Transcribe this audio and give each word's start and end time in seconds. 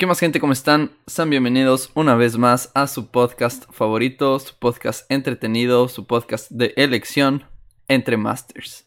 ¿Qué 0.00 0.06
más 0.06 0.18
gente? 0.18 0.40
¿Cómo 0.40 0.54
están? 0.54 0.92
Sean 1.06 1.28
bienvenidos 1.28 1.90
una 1.92 2.14
vez 2.14 2.38
más 2.38 2.70
a 2.72 2.86
su 2.86 3.08
podcast 3.08 3.70
favorito, 3.70 4.38
su 4.38 4.54
podcast 4.58 5.04
entretenido, 5.10 5.88
su 5.88 6.06
podcast 6.06 6.50
de 6.50 6.72
elección 6.78 7.44
entre 7.86 8.16
masters. 8.16 8.86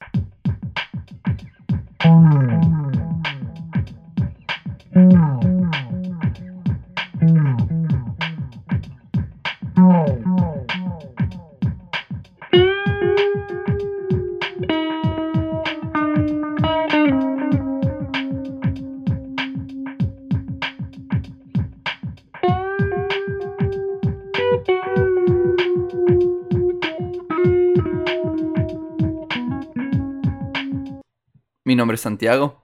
Nombre 31.83 31.95
es 31.95 32.01
Santiago. 32.01 32.63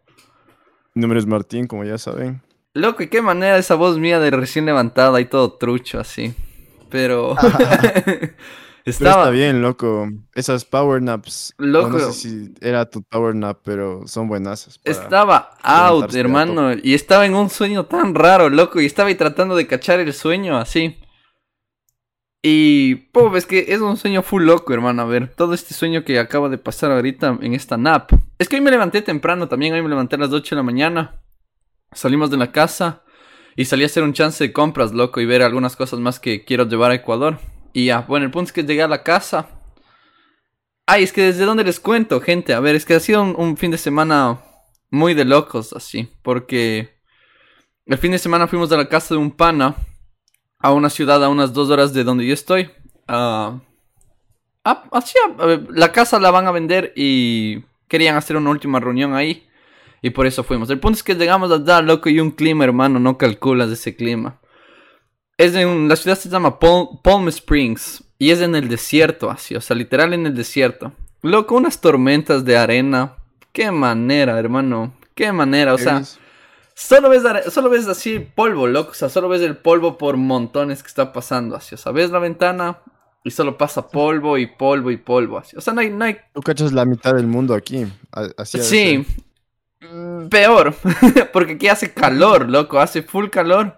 Mi 0.93 1.01
nombre 1.01 1.19
es 1.19 1.25
Martín, 1.25 1.67
como 1.67 1.83
ya 1.83 1.97
saben. 1.97 2.41
Loco, 2.73 3.03
¿y 3.03 3.07
qué 3.07 3.21
manera 3.21 3.57
esa 3.57 3.75
voz 3.75 3.97
mía 3.97 4.19
de 4.19 4.31
recién 4.31 4.65
levantada 4.65 5.19
y 5.19 5.25
todo 5.25 5.53
trucho 5.53 5.99
así? 5.99 6.33
Pero... 6.89 7.35
Estaba... 7.37 7.59
Pero 8.85 9.09
está 9.09 9.29
bien, 9.29 9.61
loco. 9.61 10.07
Esas 10.33 10.65
power 10.65 11.01
naps. 11.01 11.53
Loco. 11.57 11.97
No 11.97 11.99
sé 11.99 12.13
si 12.13 12.53
era 12.61 12.89
tu 12.89 13.03
power 13.03 13.35
nap, 13.35 13.59
pero 13.63 14.07
son 14.07 14.27
buenas. 14.27 14.79
Estaba 14.83 15.51
out, 15.61 16.13
hermano. 16.15 16.71
Y 16.81 16.93
estaba 16.93 17.25
en 17.25 17.35
un 17.35 17.49
sueño 17.49 17.85
tan 17.85 18.15
raro, 18.15 18.49
loco. 18.49 18.79
Y 18.79 18.85
estaba 18.85 19.09
ahí 19.09 19.15
tratando 19.15 19.55
de 19.55 19.67
cachar 19.67 19.99
el 19.99 20.13
sueño 20.13 20.57
así. 20.57 20.97
Y, 22.41 22.95
pues, 23.11 23.43
es 23.43 23.45
que 23.45 23.65
es 23.73 23.81
un 23.81 23.97
sueño 23.97 24.23
full 24.23 24.43
loco, 24.43 24.73
hermano. 24.73 25.01
A 25.01 25.05
ver, 25.05 25.33
todo 25.35 25.53
este 25.53 25.73
sueño 25.73 26.05
que 26.05 26.19
acaba 26.19 26.47
de 26.47 26.57
pasar 26.57 26.91
ahorita 26.91 27.37
en 27.41 27.53
esta 27.53 27.77
nap. 27.77 28.11
Es 28.37 28.47
que 28.47 28.55
hoy 28.55 28.61
me 28.61 28.71
levanté 28.71 29.01
temprano 29.01 29.47
también. 29.49 29.73
Hoy 29.73 29.81
me 29.81 29.89
levanté 29.89 30.15
a 30.15 30.19
las 30.19 30.31
8 30.31 30.55
de 30.55 30.59
la 30.59 30.63
mañana. 30.63 31.21
Salimos 31.91 32.29
de 32.29 32.37
la 32.37 32.51
casa. 32.51 33.03
Y 33.55 33.65
salí 33.65 33.83
a 33.83 33.87
hacer 33.87 34.03
un 34.03 34.13
chance 34.13 34.41
de 34.41 34.53
compras, 34.53 34.93
loco. 34.93 35.19
Y 35.19 35.25
ver 35.25 35.41
algunas 35.41 35.75
cosas 35.75 35.99
más 35.99 36.19
que 36.19 36.45
quiero 36.45 36.65
llevar 36.65 36.91
a 36.91 36.95
Ecuador. 36.95 37.39
Y 37.73 37.87
ya, 37.87 38.01
bueno, 38.01 38.25
el 38.25 38.31
punto 38.31 38.47
es 38.47 38.53
que 38.53 38.63
llegué 38.63 38.83
a 38.83 38.87
la 38.87 39.03
casa. 39.03 39.49
Ay, 40.85 41.03
es 41.03 41.11
que 41.11 41.23
desde 41.23 41.45
dónde 41.45 41.65
les 41.65 41.79
cuento, 41.81 42.21
gente. 42.21 42.53
A 42.53 42.61
ver, 42.61 42.75
es 42.75 42.85
que 42.85 42.93
ha 42.93 42.99
sido 43.01 43.21
un, 43.21 43.35
un 43.37 43.57
fin 43.57 43.71
de 43.71 43.77
semana 43.77 44.39
muy 44.89 45.13
de 45.13 45.25
locos, 45.25 45.73
así. 45.73 46.09
Porque 46.23 47.01
el 47.85 47.97
fin 47.97 48.13
de 48.13 48.17
semana 48.17 48.47
fuimos 48.47 48.71
a 48.71 48.77
la 48.77 48.87
casa 48.87 49.13
de 49.13 49.19
un 49.19 49.31
pana 49.31 49.75
a 50.59 50.73
una 50.73 50.89
ciudad 50.89 51.23
a 51.23 51.29
unas 51.29 51.53
dos 51.53 51.69
horas 51.69 51.93
de 51.93 52.03
donde 52.03 52.25
yo 52.25 52.33
estoy. 52.33 52.69
Uh, 53.07 53.59
así, 54.91 55.15
la 55.69 55.91
casa 55.91 56.19
la 56.19 56.31
van 56.31 56.47
a 56.47 56.51
vender 56.51 56.93
y 56.95 57.63
querían 57.87 58.17
hacer 58.17 58.37
una 58.37 58.49
última 58.49 58.79
reunión 58.79 59.13
ahí. 59.15 59.45
Y 60.01 60.11
por 60.11 60.25
eso 60.25 60.43
fuimos. 60.43 60.69
El 60.69 60.79
punto 60.79 60.97
es 60.97 61.03
que 61.03 61.15
llegamos 61.15 61.51
a 61.51 61.57
dar 61.57 61.83
loco 61.83 62.09
y 62.09 62.19
un 62.19 62.31
clima, 62.31 62.63
hermano, 62.63 62.99
no 62.99 63.17
calculas 63.17 63.69
ese 63.69 63.95
clima. 63.95 64.39
Es 65.37 65.55
en, 65.55 65.87
la 65.87 65.95
ciudad 65.95 66.17
se 66.17 66.29
llama 66.29 66.59
Palm 66.59 67.27
Springs 67.29 68.03
y 68.17 68.31
es 68.31 68.41
en 68.41 68.55
el 68.55 68.67
desierto, 68.67 69.29
así, 69.29 69.55
o 69.55 69.61
sea, 69.61 69.75
literal 69.75 70.13
en 70.13 70.25
el 70.25 70.35
desierto. 70.35 70.93
Loco, 71.21 71.55
unas 71.55 71.81
tormentas 71.81 72.45
de 72.45 72.57
arena. 72.57 73.15
Qué 73.51 73.71
manera, 73.71 74.39
hermano. 74.39 74.93
Qué 75.15 75.31
manera, 75.31 75.73
o 75.73 75.77
sea. 75.77 76.01
Solo 76.79 77.09
ves, 77.09 77.23
solo 77.53 77.69
ves 77.69 77.87
así 77.89 78.19
polvo, 78.19 78.65
loco. 78.65 78.91
O 78.91 78.93
sea, 78.93 79.09
solo 79.09 79.27
ves 79.27 79.41
el 79.41 79.57
polvo 79.57 79.97
por 79.97 80.15
montones 80.15 80.81
que 80.81 80.87
está 80.87 81.11
pasando 81.11 81.57
así. 81.57 81.75
O 81.75 81.77
sea, 81.77 81.91
ves 81.91 82.09
la 82.09 82.19
ventana 82.19 82.79
y 83.21 83.31
solo 83.31 83.57
pasa 83.57 83.89
polvo 83.89 84.37
y 84.37 84.45
polvo 84.47 84.89
y 84.89 84.95
polvo 84.95 85.39
así. 85.39 85.57
O 85.57 85.61
sea, 85.61 85.73
no 85.73 85.81
hay... 85.81 85.89
No 85.89 86.05
hay... 86.05 86.17
Tú 86.33 86.41
cachas 86.41 86.71
la 86.71 86.85
mitad 86.85 87.13
del 87.15 87.27
mundo 87.27 87.53
aquí. 87.53 87.85
Así 88.37 88.59
sí. 88.59 89.05
Peor. 90.29 90.73
Porque 91.33 91.53
aquí 91.53 91.67
hace 91.67 91.93
calor, 91.93 92.47
loco. 92.49 92.79
Hace 92.79 93.03
full 93.03 93.27
calor. 93.27 93.77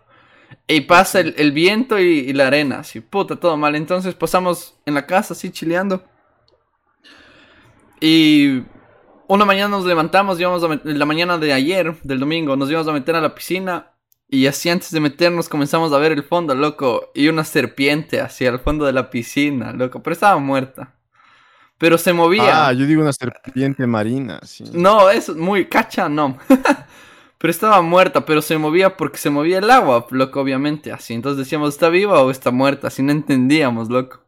Y 0.67 0.81
pasa 0.81 1.21
el, 1.21 1.51
viento 1.53 1.97
y, 1.97 2.19
y, 2.19 2.33
la 2.33 2.47
arena. 2.47 2.81
Así, 2.81 2.99
puta, 2.99 3.35
todo 3.35 3.57
mal. 3.57 3.75
Entonces 3.75 4.13
pasamos 4.13 4.75
en 4.85 4.93
la 4.93 5.07
casa 5.07 5.33
así 5.33 5.49
chileando. 5.49 6.03
Y 7.99 8.61
una 9.33 9.45
mañana 9.45 9.69
nos 9.69 9.85
levantamos, 9.85 10.39
íbamos 10.39 10.61
a 10.63 10.79
la 10.83 11.05
mañana 11.05 11.37
de 11.37 11.53
ayer, 11.53 11.95
del 12.03 12.19
domingo, 12.19 12.57
nos 12.57 12.69
íbamos 12.69 12.89
a 12.89 12.91
meter 12.91 13.15
a 13.15 13.21
la 13.21 13.33
piscina 13.33 13.91
y 14.27 14.45
así 14.47 14.69
antes 14.69 14.91
de 14.91 14.99
meternos 14.99 15.47
comenzamos 15.47 15.93
a 15.93 15.97
ver 15.99 16.11
el 16.11 16.23
fondo, 16.23 16.53
loco, 16.53 17.11
y 17.15 17.29
una 17.29 17.45
serpiente 17.45 18.19
hacia 18.19 18.49
el 18.49 18.59
fondo 18.59 18.85
de 18.85 18.91
la 18.91 19.09
piscina, 19.09 19.71
loco, 19.71 20.03
pero 20.03 20.13
estaba 20.13 20.37
muerta. 20.37 20.95
Pero 21.77 21.97
se 21.97 22.13
movía. 22.13 22.67
Ah, 22.67 22.73
yo 22.73 22.85
digo 22.85 23.01
una 23.01 23.13
serpiente 23.13 23.87
marina, 23.87 24.39
sí. 24.43 24.65
No, 24.73 25.09
es 25.09 25.29
muy 25.29 25.65
cacha, 25.65 26.09
no. 26.09 26.37
pero 27.37 27.51
estaba 27.51 27.81
muerta, 27.81 28.25
pero 28.25 28.41
se 28.41 28.57
movía 28.57 28.97
porque 28.97 29.17
se 29.17 29.29
movía 29.29 29.59
el 29.59 29.71
agua, 29.71 30.05
loco, 30.11 30.41
obviamente, 30.41 30.91
así. 30.91 31.13
Entonces 31.13 31.39
decíamos, 31.39 31.69
¿está 31.69 31.87
viva 31.87 32.21
o 32.21 32.31
está 32.31 32.51
muerta? 32.51 32.87
Así 32.87 33.01
no 33.01 33.13
entendíamos, 33.13 33.89
loco. 33.89 34.21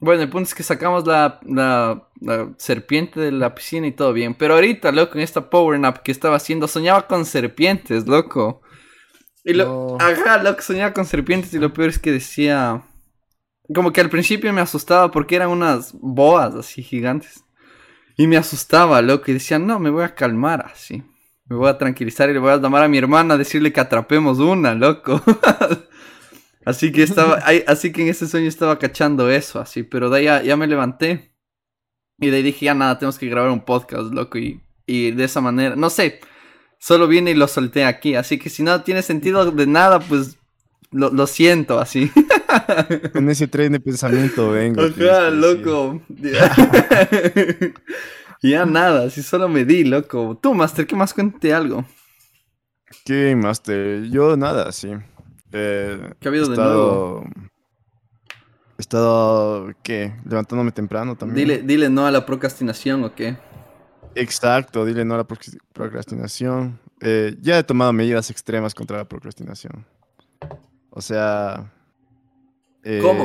Bueno, 0.00 0.22
el 0.22 0.28
punto 0.28 0.48
es 0.48 0.54
que 0.54 0.62
sacamos 0.62 1.06
la, 1.06 1.40
la, 1.44 2.54
serpiente 2.56 3.18
de 3.18 3.32
la 3.32 3.54
piscina 3.54 3.86
y 3.86 3.92
todo 3.92 4.12
bien. 4.12 4.34
Pero 4.34 4.54
ahorita, 4.54 4.92
loco, 4.92 5.14
en 5.16 5.22
esta 5.22 5.50
power 5.50 5.78
nap 5.78 5.98
que 5.98 6.12
estaba 6.12 6.36
haciendo, 6.36 6.68
soñaba 6.68 7.06
con 7.08 7.24
serpientes, 7.24 8.06
loco. 8.06 8.62
Y 9.44 9.54
lo, 9.54 9.96
ajá, 10.00 10.42
loco, 10.42 10.62
soñaba 10.62 10.92
con 10.92 11.04
serpientes 11.04 11.52
y 11.54 11.58
lo 11.58 11.72
peor 11.72 11.88
es 11.88 11.98
que 11.98 12.12
decía... 12.12 12.84
Como 13.74 13.92
que 13.92 14.00
al 14.00 14.08
principio 14.08 14.50
me 14.52 14.62
asustaba 14.62 15.10
porque 15.10 15.36
eran 15.36 15.50
unas 15.50 15.92
boas 15.92 16.54
así 16.54 16.82
gigantes. 16.82 17.44
Y 18.16 18.26
me 18.26 18.38
asustaba, 18.38 19.02
loco, 19.02 19.24
y 19.30 19.34
decía, 19.34 19.58
no, 19.58 19.78
me 19.78 19.90
voy 19.90 20.04
a 20.04 20.14
calmar 20.14 20.64
así. 20.72 21.02
Me 21.44 21.56
voy 21.56 21.68
a 21.68 21.76
tranquilizar 21.76 22.30
y 22.30 22.32
le 22.32 22.38
voy 22.38 22.50
a 22.50 22.56
llamar 22.56 22.84
a 22.84 22.88
mi 22.88 22.98
hermana 22.98 23.34
a 23.34 23.38
decirle 23.38 23.72
que 23.72 23.80
atrapemos 23.80 24.38
una, 24.38 24.74
loco. 24.74 25.20
Así 26.64 26.92
que 26.92 27.02
estaba, 27.02 27.34
así 27.66 27.92
que 27.92 28.02
en 28.02 28.08
ese 28.08 28.26
sueño 28.26 28.48
estaba 28.48 28.78
cachando 28.78 29.30
eso, 29.30 29.60
así, 29.60 29.82
pero 29.82 30.10
de 30.10 30.28
ahí 30.28 30.46
ya, 30.46 30.56
me 30.56 30.66
levanté. 30.66 31.32
Y 32.20 32.30
de 32.30 32.38
ahí 32.38 32.42
dije, 32.42 32.66
ya 32.66 32.74
nada, 32.74 32.98
tenemos 32.98 33.18
que 33.18 33.28
grabar 33.28 33.50
un 33.50 33.64
podcast, 33.64 34.12
loco, 34.12 34.38
y, 34.38 34.60
y 34.86 35.12
de 35.12 35.24
esa 35.24 35.40
manera, 35.40 35.76
no 35.76 35.88
sé, 35.88 36.20
solo 36.78 37.06
vine 37.06 37.30
y 37.30 37.34
lo 37.34 37.46
solté 37.46 37.84
aquí, 37.84 38.16
así 38.16 38.38
que 38.38 38.50
si 38.50 38.62
no 38.62 38.82
tiene 38.82 39.02
sentido 39.02 39.50
de 39.50 39.66
nada, 39.66 40.00
pues 40.00 40.38
lo, 40.90 41.10
lo 41.10 41.26
siento, 41.26 41.78
así. 41.78 42.10
Con 43.12 43.28
ese 43.28 43.46
tren 43.46 43.72
de 43.72 43.80
pensamiento 43.80 44.50
vengo. 44.50 44.82
Ajá, 44.82 45.30
loco. 45.30 46.00
ya 48.42 48.64
nada, 48.64 49.06
así 49.06 49.22
solo 49.22 49.48
me 49.48 49.64
di, 49.64 49.84
loco. 49.84 50.38
Tú, 50.42 50.54
Master, 50.54 50.86
¿qué 50.86 50.96
más 50.96 51.12
cuente 51.12 51.52
algo? 51.52 51.84
¿Qué, 53.04 53.36
Master? 53.36 54.08
Yo 54.10 54.36
nada, 54.36 54.72
sí. 54.72 54.88
Eh, 55.52 56.12
¿Qué 56.20 56.28
ha 56.28 56.30
habido 56.30 56.48
de 56.48 56.56
nuevo? 56.56 57.24
He 58.78 58.82
estado, 58.82 59.72
¿qué? 59.82 60.14
Levantándome 60.24 60.70
temprano 60.72 61.16
también. 61.16 61.48
Dile, 61.48 61.62
dile 61.62 61.90
no 61.90 62.06
a 62.06 62.10
la 62.10 62.24
procrastinación 62.24 63.02
o 63.04 63.14
qué. 63.14 63.36
Exacto, 64.14 64.84
dile 64.84 65.04
no 65.04 65.14
a 65.14 65.18
la 65.18 65.26
procrastinación. 65.72 66.78
Eh, 67.00 67.36
ya 67.40 67.58
he 67.58 67.64
tomado 67.64 67.92
medidas 67.92 68.30
extremas 68.30 68.74
contra 68.74 68.98
la 68.98 69.08
procrastinación. 69.08 69.84
O 70.90 71.00
sea... 71.00 71.72
Eh, 72.84 73.00
¿Cómo? 73.02 73.24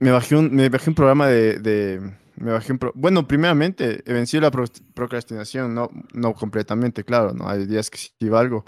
Me 0.00 0.10
bajé 0.10 0.36
un, 0.36 0.54
me 0.54 0.68
bajé 0.68 0.90
un 0.90 0.94
programa 0.94 1.28
de... 1.28 2.00
me 2.36 2.52
bajé 2.52 2.72
un 2.72 2.80
bueno, 2.94 3.28
primeramente, 3.28 4.02
he 4.04 4.12
vencido 4.12 4.40
la 4.40 4.50
procrastinación, 4.50 5.74
no, 5.74 5.90
no 6.14 6.34
completamente, 6.34 7.04
claro, 7.04 7.34
¿no? 7.34 7.48
Hay 7.48 7.66
días 7.66 7.90
que 7.90 7.98
sí 7.98 8.28
valgo. 8.28 8.64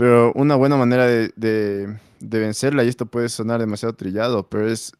Pero 0.00 0.32
una 0.32 0.56
buena 0.56 0.78
manera 0.78 1.06
de, 1.06 1.30
de, 1.36 2.38
vencerla, 2.38 2.84
y 2.84 2.88
esto 2.88 3.04
puede 3.04 3.28
sonar 3.28 3.60
demasiado 3.60 3.94
trillado, 3.94 4.48
pero 4.48 4.66
es 4.66 4.94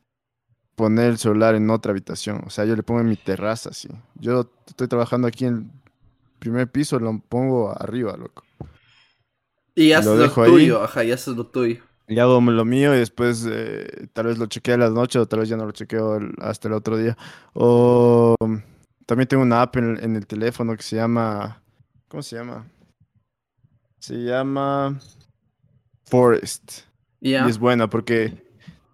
poner 0.75 1.06
el 1.06 1.17
celular 1.17 1.55
en 1.55 1.70
otra 1.70 1.93
habitación. 1.93 2.43
O 2.47 2.50
sea, 2.50 2.67
yo 2.67 2.76
le 2.76 2.82
pongo 2.82 3.00
en 3.00 3.08
mi 3.08 3.17
terraza, 3.17 3.70
así. 3.70 3.88
Yo 4.17 4.52
estoy 4.67 4.88
trabajando 4.88 5.26
aquí 5.26 5.47
en 5.47 5.55
el 5.55 5.64
primer 6.38 6.70
piso, 6.70 6.99
lo 6.99 7.19
pongo 7.19 7.70
arriba, 7.81 8.14
loco. 8.19 8.44
Y 9.75 9.93
haces 9.93 10.37
lo, 10.37 10.44
tuyo, 10.44 10.82
ajá, 10.82 11.03
y 11.03 11.12
haces 11.12 11.35
lo 11.35 11.46
tuyo. 11.46 11.81
Y 12.06 12.19
hago 12.19 12.38
lo 12.38 12.64
mío 12.67 12.94
y 12.94 12.99
después 12.99 13.49
eh, 13.50 14.06
tal 14.12 14.26
vez 14.26 14.37
lo 14.37 14.49
chequeo 14.49 14.75
a 14.75 14.79
las 14.79 14.93
noches 14.93 15.23
o 15.23 15.26
tal 15.26 15.41
vez 15.41 15.49
ya 15.49 15.56
no 15.56 15.64
lo 15.64 15.73
chequeo 15.73 16.20
hasta 16.43 16.69
el 16.69 16.75
otro 16.75 16.99
día. 16.99 17.17
O 17.55 18.35
también 19.06 19.29
tengo 19.29 19.44
una 19.44 19.62
app 19.62 19.79
en, 19.79 19.99
en 20.05 20.14
el 20.17 20.26
teléfono 20.26 20.76
que 20.76 20.82
se 20.82 20.96
llama... 20.96 21.62
¿Cómo 22.06 22.23
se 22.23 22.37
llama? 22.37 22.67
Se 24.00 24.14
llama 24.17 24.99
Forest. 26.06 26.81
Y 27.20 27.35
es 27.35 27.58
buena 27.58 27.88
porque 27.88 28.43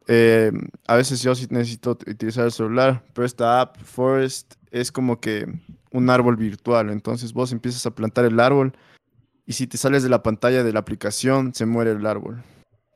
eh, 0.08 0.52
a 0.86 0.96
veces 0.96 1.22
yo 1.22 1.34
sí 1.34 1.46
necesito 1.50 1.92
utilizar 1.92 2.44
el 2.44 2.52
celular, 2.52 3.04
pero 3.14 3.24
esta 3.24 3.60
app, 3.60 3.78
Forest, 3.78 4.54
es 4.70 4.90
como 4.90 5.20
que 5.20 5.46
un 5.92 6.10
árbol 6.10 6.36
virtual. 6.36 6.90
Entonces 6.90 7.32
vos 7.32 7.52
empiezas 7.52 7.86
a 7.86 7.94
plantar 7.94 8.24
el 8.24 8.38
árbol 8.40 8.72
y 9.46 9.52
si 9.52 9.68
te 9.68 9.78
sales 9.78 10.02
de 10.02 10.08
la 10.08 10.24
pantalla 10.24 10.64
de 10.64 10.72
la 10.72 10.80
aplicación, 10.80 11.54
se 11.54 11.66
muere 11.66 11.92
el 11.92 12.04
árbol. 12.04 12.42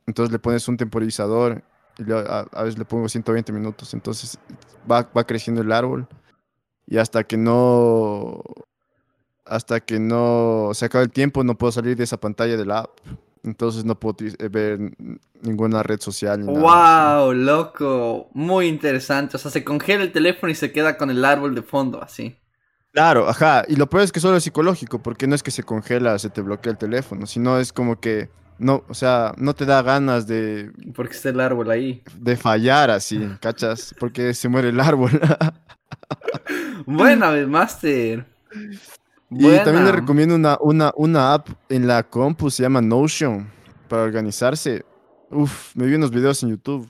Entonces 0.05 0.33
le 0.33 0.39
pones 0.39 0.67
un 0.67 0.75
temporizador 0.75 1.63
y 1.97 2.11
a, 2.11 2.45
veces 2.63 2.77
le 2.77 2.83
pongo 2.83 3.07
120 3.07 3.53
minutos. 3.53 3.93
Entonces 3.93 4.37
va, 4.89 5.09
va 5.15 5.23
creciendo 5.23 5.61
el 5.61 5.71
árbol 5.71 6.07
y 6.87 6.97
hasta 6.97 7.23
que 7.23 7.37
no 7.37 8.43
hasta 9.45 9.79
que 9.79 9.99
no 9.99 10.71
se 10.73 10.85
acabe 10.85 11.05
el 11.05 11.11
tiempo 11.11 11.43
no 11.43 11.57
puedo 11.57 11.71
salir 11.71 11.95
de 11.95 12.03
esa 12.03 12.19
pantalla 12.19 12.57
de 12.57 12.65
la 12.65 12.79
app. 12.79 12.99
Entonces 13.43 13.85
no 13.85 13.99
puedo 13.99 14.15
eh, 14.19 14.49
ver 14.49 14.79
ninguna 15.41 15.81
red 15.81 15.99
social. 15.99 16.45
Ni 16.45 16.53
¡Wow! 16.53 17.33
Loco. 17.33 18.29
Muy 18.33 18.67
interesante. 18.67 19.37
O 19.37 19.39
sea, 19.39 19.49
se 19.49 19.63
congela 19.63 20.03
el 20.03 20.11
teléfono 20.11 20.51
y 20.51 20.55
se 20.55 20.71
queda 20.71 20.97
con 20.97 21.09
el 21.09 21.25
árbol 21.25 21.55
de 21.55 21.63
fondo, 21.63 22.03
así. 22.03 22.35
Claro, 22.93 23.27
ajá. 23.27 23.63
Y 23.67 23.77
lo 23.77 23.89
peor 23.89 24.03
es 24.03 24.11
que 24.11 24.19
solo 24.19 24.37
es 24.37 24.43
psicológico, 24.43 25.01
porque 25.01 25.25
no 25.25 25.33
es 25.33 25.41
que 25.41 25.51
se 25.51 25.63
congela, 25.63 26.19
se 26.19 26.29
te 26.29 26.41
bloquea 26.41 26.73
el 26.73 26.77
teléfono, 26.77 27.25
sino 27.25 27.57
es 27.57 27.73
como 27.73 27.99
que 27.99 28.29
no, 28.61 28.83
o 28.87 28.93
sea, 28.93 29.33
no 29.37 29.55
te 29.55 29.65
da 29.65 29.81
ganas 29.81 30.27
de. 30.27 30.71
Porque 30.93 31.15
está 31.15 31.29
el 31.29 31.39
árbol 31.39 31.71
ahí. 31.71 32.03
De 32.15 32.37
fallar 32.37 32.91
así, 32.91 33.27
¿cachas? 33.39 33.95
Porque 33.99 34.35
se 34.35 34.49
muere 34.49 34.69
el 34.69 34.79
árbol. 34.79 35.19
Buena, 36.85 37.31
Master. 37.47 38.25
Y 39.31 39.47
también 39.63 39.85
le 39.85 39.93
recomiendo 39.93 40.35
una, 40.35 40.57
una, 40.59 40.91
una 40.95 41.33
app 41.33 41.47
en 41.69 41.87
la 41.87 42.03
compu, 42.03 42.49
se 42.49 42.63
llama 42.63 42.81
Notion, 42.81 43.49
para 43.87 44.03
organizarse. 44.03 44.83
Uf, 45.29 45.73
me 45.75 45.85
vi 45.85 45.95
unos 45.95 46.11
videos 46.11 46.43
en 46.43 46.49
YouTube. 46.49 46.89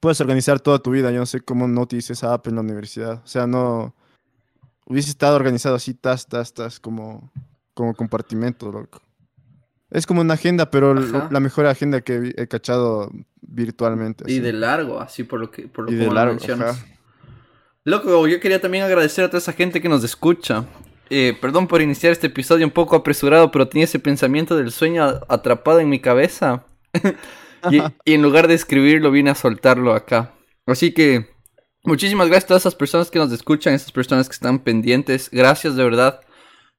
Puedes 0.00 0.20
organizar 0.20 0.60
toda 0.60 0.78
tu 0.78 0.90
vida. 0.90 1.10
Yo 1.10 1.18
no 1.18 1.26
sé 1.26 1.40
cómo 1.40 1.66
no 1.66 1.86
te 1.86 1.96
hice 1.96 2.12
esa 2.12 2.34
app 2.34 2.46
en 2.48 2.56
la 2.56 2.60
universidad. 2.60 3.22
O 3.24 3.26
sea, 3.26 3.46
no. 3.46 3.94
Hubiese 4.84 5.10
estado 5.10 5.36
organizado 5.36 5.76
así, 5.76 5.94
tas, 5.94 6.26
tas, 6.26 6.52
tas, 6.52 6.78
como, 6.78 7.32
como 7.72 7.94
compartimento, 7.94 8.70
loco. 8.70 9.00
Es 9.90 10.06
como 10.06 10.20
una 10.20 10.34
agenda, 10.34 10.70
pero 10.70 10.94
la 10.94 11.40
mejor 11.40 11.66
agenda 11.66 12.02
que 12.02 12.34
he 12.36 12.46
cachado 12.46 13.10
virtualmente. 13.40 14.30
Y 14.30 14.40
de 14.40 14.52
largo, 14.52 15.00
así 15.00 15.24
por 15.24 15.40
lo 15.40 15.50
que 15.50 15.68
por 15.68 15.86
lo 15.86 15.92
y 15.92 15.94
de 15.94 16.10
largo, 16.10 16.38
Loco, 17.84 18.28
yo 18.28 18.38
quería 18.38 18.60
también 18.60 18.84
agradecer 18.84 19.24
a 19.24 19.28
toda 19.28 19.38
esa 19.38 19.54
gente 19.54 19.80
que 19.80 19.88
nos 19.88 20.04
escucha. 20.04 20.66
Eh, 21.10 21.36
perdón 21.40 21.66
por 21.66 21.80
iniciar 21.80 22.12
este 22.12 22.26
episodio 22.26 22.66
un 22.66 22.72
poco 22.72 22.96
apresurado, 22.96 23.50
pero 23.50 23.68
tenía 23.68 23.84
ese 23.84 23.98
pensamiento 23.98 24.56
del 24.56 24.70
sueño 24.70 25.20
atrapado 25.28 25.80
en 25.80 25.88
mi 25.88 26.00
cabeza. 26.00 26.66
y, 27.70 27.82
en 28.12 28.22
lugar 28.22 28.48
de 28.48 28.54
escribirlo, 28.54 29.10
vine 29.10 29.30
a 29.30 29.34
soltarlo 29.34 29.94
acá. 29.94 30.34
Así 30.66 30.92
que 30.92 31.28
muchísimas 31.84 32.28
gracias 32.28 32.44
a 32.44 32.48
todas 32.48 32.62
esas 32.62 32.74
personas 32.74 33.10
que 33.10 33.18
nos 33.18 33.32
escuchan, 33.32 33.74
esas 33.74 33.92
personas 33.92 34.28
que 34.28 34.34
están 34.34 34.58
pendientes. 34.58 35.30
Gracias 35.30 35.76
de 35.76 35.84
verdad. 35.84 36.20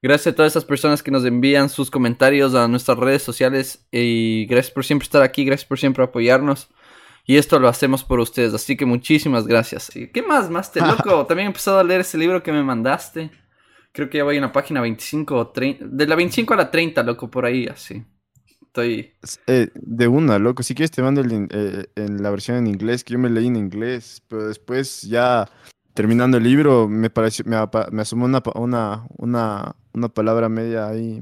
Gracias 0.02 0.34
a 0.34 0.36
todas 0.36 0.54
esas 0.54 0.64
personas 0.64 1.04
que 1.04 1.12
nos 1.12 1.26
envían 1.26 1.68
sus 1.68 1.92
comentarios 1.92 2.56
a 2.56 2.68
nuestras 2.68 2.98
redes 2.98 3.24
sociales. 3.24 3.86
Y 3.92 4.46
gracias 4.46 4.74
por 4.74 4.86
siempre 4.86 5.06
estar 5.06 5.24
aquí, 5.24 5.44
gracias 5.44 5.68
por 5.68 5.80
siempre 5.80 6.04
apoyarnos. 6.04 6.70
Y 7.26 7.38
esto 7.38 7.60
lo 7.60 7.68
hacemos 7.68 8.04
por 8.04 8.20
ustedes, 8.20 8.54
así 8.56 8.76
que 8.76 8.86
muchísimas 8.86 9.46
gracias. 9.46 9.92
¿Qué 9.92 10.22
más, 10.24 10.50
Master? 10.50 10.82
Loco, 10.82 11.26
también 11.28 11.46
he 11.46 11.50
empezado 11.50 11.78
a 11.78 11.84
leer 11.84 12.02
ese 12.02 12.18
libro 12.18 12.42
que 12.42 12.52
me 12.52 12.64
mandaste. 12.64 13.30
Creo 14.00 14.10
que 14.10 14.20
ya 14.20 14.24
voy 14.24 14.38
en 14.38 14.44
la 14.44 14.54
página 14.54 14.80
25 14.80 15.36
o 15.36 15.48
30. 15.50 15.86
De 15.90 16.08
la 16.08 16.16
25 16.16 16.54
a 16.54 16.56
la 16.56 16.72
30, 16.72 17.04
loco, 17.04 17.30
por 17.30 17.44
ahí, 17.44 17.68
así. 17.68 18.02
Estoy. 18.62 19.12
Eh, 19.46 19.68
de 19.74 20.08
una, 20.08 20.40
loco. 20.40 20.64
Si 20.64 20.74
quieres, 20.74 20.92
te 20.92 21.02
mando 21.02 21.22
eh, 21.22 21.86
en 21.98 22.24
la 22.24 22.30
versión 22.30 22.56
en 22.56 22.68
inglés, 22.68 23.04
que 23.04 23.12
yo 23.12 23.20
me 23.20 23.30
leí 23.30 23.48
en 23.48 23.58
inglés. 23.58 24.24
Pero 24.30 24.48
después, 24.48 25.02
ya 25.02 25.50
terminando 25.94 26.38
el 26.38 26.46
libro, 26.46 26.88
me 26.88 27.10
pareció, 27.10 27.44
me, 27.44 27.58
asomó 28.02 28.24
una, 28.24 28.42
una, 28.56 29.06
una, 29.18 29.76
una 29.92 30.08
palabra 30.08 30.48
media 30.48 30.88
ahí. 30.88 31.22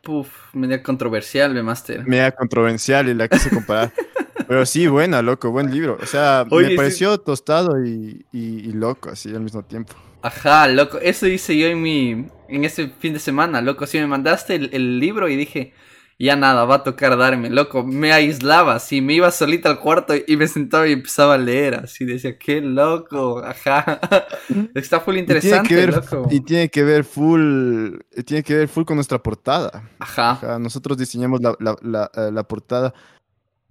Puf, 0.00 0.54
media 0.54 0.80
controversial, 0.80 1.52
me 1.52 1.64
master. 1.64 2.06
Media 2.06 2.30
controversial 2.30 3.08
y 3.08 3.14
la 3.14 3.26
quise 3.26 3.50
comparar. 3.50 3.92
Pero 4.46 4.64
sí, 4.64 4.86
buena, 4.86 5.22
loco, 5.22 5.50
buen 5.50 5.72
libro. 5.72 5.98
O 6.00 6.06
sea, 6.06 6.46
me 6.48 6.76
pareció 6.76 7.18
tostado 7.18 7.84
y, 7.84 8.24
y, 8.30 8.70
loco, 8.74 9.10
así 9.10 9.34
al 9.34 9.40
mismo 9.40 9.64
tiempo. 9.64 9.94
Ajá, 10.22 10.68
loco, 10.68 10.98
eso 10.98 11.26
hice 11.26 11.56
yo 11.58 11.66
en 11.66 11.82
mi, 11.82 12.26
en 12.48 12.64
ese 12.64 12.88
fin 13.00 13.12
de 13.12 13.18
semana, 13.18 13.60
loco, 13.60 13.86
si 13.86 13.98
me 13.98 14.06
mandaste 14.06 14.54
el, 14.54 15.00
libro 15.00 15.28
y 15.28 15.36
dije, 15.36 15.72
ya 16.16 16.36
nada, 16.36 16.64
va 16.64 16.76
a 16.76 16.82
tocar 16.84 17.18
darme, 17.18 17.50
loco, 17.50 17.82
me 17.82 18.12
aislaba, 18.12 18.76
así, 18.76 19.00
me 19.00 19.14
iba 19.14 19.30
solita 19.32 19.68
al 19.68 19.80
cuarto 19.80 20.14
y 20.26 20.36
me 20.36 20.46
sentaba 20.46 20.86
y 20.86 20.92
empezaba 20.92 21.34
a 21.34 21.38
leer, 21.38 21.74
así, 21.74 22.04
decía, 22.04 22.38
qué 22.38 22.60
loco, 22.60 23.42
ajá, 23.44 23.98
está 24.74 25.00
full 25.00 25.16
interesante, 25.16 25.74
y 25.74 25.76
tiene 25.76 25.90
que 25.90 25.90
ver, 25.90 26.02
Y 26.30 26.40
tiene 26.40 26.68
que 26.68 26.84
ver 26.84 27.04
full, 27.04 27.96
tiene 28.24 28.44
que 28.44 28.54
ver 28.54 28.68
full 28.68 28.84
con 28.84 28.96
nuestra 28.96 29.20
portada. 29.20 29.90
Ajá. 29.98 30.58
nosotros 30.60 30.96
diseñamos 30.96 31.40
la, 31.40 31.56
la, 31.58 31.76
la, 31.82 32.10
eh, 32.14 32.30
la 32.32 32.44
portada 32.44 32.94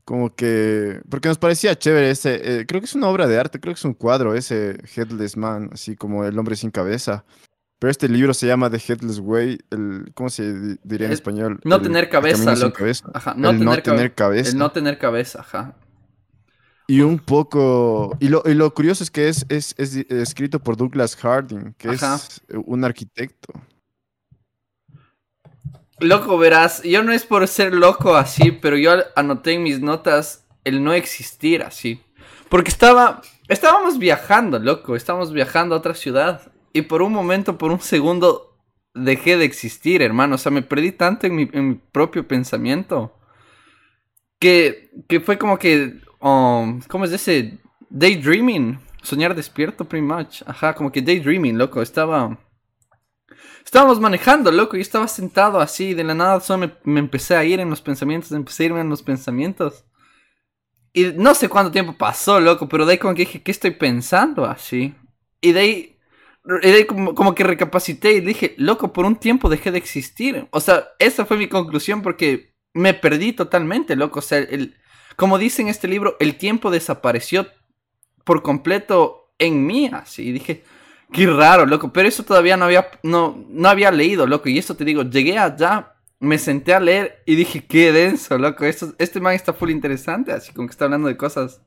como 0.06 0.36
que, 0.36 1.01
porque 1.09 1.30
nos 1.30 1.38
parecía 1.38 1.77
chévere 1.77 2.12
ese, 2.12 2.62
eh, 2.62 2.65
creo 2.65 2.81
que 2.81 2.86
es 2.86 2.95
una 2.95 3.07
obra 3.07 3.27
de 3.27 3.39
arte, 3.39 3.59
creo 3.59 3.74
que 3.74 3.80
es 3.80 3.86
un 3.86 3.94
cuadro 3.94 4.36
ese 4.36 4.77
Headless 4.95 5.38
Man, 5.38 5.69
así 5.74 5.95
como 5.95 6.25
el 6.25 6.38
hombre 6.38 6.56
sin 6.56 6.71
cabeza. 6.71 7.25
Pero 7.80 7.89
este 7.89 8.07
libro 8.07 8.33
se 8.36 8.45
llama 8.45 8.69
The 8.69 8.77
Headless 8.77 9.19
Way, 9.19 9.59
el, 9.71 10.12
¿cómo 10.13 10.30
se 10.30 10.77
diría 10.83 11.07
en 11.07 11.13
español? 11.13 11.59
No 11.63 11.81
tener 11.81 12.09
cabeza, 12.09 12.56
loco. 12.56 12.83
Ajá, 13.13 13.33
no, 13.36 13.57
tener, 13.57 14.13
cabeza. 14.13 14.51
El 14.51 14.57
no 14.59 14.71
tener 14.71 15.00
cabeza, 15.00 15.39
ajá. 15.39 15.75
Y 16.86 17.01
un 17.01 17.18
poco, 17.18 18.18
y 18.19 18.27
lo, 18.27 18.44
y 18.45 18.53
lo 18.53 18.71
curioso 18.74 19.03
es 19.03 19.09
que 19.09 19.30
es, 19.30 19.45
es, 19.50 19.74
es, 19.77 19.95
escrito 20.09 20.59
por 20.59 20.77
Douglas 20.77 21.15
Harding, 21.15 21.74
que 21.77 21.89
es 21.89 22.01
un 22.53 22.83
arquitecto. 22.83 23.53
Loco, 26.01 26.39
verás, 26.39 26.81
yo 26.81 27.03
no 27.03 27.12
es 27.12 27.25
por 27.25 27.48
ser 27.48 27.75
loco 27.75 28.15
así, 28.15 28.51
pero 28.51 28.75
yo 28.75 28.92
anoté 29.15 29.53
en 29.53 29.62
mis 29.62 29.81
notas 29.81 30.48
el 30.63 30.83
no 30.83 30.94
existir 30.94 31.62
así. 31.62 32.01
Porque 32.50 32.71
estaba, 32.71 33.21
estábamos 33.48 34.00
viajando, 34.00 34.57
loco, 34.57 34.95
estábamos 34.95 35.31
viajando 35.31 35.75
a 35.75 35.77
otra 35.77 35.94
ciudad. 35.94 36.51
Y 36.74 36.81
por 36.81 37.03
un 37.03 37.13
momento, 37.13 37.59
por 37.59 37.71
un 37.71 37.80
segundo, 37.81 38.57
dejé 38.95 39.38
de 39.38 39.45
existir, 39.45 40.01
hermano. 40.01 40.36
O 40.36 40.38
sea, 40.39 40.51
me 40.51 40.63
perdí 40.63 40.92
tanto 40.92 41.27
en 41.27 41.36
mi, 41.36 41.75
propio 41.92 42.27
pensamiento. 42.27 43.15
Que, 44.39 44.89
que 45.07 45.19
fue 45.19 45.38
como 45.38 45.59
que, 45.59 46.01
um, 46.19 46.81
¿cómo 46.88 47.06
es 47.06 47.12
ese? 47.12 47.59
Daydreaming. 47.92 48.80
Soñar 49.03 49.36
despierto, 49.36 49.86
pretty 49.86 50.06
much. 50.06 50.42
Ajá, 50.48 50.74
como 50.74 50.92
que 50.92 51.03
daydreaming, 51.03 51.59
loco. 51.59 51.80
Estaba 51.83 52.39
Estábamos 53.63 53.99
manejando, 53.99 54.51
loco, 54.51 54.75
yo 54.75 54.81
estaba 54.81 55.07
sentado 55.07 55.59
así, 55.59 55.93
de 55.93 56.03
la 56.03 56.13
nada 56.13 56.39
solo 56.39 56.71
me, 56.83 56.99
empecé 56.99 57.35
a 57.35 57.43
ir 57.43 57.59
en 57.59 57.69
los 57.69 57.81
pensamientos, 57.81 58.31
empecé 58.31 58.63
a 58.63 58.65
irme 58.67 58.81
en 58.81 58.89
los 58.89 59.03
pensamientos. 59.03 59.86
Y 60.93 61.05
no 61.15 61.33
sé 61.36 61.47
cuánto 61.47 61.71
tiempo 61.71 61.97
pasó, 61.97 62.39
loco, 62.39 62.67
pero 62.67 62.86
de 62.86 62.93
ahí 62.93 62.97
como 62.97 63.13
que 63.13 63.21
dije, 63.21 63.41
¿qué 63.41 63.51
estoy 63.51 63.71
pensando 63.71 64.45
así? 64.45 64.93
Y 65.39 65.53
de 65.53 65.59
ahí, 65.59 66.00
de 66.43 66.74
ahí 66.74 66.86
como, 66.86 67.33
que 67.33 67.43
recapacité 67.43 68.13
y 68.13 68.19
dije, 68.19 68.55
loco, 68.57 68.91
por 68.91 69.05
un 69.05 69.15
tiempo 69.15 69.47
dejé 69.47 69.71
de 69.71 69.77
existir. 69.77 70.47
O 70.51 70.59
sea, 70.59 70.89
esa 71.00 71.25
fue 71.25 71.38
mi 71.38 71.47
conclusión 71.47 72.01
porque 72.01 72.55
me 72.74 72.93
perdí 72.93 73.31
totalmente, 73.33 73.95
loco. 73.95 74.19
O 74.19 74.24
sea, 74.24 74.39
el, 74.39 74.75
como 75.15 75.38
dice 75.38 75.62
en 75.62 75.69
este 75.69 75.88
libro, 75.88 76.17
el 76.19 76.38
tiempo 76.38 76.71
desapareció 76.71 77.47
por 78.25 78.43
completo 78.43 79.33
en 79.39 79.65
mí, 79.65 79.89
así. 79.93 80.29
Y 80.29 80.31
dije, 80.33 80.63
Qué 81.12 81.27
raro, 81.27 81.65
loco. 81.65 81.91
Pero 81.91 82.08
eso 82.08 82.24
todavía 82.24 82.58
no 82.58 82.65
había, 82.65 82.88
no, 83.03 83.46
no 83.50 83.70
había 83.70 83.91
leído, 83.91 84.25
loco. 84.27 84.50
Y 84.50 84.58
eso 84.58 84.75
te 84.75 84.86
digo, 84.86 85.03
llegué 85.03 85.38
allá, 85.38 85.94
me 86.20 86.38
senté 86.38 86.74
a 86.74 86.80
leer 86.80 87.22
y 87.25 87.36
dije, 87.36 87.65
qué 87.65 87.91
denso, 87.91 88.38
loco. 88.38 88.65
Esto, 88.65 88.94
este 88.98 89.20
man 89.20 89.34
está 89.34 89.53
full 89.53 89.70
interesante, 89.72 90.32
así 90.32 90.53
como 90.53 90.68
que 90.68 90.72
está 90.72 90.86
hablando 90.86 91.08
de 91.08 91.18
cosas 91.18 91.62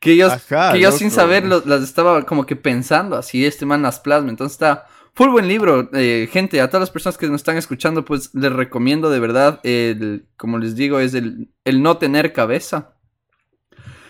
que 0.00 0.16
yo, 0.16 0.28
que 0.72 0.80
yo 0.80 0.92
sin 0.92 1.10
saber 1.10 1.44
las 1.46 1.82
estaba 1.82 2.24
como 2.26 2.44
que 2.44 2.54
pensando, 2.54 3.16
así 3.16 3.46
este 3.46 3.64
man 3.64 3.82
las 3.82 4.00
plasma. 4.00 4.28
Entonces 4.28 4.54
está 4.54 4.86
full 5.14 5.30
buen 5.30 5.48
libro, 5.48 5.88
eh, 5.94 6.28
gente. 6.30 6.60
A 6.60 6.68
todas 6.68 6.82
las 6.82 6.90
personas 6.90 7.16
que 7.16 7.26
nos 7.28 7.40
están 7.40 7.56
escuchando, 7.56 8.04
pues 8.04 8.34
les 8.34 8.52
recomiendo 8.52 9.08
de 9.08 9.20
verdad, 9.20 9.60
el, 9.62 10.26
como 10.36 10.58
les 10.58 10.76
digo, 10.76 11.00
es 11.00 11.14
el, 11.14 11.48
el 11.64 11.82
no 11.82 11.96
tener 11.96 12.32
cabeza. 12.32 12.95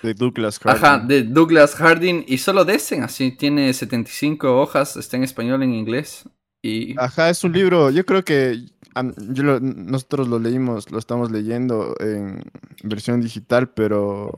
De 0.06 0.14
Douglas 0.14 0.60
Harding. 0.60 0.84
Ajá, 0.84 0.98
de 0.98 1.22
Douglas 1.24 1.74
Harding. 1.74 2.24
Y 2.28 2.38
solo 2.38 2.64
de 2.64 2.74
ese, 2.76 3.00
así, 3.00 3.32
tiene 3.32 3.72
75 3.72 4.60
hojas, 4.60 4.96
está 4.96 5.16
en 5.16 5.24
español, 5.24 5.62
en 5.64 5.74
inglés. 5.74 6.28
Y... 6.62 6.98
Ajá, 6.98 7.28
es 7.28 7.42
un 7.42 7.52
libro, 7.52 7.90
yo 7.90 8.06
creo 8.06 8.24
que 8.24 8.66
yo 9.28 9.60
nosotros 9.60 10.28
lo 10.28 10.38
leímos, 10.38 10.90
lo 10.90 10.98
estamos 10.98 11.30
leyendo 11.30 11.94
en 12.00 12.42
versión 12.82 13.20
digital, 13.20 13.68
pero 13.70 14.32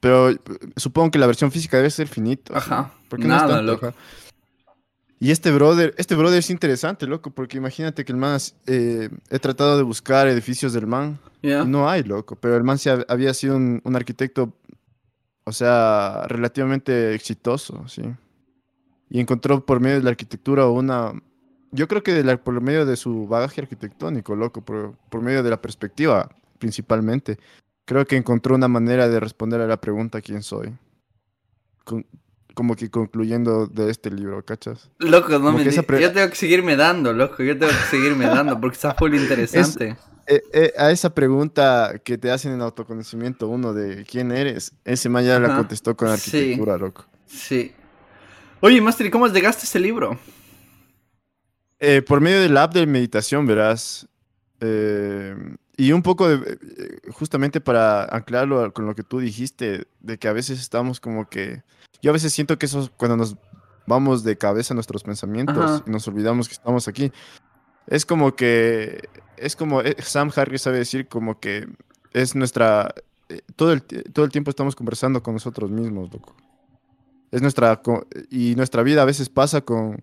pero 0.00 0.30
supongo 0.76 1.10
que 1.10 1.18
la 1.18 1.26
versión 1.26 1.52
física 1.52 1.76
debe 1.76 1.90
ser 1.90 2.08
finita. 2.08 2.56
Ajá. 2.56 2.92
Porque 3.08 3.26
Nada, 3.26 3.60
loco. 3.60 3.92
Y 5.22 5.30
este 5.30 5.50
brother, 5.50 5.94
este 5.98 6.14
brother 6.14 6.38
es 6.38 6.48
interesante, 6.48 7.06
loco, 7.06 7.30
porque 7.30 7.58
imagínate 7.58 8.06
que 8.06 8.12
el 8.12 8.16
man, 8.16 8.40
eh, 8.66 9.10
he 9.28 9.38
tratado 9.38 9.76
de 9.76 9.82
buscar 9.82 10.26
edificios 10.26 10.72
del 10.72 10.86
man. 10.86 11.18
no 11.42 11.90
hay, 11.90 12.02
loco, 12.02 12.36
pero 12.36 12.56
el 12.56 12.64
man 12.64 12.78
había 13.06 13.34
sido 13.34 13.56
un, 13.56 13.82
un, 13.84 13.96
arquitecto 13.96 14.54
o 15.50 15.52
sea, 15.52 16.26
relativamente 16.28 17.12
exitoso, 17.12 17.88
sí. 17.88 18.02
Y 19.08 19.18
encontró 19.18 19.66
por 19.66 19.80
medio 19.80 19.96
de 19.96 20.04
la 20.04 20.10
arquitectura 20.10 20.68
una, 20.68 21.12
yo 21.72 21.88
creo 21.88 22.04
que 22.04 22.22
por 22.38 22.60
medio 22.60 22.86
de 22.86 22.94
su 22.94 23.26
bagaje 23.26 23.60
arquitectónico, 23.60 24.36
loco, 24.36 24.64
por, 24.64 24.96
por 25.10 25.22
medio 25.22 25.42
de 25.42 25.50
la 25.50 25.60
perspectiva 25.60 26.30
principalmente, 26.60 27.36
creo 27.84 28.06
que 28.06 28.16
encontró 28.16 28.54
una 28.54 28.68
manera 28.68 29.08
de 29.08 29.18
responder 29.18 29.60
a 29.60 29.66
la 29.66 29.80
pregunta 29.80 30.20
¿quién 30.20 30.42
soy? 30.42 30.72
como 32.54 32.76
que 32.76 32.90
concluyendo 32.90 33.66
de 33.66 33.90
este 33.90 34.10
libro, 34.10 34.44
¿cachas? 34.44 34.90
Loco, 34.98 35.30
no 35.38 35.52
me 35.52 35.64
Yo 35.64 36.12
tengo 36.12 36.28
que 36.28 36.36
seguirme 36.36 36.76
dando, 36.76 37.12
loco, 37.12 37.42
yo 37.42 37.58
tengo 37.58 37.72
que 37.72 37.96
seguirme 37.96 38.26
dando 38.26 38.60
porque 38.60 38.74
está 38.74 38.94
full 38.94 39.14
interesante. 39.16 39.96
Eh, 40.32 40.42
eh, 40.52 40.72
a 40.78 40.92
esa 40.92 41.12
pregunta 41.12 42.00
que 42.04 42.16
te 42.16 42.30
hacen 42.30 42.52
en 42.52 42.60
autoconocimiento 42.60 43.48
uno 43.48 43.74
de 43.74 44.04
quién 44.04 44.30
eres, 44.30 44.72
ese 44.84 45.08
man 45.08 45.24
ya 45.24 45.40
la 45.40 45.56
contestó 45.56 45.96
con 45.96 46.06
arquitectura, 46.06 46.78
loco. 46.78 47.04
Sí. 47.26 47.72
Oye, 48.60 48.80
Master, 48.80 49.10
¿cómo 49.10 49.26
llegaste 49.26 49.62
a 49.62 49.64
este 49.64 49.80
libro? 49.80 50.16
Eh, 51.80 52.00
por 52.00 52.20
medio 52.20 52.40
del 52.40 52.56
app 52.56 52.72
de 52.72 52.86
meditación, 52.86 53.44
verás. 53.44 54.06
y 55.76 55.90
un 55.90 56.02
poco 56.02 56.28
de, 56.28 56.58
justamente 57.10 57.60
para 57.60 58.04
anclarlo 58.04 58.72
con 58.72 58.86
lo 58.86 58.94
que 58.94 59.02
tú 59.02 59.18
dijiste, 59.18 59.88
de 59.98 60.16
que 60.16 60.28
a 60.28 60.32
veces 60.32 60.60
estamos 60.60 61.00
como 61.00 61.28
que 61.28 61.64
yo 62.02 62.10
a 62.10 62.14
veces 62.14 62.32
siento 62.32 62.56
que 62.56 62.66
eso 62.66 62.88
cuando 62.96 63.16
nos 63.16 63.36
vamos 63.84 64.22
de 64.22 64.38
cabeza 64.38 64.74
a 64.74 64.76
nuestros 64.76 65.02
pensamientos 65.02 65.82
y 65.88 65.90
nos 65.90 66.06
olvidamos 66.06 66.46
que 66.46 66.54
estamos 66.54 66.86
aquí. 66.86 67.10
Es 67.86 68.06
como 68.06 68.36
que, 68.36 69.08
es 69.40 69.56
como, 69.56 69.80
eh, 69.80 69.96
Sam 69.98 70.30
Harris 70.34 70.62
sabe 70.62 70.78
decir 70.78 71.08
como 71.08 71.40
que 71.40 71.66
es 72.12 72.34
nuestra, 72.34 72.94
eh, 73.28 73.40
todo 73.56 73.72
el, 73.72 73.82
todo 73.82 74.24
el 74.24 74.30
tiempo 74.30 74.50
estamos 74.50 74.76
conversando 74.76 75.22
con 75.22 75.34
nosotros 75.34 75.70
mismos, 75.70 76.12
loco. 76.12 76.34
Es 77.30 77.42
nuestra, 77.42 77.80
y 78.30 78.54
nuestra 78.56 78.82
vida 78.82 79.02
a 79.02 79.04
veces 79.04 79.28
pasa 79.28 79.60
con 79.60 80.02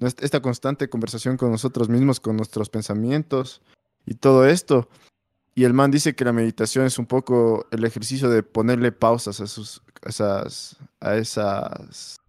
esta 0.00 0.40
constante 0.40 0.88
conversación 0.88 1.36
con 1.36 1.50
nosotros 1.50 1.88
mismos, 1.88 2.20
con 2.20 2.36
nuestros 2.36 2.68
pensamientos 2.68 3.62
y 4.06 4.14
todo 4.14 4.46
esto. 4.46 4.88
Y 5.54 5.64
el 5.64 5.74
man 5.74 5.90
dice 5.90 6.14
que 6.14 6.24
la 6.24 6.32
meditación 6.32 6.86
es 6.86 6.98
un 6.98 7.06
poco 7.06 7.66
el 7.72 7.84
ejercicio 7.84 8.28
de 8.30 8.42
ponerle 8.44 8.92
pausas 8.92 9.40
a 9.40 9.46
sus, 9.46 9.82
esas, 10.04 10.76
a 11.00 11.16
esas 11.16 12.20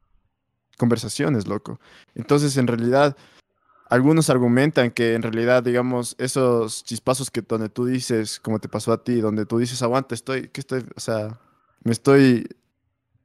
conversaciones, 0.77 1.47
loco. 1.47 1.79
Entonces, 2.15 2.57
en 2.57 2.65
realidad, 2.65 3.15
algunos 3.89 4.29
argumentan 4.29 4.91
que 4.91 5.15
en 5.15 5.23
realidad, 5.23 5.63
digamos, 5.63 6.15
esos 6.19 6.83
chispazos 6.83 7.31
que 7.31 7.41
donde 7.41 7.69
tú 7.69 7.85
dices, 7.85 8.39
como 8.39 8.59
te 8.59 8.69
pasó 8.69 8.93
a 8.93 9.03
ti, 9.03 9.19
donde 9.19 9.45
tú 9.45 9.57
dices, 9.57 9.81
aguanta, 9.81 10.13
estoy, 10.13 10.47
que 10.49 10.61
estoy, 10.61 10.85
o 10.95 10.99
sea, 10.99 11.39
me 11.83 11.91
estoy 11.91 12.47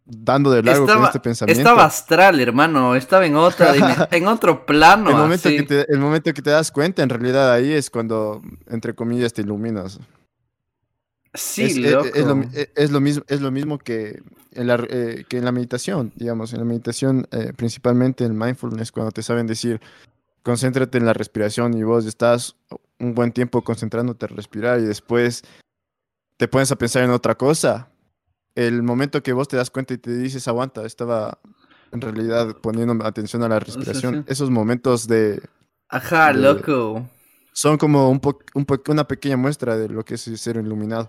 dando 0.06 0.50
de 0.50 0.62
largo 0.62 0.87
con 0.87 1.04
este 1.04 1.21
pensamiento. 1.21 1.61
Estaba 1.61 1.85
astral, 1.85 2.40
hermano, 2.40 2.94
estaba 2.94 3.26
en 3.26 3.37
otra 3.37 3.75
en 4.11 4.26
otro 4.26 4.64
plano. 4.64 5.11
El 5.11 5.16
momento, 5.16 5.49
que 5.50 5.62
te, 5.62 5.92
el 5.92 5.99
momento 5.99 6.33
que 6.33 6.42
te 6.42 6.50
das 6.50 6.71
cuenta, 6.71 7.02
en 7.02 7.11
realidad 7.11 7.52
ahí 7.52 7.71
es 7.71 7.90
cuando, 7.90 8.42
entre 8.66 8.94
comillas, 8.94 9.35
te 9.35 9.42
iluminas. 9.42 10.00
Sí, 11.35 11.64
es, 11.64 11.76
loco. 11.76 12.06
Es, 12.14 12.90
lo, 12.90 13.00
mismo, 13.00 13.25
es 13.26 13.40
lo 13.40 13.50
mismo 13.50 13.78
que 13.78 14.23
en 14.52 14.66
la, 14.68 14.83
eh, 14.88 15.25
que 15.28 15.38
en 15.38 15.44
la 15.44 15.52
meditación, 15.52 16.12
digamos, 16.14 16.52
en 16.52 16.61
la 16.61 16.64
meditación, 16.64 17.26
eh, 17.33 17.52
principalmente 17.54 18.25
en 18.25 18.38
mindfulness, 18.38 18.92
cuando 18.92 19.11
te 19.11 19.23
saben 19.23 19.47
decir, 19.47 19.80
concéntrate 20.45 20.99
en 20.99 21.07
la 21.07 21.13
respiración 21.13 21.75
y 21.75 21.83
vos 21.83 22.07
estás 22.07 22.57
un 23.01 23.15
buen 23.15 23.33
tiempo 23.33 23.63
concentrándote 23.63 24.27
en 24.27 24.37
respirar 24.37 24.79
y 24.79 24.85
después 24.85 25.43
te 26.37 26.47
pones 26.47 26.71
a 26.71 26.77
pensar 26.77 27.03
en 27.03 27.11
otra 27.11 27.35
cosa. 27.35 27.91
El 28.55 28.85
momento 28.85 29.25
que 29.25 29.33
vos 29.33 29.49
te 29.49 29.57
das 29.57 29.71
cuenta 29.71 29.95
y 29.95 29.99
te 29.99 30.17
dices, 30.17 30.47
aguanta, 30.47 30.87
estaba 30.87 31.41
en 31.91 32.01
realidad 32.01 32.57
poniendo 32.63 33.05
atención 33.05 33.43
a 33.43 33.49
la 33.49 33.59
respiración, 33.59 34.25
esos 34.29 34.51
momentos 34.51 35.09
de... 35.09 35.43
Ajá, 35.89 36.33
loco 36.33 37.05
son 37.55 37.79
como 37.79 38.11
un, 38.11 38.21
una 38.89 39.09
pequeña 39.09 39.37
muestra 39.37 39.77
de 39.77 39.89
lo 39.89 40.05
que 40.05 40.15
es 40.15 40.23
ser 40.23 40.57
iluminado. 40.57 41.09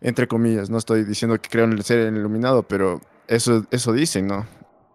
Entre 0.00 0.26
comillas, 0.26 0.68
no 0.68 0.76
estoy 0.76 1.04
diciendo 1.04 1.40
que 1.40 1.48
creo 1.48 1.64
en 1.64 1.72
el 1.72 1.84
ser 1.84 2.12
iluminado, 2.12 2.64
pero 2.64 3.00
eso, 3.28 3.64
eso 3.70 3.92
dicen, 3.92 4.26
¿no? 4.26 4.46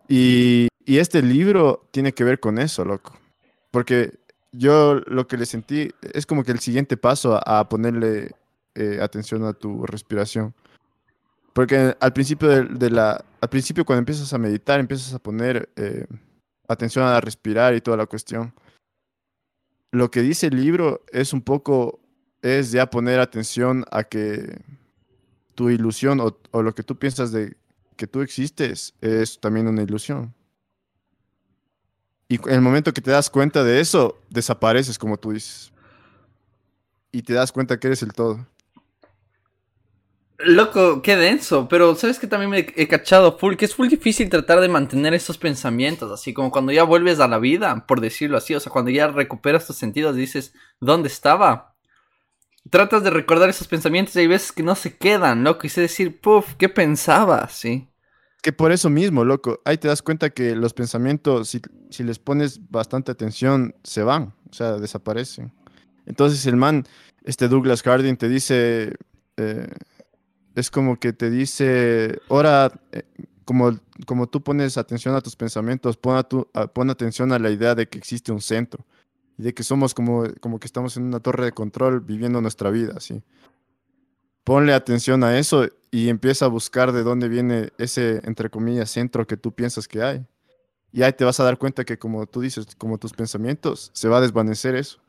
Y, 0.10 0.68
y 0.86 0.98
este 0.98 1.22
libro 1.22 1.88
tiene 1.92 2.14
que 2.14 2.26
ver 2.26 2.42
con 2.42 2.60
eso, 2.60 2.84
loco. 2.84 3.18
Porque 3.72 4.20
yo 4.52 5.02
lo 5.06 5.28
que 5.28 5.38
le 5.38 5.46
sentí 5.46 5.92
es 6.14 6.26
como 6.26 6.44
que 6.44 6.52
el 6.52 6.60
siguiente 6.60 6.98
paso 6.98 7.40
a, 7.46 7.68
ponerle 7.70 8.32
eh, 8.76 9.00
atención 9.02 9.44
a 9.44 9.54
tu 9.54 9.86
respiración. 9.86 10.54
Porque 11.54 11.96
al 12.00 12.14
principio 12.14 12.48
de, 12.48 13.00
al 13.00 13.50
principio 13.50 13.86
cuando 13.86 14.00
empiezas 14.00 14.32
a 14.34 14.38
meditar, 14.38 14.80
empiezas 14.80 15.14
a 15.14 15.20
poner 15.20 15.70
eh, 15.76 16.06
atención 16.68 17.06
a 17.06 17.20
respirar 17.20 17.76
y 17.76 17.82
toda 17.82 17.98
la 17.98 18.06
cuestión 18.06 18.54
lo 19.92 20.12
que 20.12 20.22
dice 20.22 20.48
el 20.48 20.56
libro 20.56 21.04
es 21.12 21.34
un 21.34 21.42
poco, 21.42 22.00
es 22.42 22.72
ya 22.72 22.90
poner 22.90 23.20
atención 23.20 23.86
a 23.92 24.04
que 24.04 24.60
tu 25.56 25.70
ilusión 25.70 26.20
o, 26.20 26.62
lo 26.62 26.76
que 26.76 26.84
tú 26.84 26.98
piensas 26.98 27.32
de 27.32 27.58
que 27.96 28.08
tú 28.08 28.22
existes 28.22 28.94
es 29.02 29.40
también 29.40 29.68
una 29.68 29.82
ilusión. 29.82 30.34
Y 32.29 32.36
en 32.36 32.55
el 32.55 32.62
momento 32.62 32.93
que 32.93 33.01
te 33.01 33.12
das 33.12 33.29
cuenta 33.29 33.63
de 33.63 33.79
eso, 33.79 34.19
desapareces, 34.29 35.00
como 35.00 35.17
tú 35.17 35.31
dices. 35.31 35.72
Y 37.12 37.22
te 37.22 37.34
das 37.34 37.51
cuenta 37.51 37.79
que 37.79 37.88
eres 37.88 38.03
el 38.03 38.13
todo. 38.13 38.46
Loco, 40.39 41.01
qué 41.01 41.15
denso, 41.15 41.67
pero 41.67 41.96
sabes 41.96 42.19
que 42.19 42.27
también 42.27 42.51
me 42.51 42.60
he 42.75 42.88
cachado 42.88 43.39
full, 43.39 43.55
que 43.55 43.65
es 43.65 43.74
full 43.74 43.88
difícil 43.88 44.29
tratar 44.29 44.60
de 44.60 44.67
mantener 44.67 45.15
esos 45.15 45.39
pensamientos, 45.39 46.12
así 46.12 46.31
como 46.31 46.51
cuando 46.51 46.72
ya 46.72 46.84
vuelves 46.84 47.19
a 47.19 47.27
la 47.27 47.39
vida, 47.39 47.88
por 47.88 48.01
decirlo 48.01 48.38
así, 48.38 48.53
o 48.53 48.60
sea, 48.60 48.72
cuando 48.72 48.91
ya 48.91 49.07
recuperas 49.07 49.65
tus 49.65 49.77
sentidos 49.77 50.15
dices, 50.15 50.53
¿dónde 50.79 51.07
estaba? 51.07 51.74
Tratas 52.69 53.03
de 53.03 53.10
recordar 53.10 53.50
esos 53.50 53.67
pensamientos 53.67 54.15
y 54.15 54.19
hay 54.19 54.27
veces 54.27 54.51
que 54.51 54.62
no 54.62 54.75
se 54.75 54.96
quedan, 54.96 55.43
loco, 55.43 55.65
y 55.65 55.69
sé 55.69 55.81
decir, 55.81 56.22
puff, 56.22 56.53
¿qué 56.60 56.69
pensaba? 56.69 57.50
Sí. 57.50 57.88
Que 58.41 58.53
por 58.53 58.72
eso 58.72 58.89
mismo, 58.89 59.25
loco, 59.25 59.62
ahí 59.65 59.77
te 59.77 59.88
das 59.88 60.01
cuenta 60.01 60.29
que 60.29 60.56
los 60.56 60.74
pensamientos, 60.74 61.50
si, 61.50 61.62
si 61.89 62.03
les 62.03 62.20
pones 62.20 62.60
bastante 62.70 63.12
atención, 63.12 63.75
se 63.84 64.03
van, 64.03 64.34
o 64.50 64.53
sea, 64.53 64.77
desaparecen. 64.77 65.51
Entonces 66.06 66.46
el 66.46 66.56
man, 66.56 66.86
este 67.24 67.48
Douglas 67.48 67.82
Harding, 67.82 68.17
te 68.17 68.29
dice... 68.29 68.96
Eh, 69.38 69.67
es 70.58 70.72
como 70.72 71.00
que 71.00 71.13
te 71.13 71.29
dice, 71.29 72.20
ahora, 72.29 72.72
eh, 72.91 73.03
como, 73.46 73.77
como 74.08 74.27
tú 74.27 74.41
pones 74.41 74.77
atención 74.77 75.13
a 75.13 75.22
tus 75.22 75.36
pensamientos, 75.36 75.98
pon, 75.98 76.25
pon 76.74 76.89
atención 76.89 77.32
a 77.32 77.38
la 77.38 77.51
idea 77.51 77.75
de 77.75 77.88
que 77.88 78.00
existe 78.00 78.32
un 78.32 78.41
centro 78.41 78.84
y 79.38 79.44
de 79.44 79.53
que 79.53 79.62
somos 79.62 79.94
como, 79.94 80.24
como 80.41 80.60
que 80.60 80.65
estamos 80.65 80.98
en 80.98 81.03
una 81.03 81.20
torre 81.20 81.46
de 81.46 81.51
control 81.51 82.01
viviendo 82.01 82.41
nuestra 82.41 82.72
vida, 82.72 82.96
así. 82.98 83.22
Ponle 84.48 84.74
atención 84.74 85.25
a 85.25 85.38
eso 85.38 85.68
y 85.92 86.08
empieza 86.08 86.46
a 86.46 86.48
buscar 86.48 86.94
de 86.94 87.04
dónde 87.04 87.27
viene 87.27 87.74
ese, 87.77 88.22
entre 88.24 88.50
comillas, 88.50 88.89
centro 88.89 89.27
que 89.27 89.36
tú 89.36 89.51
piensas 89.51 89.89
que 89.89 90.01
hay. 90.01 90.25
Y 90.94 91.04
ahí 91.04 91.12
te 91.12 91.25
vas 91.25 91.38
a 91.42 91.44
dar 91.44 91.58
cuenta 91.58 91.84
que, 91.84 92.00
como 92.00 92.25
tú 92.27 92.39
dices, 92.39 92.66
como 92.77 92.98
tus 92.98 93.12
pensamientos, 93.12 93.92
se 93.94 94.08
va 94.08 94.20
a 94.20 94.22
desvanecer 94.22 94.75
eso. 94.75 95.00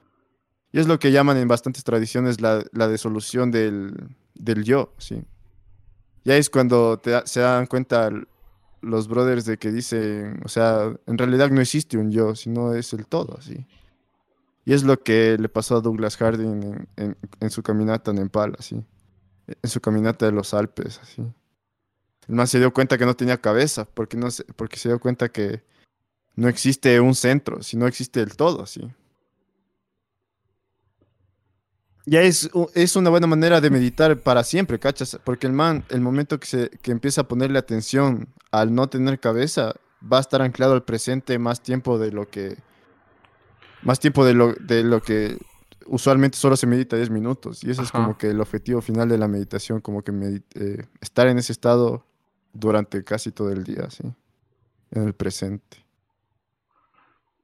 Y 0.73 0.81
es 0.81 0.89
lo 0.89 0.99
que 0.99 1.13
llaman 1.13 1.37
en 1.37 1.47
bastantes 1.47 1.85
tradiciones 1.85 2.41
la, 2.41 2.65
la 2.73 2.89
disolución 2.89 3.53
del, 3.53 3.95
del 4.35 4.65
yo, 4.65 4.93
¿sí? 4.99 5.23
ya 6.25 6.37
es 6.37 6.51
cuando 6.51 7.01
se 7.25 7.41
dan 7.41 7.67
cuenta 7.67 8.11
los 8.81 9.07
brothers 9.07 9.45
de 9.45 9.57
que 9.57 9.71
dicen, 9.71 10.41
o 10.45 10.49
sea, 10.49 10.93
en 11.07 11.17
realidad 11.17 11.49
no 11.51 11.61
existe 11.61 11.97
un 11.97 12.11
yo, 12.11 12.35
sino 12.35 12.75
es 12.75 12.93
el 12.93 13.07
todo, 13.07 13.39
así. 13.39 13.65
Y 14.65 14.73
es 14.73 14.83
lo 14.83 14.99
que 14.99 15.39
le 15.39 15.49
pasó 15.49 15.77
a 15.77 15.81
Douglas 15.81 16.17
Harding 16.17 16.87
en, 16.97 17.51
su 17.51 17.63
caminata 17.63 18.11
en 18.11 18.19
Nepal, 18.19 18.57
así. 18.59 18.85
En 19.63 19.71
su 19.71 19.81
caminata 19.81 20.27
de 20.27 20.33
los 20.33 20.53
Alpes, 20.55 21.01
así. 21.03 21.23
El 22.29 22.35
man 22.35 22.47
se 22.47 22.59
dio 22.59 22.73
cuenta 22.73 22.99
que 22.99 23.07
no 23.07 23.17
tenía 23.17 23.39
cabeza, 23.39 23.87
porque, 23.87 24.17
no 24.17 24.31
se, 24.31 24.45
porque 24.45 24.77
se 24.77 24.91
dio 24.91 25.01
cuenta 25.01 25.31
que 25.31 25.63
no 26.37 26.49
existe 26.49 27.01
un 27.01 27.15
centro, 27.15 27.63
sino 27.63 27.87
existe 27.87 28.21
el 28.21 28.37
todo, 28.37 28.63
así. 28.63 28.89
Ya 32.05 32.23
es, 32.23 32.51
es 32.75 32.97
una 32.97 33.11
buena 33.11 33.27
manera 33.27 33.61
de 33.61 33.71
meditar 33.71 34.19
para 34.21 34.45
siempre, 34.45 34.79
¿cachas? 34.79 35.19
Porque 35.25 35.47
el 35.47 35.53
man, 35.53 35.85
el 35.89 36.01
momento 36.01 36.39
que, 36.39 36.47
se, 36.47 36.71
que 36.83 36.91
empieza 36.91 37.23
a 37.23 37.29
ponerle 37.29 37.59
atención 37.59 38.29
al 38.51 38.75
no 38.75 38.89
tener 38.89 39.21
cabeza, 39.21 39.75
va 40.01 40.19
a 40.19 40.21
estar 40.21 40.41
anclado 40.41 40.75
al 40.75 40.85
presente 40.85 41.39
más 41.39 41.63
tiempo 41.63 41.99
de 41.99 42.13
lo 42.13 42.29
que. 42.29 42.57
Más 43.83 44.01
tiempo 44.01 44.25
de 44.25 44.35
lo, 44.35 44.55
de 44.55 44.85
lo 44.85 45.03
que 45.03 45.39
usualmente 45.89 46.39
solo 46.39 46.57
se 46.57 46.67
medita 46.67 46.97
10 46.97 47.11
minutos. 47.11 47.65
Y 47.65 47.71
eso 47.71 47.83
es 47.83 47.91
como 47.91 48.17
que 48.17 48.31
el 48.31 48.41
objetivo 48.41 48.81
final 48.81 49.09
de 49.09 49.19
la 49.19 49.29
meditación, 49.29 49.81
como 49.81 50.03
que 50.03 50.13
eh, 50.55 50.87
estar 51.01 51.27
en 51.27 51.39
ese 51.39 51.53
estado 51.53 52.05
durante 52.53 53.03
casi 53.05 53.33
todo 53.33 53.51
el 53.51 53.65
día, 53.65 53.91
¿sí? 53.91 54.05
En 54.91 55.07
el 55.07 55.15
presente. 55.15 55.79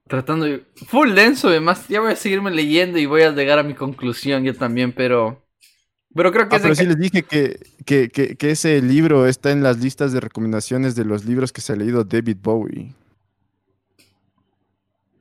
Tratando 0.07 0.45
de... 0.45 0.65
Full 0.87 1.13
denso, 1.13 1.49
además. 1.49 1.87
Ya 1.87 1.99
voy 1.99 2.13
a 2.13 2.15
seguirme 2.15 2.51
leyendo 2.51 2.99
y 2.99 3.05
voy 3.05 3.23
a 3.23 3.31
llegar 3.31 3.59
a 3.59 3.63
mi 3.63 3.73
conclusión 3.73 4.43
yo 4.43 4.55
también, 4.55 4.91
pero... 4.93 5.41
Pero 6.13 6.31
creo 6.31 6.47
que... 6.47 6.55
Ah, 6.55 6.59
pero 6.61 6.75
sí 6.75 6.85
les 6.85 6.97
dije 6.97 7.23
que, 7.23 7.59
que, 7.85 8.09
que, 8.09 8.51
ese 8.51 8.81
libro 8.81 9.27
está 9.27 9.51
en 9.51 9.63
las 9.63 9.79
listas 9.79 10.13
de 10.13 10.21
recomendaciones 10.21 10.95
de 10.95 11.03
los 11.03 11.25
libros 11.25 11.51
que 11.51 11.59
se 11.59 11.73
ha 11.73 11.75
leído 11.75 12.05
David 12.05 12.37
Bowie. 12.41 12.93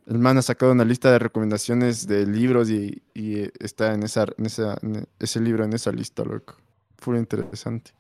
El 0.07 0.19
man 0.19 0.37
ha 0.37 0.43
sacado 0.43 0.73
una 0.73 0.85
lista 0.85 1.11
de 1.11 1.19
recomendaciones 1.19 2.07
de 2.07 2.27
libros 2.27 2.69
y, 2.69 3.03
y 3.15 3.49
está 3.59 3.95
en, 3.95 4.03
esa, 4.03 4.27
en, 4.37 4.47
esa, 4.47 4.77
en 4.83 5.09
ese 5.19 5.41
libro, 5.41 5.65
en 5.65 5.73
esa 5.73 5.93
lista, 5.93 6.25
loco. 6.25 6.57
Fue 6.99 7.19
interesante. 7.19 7.93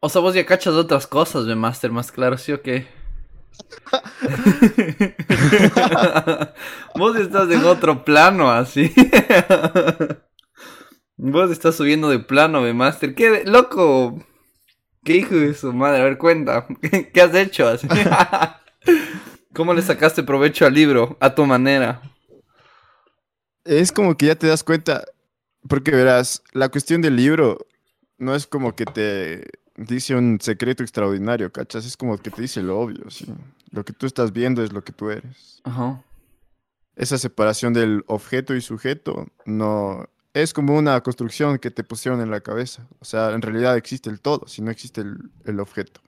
O 0.00 0.08
sea, 0.08 0.22
vos 0.22 0.34
ya 0.34 0.46
cachas 0.46 0.74
otras 0.74 1.06
cosas 1.06 1.46
de 1.46 1.54
Master, 1.54 1.92
más 1.92 2.10
claro, 2.10 2.36
¿sí 2.38 2.52
o 2.52 2.62
qué? 2.62 2.88
vos 6.94 7.16
estás 7.16 7.50
en 7.50 7.64
otro 7.64 8.04
plano, 8.04 8.50
así. 8.50 8.92
vos 11.16 11.50
estás 11.50 11.76
subiendo 11.76 12.08
de 12.08 12.18
plano, 12.18 12.64
de 12.64 12.72
Master. 12.72 13.14
¿Qué, 13.14 13.44
loco? 13.44 14.24
¿Qué 15.04 15.16
hijo 15.16 15.34
de 15.34 15.54
su 15.54 15.72
madre? 15.72 16.00
A 16.00 16.04
ver, 16.04 16.18
cuenta. 16.18 16.66
¿Qué 17.12 17.20
has 17.20 17.34
hecho? 17.34 17.70
¿Cómo 19.54 19.74
le 19.74 19.82
sacaste 19.82 20.22
provecho 20.22 20.66
al 20.66 20.74
libro? 20.74 21.16
A 21.20 21.34
tu 21.34 21.46
manera. 21.46 22.02
Es 23.64 23.92
como 23.92 24.16
que 24.16 24.26
ya 24.26 24.34
te 24.34 24.46
das 24.46 24.62
cuenta. 24.62 25.04
Porque 25.68 25.90
verás, 25.90 26.42
la 26.52 26.68
cuestión 26.68 27.02
del 27.02 27.16
libro 27.16 27.58
no 28.18 28.34
es 28.34 28.46
como 28.46 28.74
que 28.74 28.84
te 28.84 29.46
dice 29.76 30.14
un 30.14 30.38
secreto 30.40 30.82
extraordinario, 30.82 31.50
¿cachas? 31.52 31.86
Es 31.86 31.96
como 31.96 32.16
que 32.18 32.30
te 32.30 32.42
dice 32.42 32.62
lo 32.62 32.78
obvio, 32.78 33.10
¿sí? 33.10 33.26
Lo 33.70 33.84
que 33.84 33.92
tú 33.92 34.06
estás 34.06 34.32
viendo 34.32 34.62
es 34.62 34.72
lo 34.72 34.82
que 34.82 34.92
tú 34.92 35.10
eres. 35.10 35.60
Ajá. 35.64 36.02
Esa 36.96 37.18
separación 37.18 37.72
del 37.72 38.04
objeto 38.06 38.54
y 38.54 38.60
sujeto 38.60 39.26
no 39.46 40.08
es 40.32 40.52
como 40.52 40.76
una 40.76 41.00
construcción 41.02 41.58
que 41.58 41.70
te 41.70 41.84
pusieron 41.84 42.20
en 42.20 42.30
la 42.30 42.40
cabeza. 42.40 42.86
O 43.00 43.04
sea, 43.04 43.32
en 43.32 43.42
realidad 43.42 43.76
existe 43.76 44.10
el 44.10 44.20
todo, 44.20 44.46
si 44.46 44.62
no 44.62 44.70
existe 44.70 45.02
el, 45.44 45.60
objeto. 45.60 46.00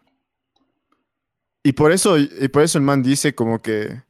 Y 1.63 1.73
por 1.73 1.93
eso, 1.93 2.19
y 2.19 2.49
por 2.49 2.63
eso 2.63 2.79
el 2.79 2.85
man 2.85 3.03
dice 3.03 3.35
como 3.35 3.61
que, 3.61 4.03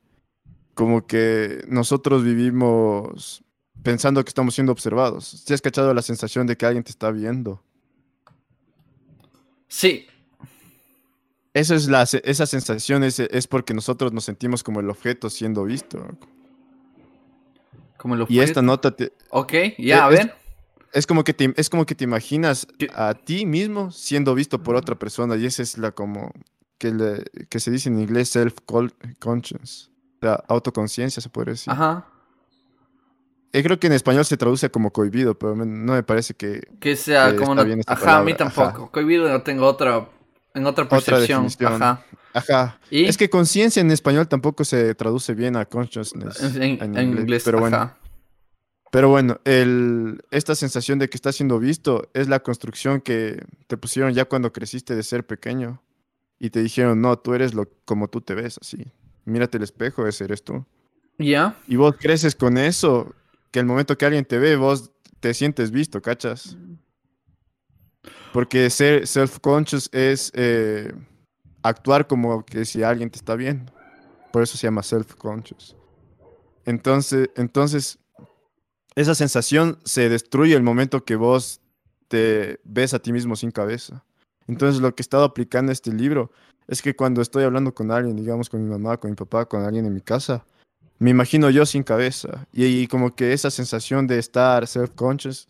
como 0.75 1.07
que 1.07 1.65
nosotros 1.69 2.25
vivimos 2.25 3.43
pensando 3.83 4.25
que 4.25 4.29
estamos 4.29 4.55
siendo 4.55 4.73
observados. 4.73 5.43
¿Si 5.45 5.53
has 5.53 5.61
cachado 5.61 5.93
la 5.93 6.03
sensación 6.03 6.47
de 6.47 6.57
que 6.57 6.67
alguien 6.67 6.85
te 6.85 6.91
está 6.91 7.11
viendo? 7.11 7.63
Sí. 9.69 10.07
Eso 11.55 11.75
es 11.75 11.89
la, 11.89 12.03
esa 12.03 12.47
sensación 12.47 13.05
es, 13.05 13.19
es 13.21 13.47
porque 13.47 13.75
nosotros 13.75 14.13
nos 14.13 14.25
sentimos 14.25 14.63
como 14.63 14.81
el 14.81 14.89
objeto 14.89 15.29
siendo 15.29 15.65
visto. 15.65 16.17
Como. 18.03 18.27
Y 18.29 18.41
esta 18.41 18.63
nota 18.63 18.91
te... 18.91 19.13
Ok, 19.31 19.53
ya, 19.79 20.05
a 20.05 20.09
ver. 20.09 20.35
Es 20.93 21.07
como 21.07 21.23
que 21.23 21.33
te, 21.33 21.55
es 21.57 21.71
como 21.71 21.87
que 21.87 21.95
te 21.95 22.03
imaginas 22.03 22.67
a 22.95 23.15
ti 23.15 23.47
mismo 23.47 23.93
siendo 23.93 24.35
visto 24.35 24.61
por 24.61 24.75
otra 24.75 24.99
persona 24.99 25.37
y 25.37 25.47
esa 25.47 25.63
es 25.63 25.79
la 25.79 25.93
como 25.93 26.33
que, 26.79 26.91
le, 26.91 27.23
que 27.49 27.61
se 27.61 27.71
dice 27.71 27.89
en 27.89 28.01
inglés 28.01 28.31
self-conscience, 28.31 29.89
la 30.21 30.35
autoconciencia 30.49 31.23
se 31.23 31.29
puede 31.29 31.53
decir. 31.53 31.73
Ajá. 31.73 32.09
Eh, 33.53 33.63
creo 33.63 33.79
que 33.79 33.87
en 33.87 33.93
español 33.93 34.25
se 34.25 34.37
traduce 34.37 34.69
como 34.69 34.93
cohibido, 34.93 35.39
pero 35.39 35.55
no 35.55 35.93
me 35.93 36.03
parece 36.03 36.35
que, 36.35 36.63
que 36.81 36.97
sea 36.97 37.37
como 37.37 37.55
no... 37.55 37.65
Ajá, 37.87 38.19
a 38.19 38.25
mí 38.25 38.35
tampoco. 38.35 38.91
Cohibido 38.91 39.29
no 39.29 39.43
tengo 39.43 39.67
otra 39.67 40.09
en 40.55 40.67
otra 40.67 40.89
percepción. 40.89 41.49
ajá. 41.65 42.05
Ajá. 42.35 42.79
Es 42.91 43.17
que 43.17 43.29
conciencia 43.29 43.81
en 43.81 43.91
español 43.91 44.27
tampoco 44.27 44.65
se 44.65 44.95
traduce 44.95 45.35
bien 45.35 45.57
a 45.57 45.67
consciousness 45.67 46.43
en, 46.57 46.99
inglés, 46.99 47.43
pero 47.45 47.61
bueno. 47.61 47.95
Pero 48.91 49.09
bueno, 49.09 49.41
el, 49.45 50.23
esta 50.31 50.55
sensación 50.55 50.99
de 50.99 51.09
que 51.09 51.17
estás 51.17 51.37
siendo 51.37 51.59
visto 51.59 52.11
es 52.13 52.29
la 52.29 52.41
construcción 52.41 53.01
que 53.01 53.43
te 53.67 53.79
pusieron 53.79 54.13
ya 54.13 54.27
cuando 54.27 54.53
creciste 54.53 54.95
de 54.95 55.03
ser 55.03 55.27
pequeño 55.27 55.83
y 56.39 56.51
te 56.51 56.63
dijeron, 56.63 57.01
no, 57.01 57.19
tú 57.19 57.33
eres 57.33 57.55
lo, 57.55 57.71
como 57.87 58.09
tú 58.09 58.21
te 58.21 58.35
ves, 58.35 58.59
así. 58.61 58.93
Mírate 59.25 59.57
el 59.57 59.63
espejo, 59.63 60.07
ese 60.07 60.25
eres 60.25 60.45
tú. 60.45 60.67
Ya. 61.17 61.57
Y 61.67 61.77
vos 61.77 61.95
creces 61.99 62.35
con 62.35 62.59
eso 62.59 63.15
que 63.51 63.61
el 63.61 63.67
momento 63.67 63.97
que 63.97 64.05
alguien 64.05 64.27
te 64.27 64.39
ve, 64.39 64.57
vos 64.57 64.91
te 65.21 65.33
sientes 65.33 65.71
visto, 65.71 66.03
¿cachas? 66.03 66.59
Porque 68.33 68.71
ser 68.71 69.07
self-conscious 69.07 69.89
es 69.93 70.33
eh, 70.35 70.93
actuar 71.63 72.07
como 72.07 72.45
que 72.45 72.65
si 72.65 72.83
alguien 72.83 73.11
te 73.11 73.19
está 73.19 73.37
viendo. 73.37 73.73
Por 74.33 74.43
eso 74.43 74.57
se 74.57 74.67
llama 74.67 74.83
self-conscious. 74.83 75.77
Entonces, 76.65 77.29
entonces, 77.37 77.99
esa 78.95 79.15
sensación 79.15 79.79
se 79.85 80.09
destruye 80.09 80.55
el 80.55 80.63
momento 80.63 81.05
que 81.05 81.17
vos 81.17 81.61
te 82.09 82.61
ves 82.65 82.95
a 82.95 82.99
ti 82.99 83.13
mismo 83.13 83.37
sin 83.37 83.51
cabeza. 83.51 84.05
Entonces, 84.47 84.81
lo 84.81 84.95
que 84.95 85.03
he 85.03 85.05
estado 85.05 85.25
aplicando 85.25 85.71
en 85.71 85.75
este 85.75 85.93
libro 85.93 86.31
es 86.69 86.83
que 86.83 86.95
cuando 86.95 87.21
estoy 87.21 87.45
hablando 87.45 87.75
con 87.75 87.91
alguien, 87.91 88.17
digamos 88.17 88.49
con 88.49 88.63
mi 88.63 88.71
mamá, 88.71 88.97
con 88.97 89.11
mi 89.11 89.17
papá, 89.17 89.47
con 89.47 89.63
alguien 89.63 89.87
en 89.87 89.95
mi 89.95 90.01
casa, 90.01 90.45
me 90.99 91.11
imagino 91.11 91.51
yo 91.51 91.67
sin 91.67 91.83
cabeza. 91.83 92.47
Y, 92.53 92.87
como 92.87 93.15
que 93.15 93.33
esa 93.33 93.51
sensación 93.51 94.07
de 94.07 94.19
estar 94.19 94.67
self-conscious, 94.67 95.49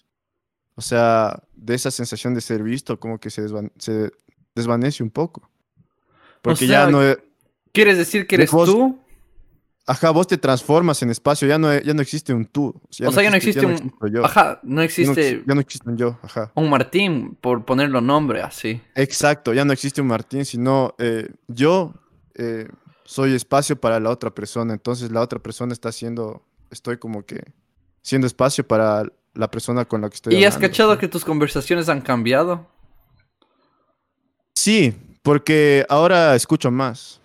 o 0.74 0.80
sea, 0.80 1.42
de 1.54 1.74
esa 1.74 1.90
sensación 1.90 2.34
de 2.34 2.40
ser 2.40 2.62
visto, 2.62 2.98
como 2.98 3.18
que 3.18 3.30
se, 3.30 3.42
desvanece 4.54 5.02
un 5.02 5.10
poco. 5.10 5.48
Porque 6.40 6.66
ya 6.66 6.88
no... 6.88 7.00
¿Quieres 7.72 7.96
decir 7.96 8.26
que 8.26 8.34
eres 8.34 8.50
tú? 8.50 8.98
Ajá, 9.86 10.10
vos 10.10 10.26
te 10.26 10.38
transformas 10.38 11.02
en 11.02 11.10
espacio, 11.10 11.48
ya 11.48 11.58
no, 11.58 11.76
ya 11.80 11.92
no 11.92 12.02
existe 12.02 12.32
un 12.32 12.44
tú. 12.46 12.68
O 12.88 12.92
sea, 12.92 13.10
ya, 13.10 13.30
no, 13.30 13.36
existe, 13.36 13.66
un... 13.66 13.92
yo. 14.12 14.24
Ajá, 14.24 14.60
no 14.62 14.80
existe... 14.82 15.42
Ya 15.46 15.54
no, 15.54 15.60
existe 15.60 15.88
un 15.88 15.96
yo, 15.96 16.18
ajá. 16.22 16.52
Un 16.54 16.70
Martín, 16.70 17.36
por 17.40 17.64
ponerlo 17.64 18.00
nombre 18.00 18.42
así. 18.42 18.80
Exacto, 18.94 19.52
ya 19.52 19.64
no 19.64 19.72
existe 19.72 20.00
un 20.00 20.08
Martín, 20.08 20.44
sino 20.44 20.94
eh, 20.98 21.28
yo... 21.48 21.94
Eh, 22.34 22.68
soy 23.04 23.34
espacio 23.34 23.78
para 23.78 24.00
la 24.00 24.10
otra 24.10 24.30
persona. 24.30 24.72
Entonces 24.72 25.10
la 25.10 25.20
otra 25.20 25.38
persona 25.38 25.72
está 25.72 25.90
haciendo, 25.90 26.42
estoy 26.70 26.96
como 26.96 27.24
que 27.24 27.44
siendo 28.00 28.26
espacio 28.26 28.66
para 28.66 29.04
la 29.34 29.50
persona 29.50 29.84
con 29.84 30.02
la 30.02 30.08
que 30.08 30.14
estoy 30.16 30.34
¿Y 30.34 30.44
has 30.44 30.58
cachado 30.58 30.98
que 30.98 31.08
tus 31.08 31.24
conversaciones 31.24 31.88
han 31.88 32.00
cambiado? 32.00 32.66
Sí, 34.54 34.94
porque 35.22 35.86
ahora 35.88 36.34
escucho 36.34 36.70
más. 36.70 37.20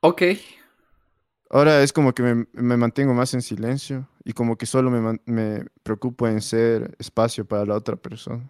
Ok. 0.00 0.22
Ahora 1.50 1.82
es 1.82 1.92
como 1.92 2.12
que 2.14 2.46
me, 2.52 2.76
mantengo 2.76 3.12
más 3.12 3.34
en 3.34 3.42
silencio 3.42 4.08
y 4.24 4.32
como 4.32 4.56
que 4.56 4.66
solo 4.66 4.90
me, 4.90 5.20
me, 5.26 5.64
preocupo 5.82 6.28
en 6.28 6.40
ser 6.40 6.94
espacio 6.98 7.44
para 7.44 7.64
la 7.64 7.74
otra 7.74 7.96
persona. 7.96 8.48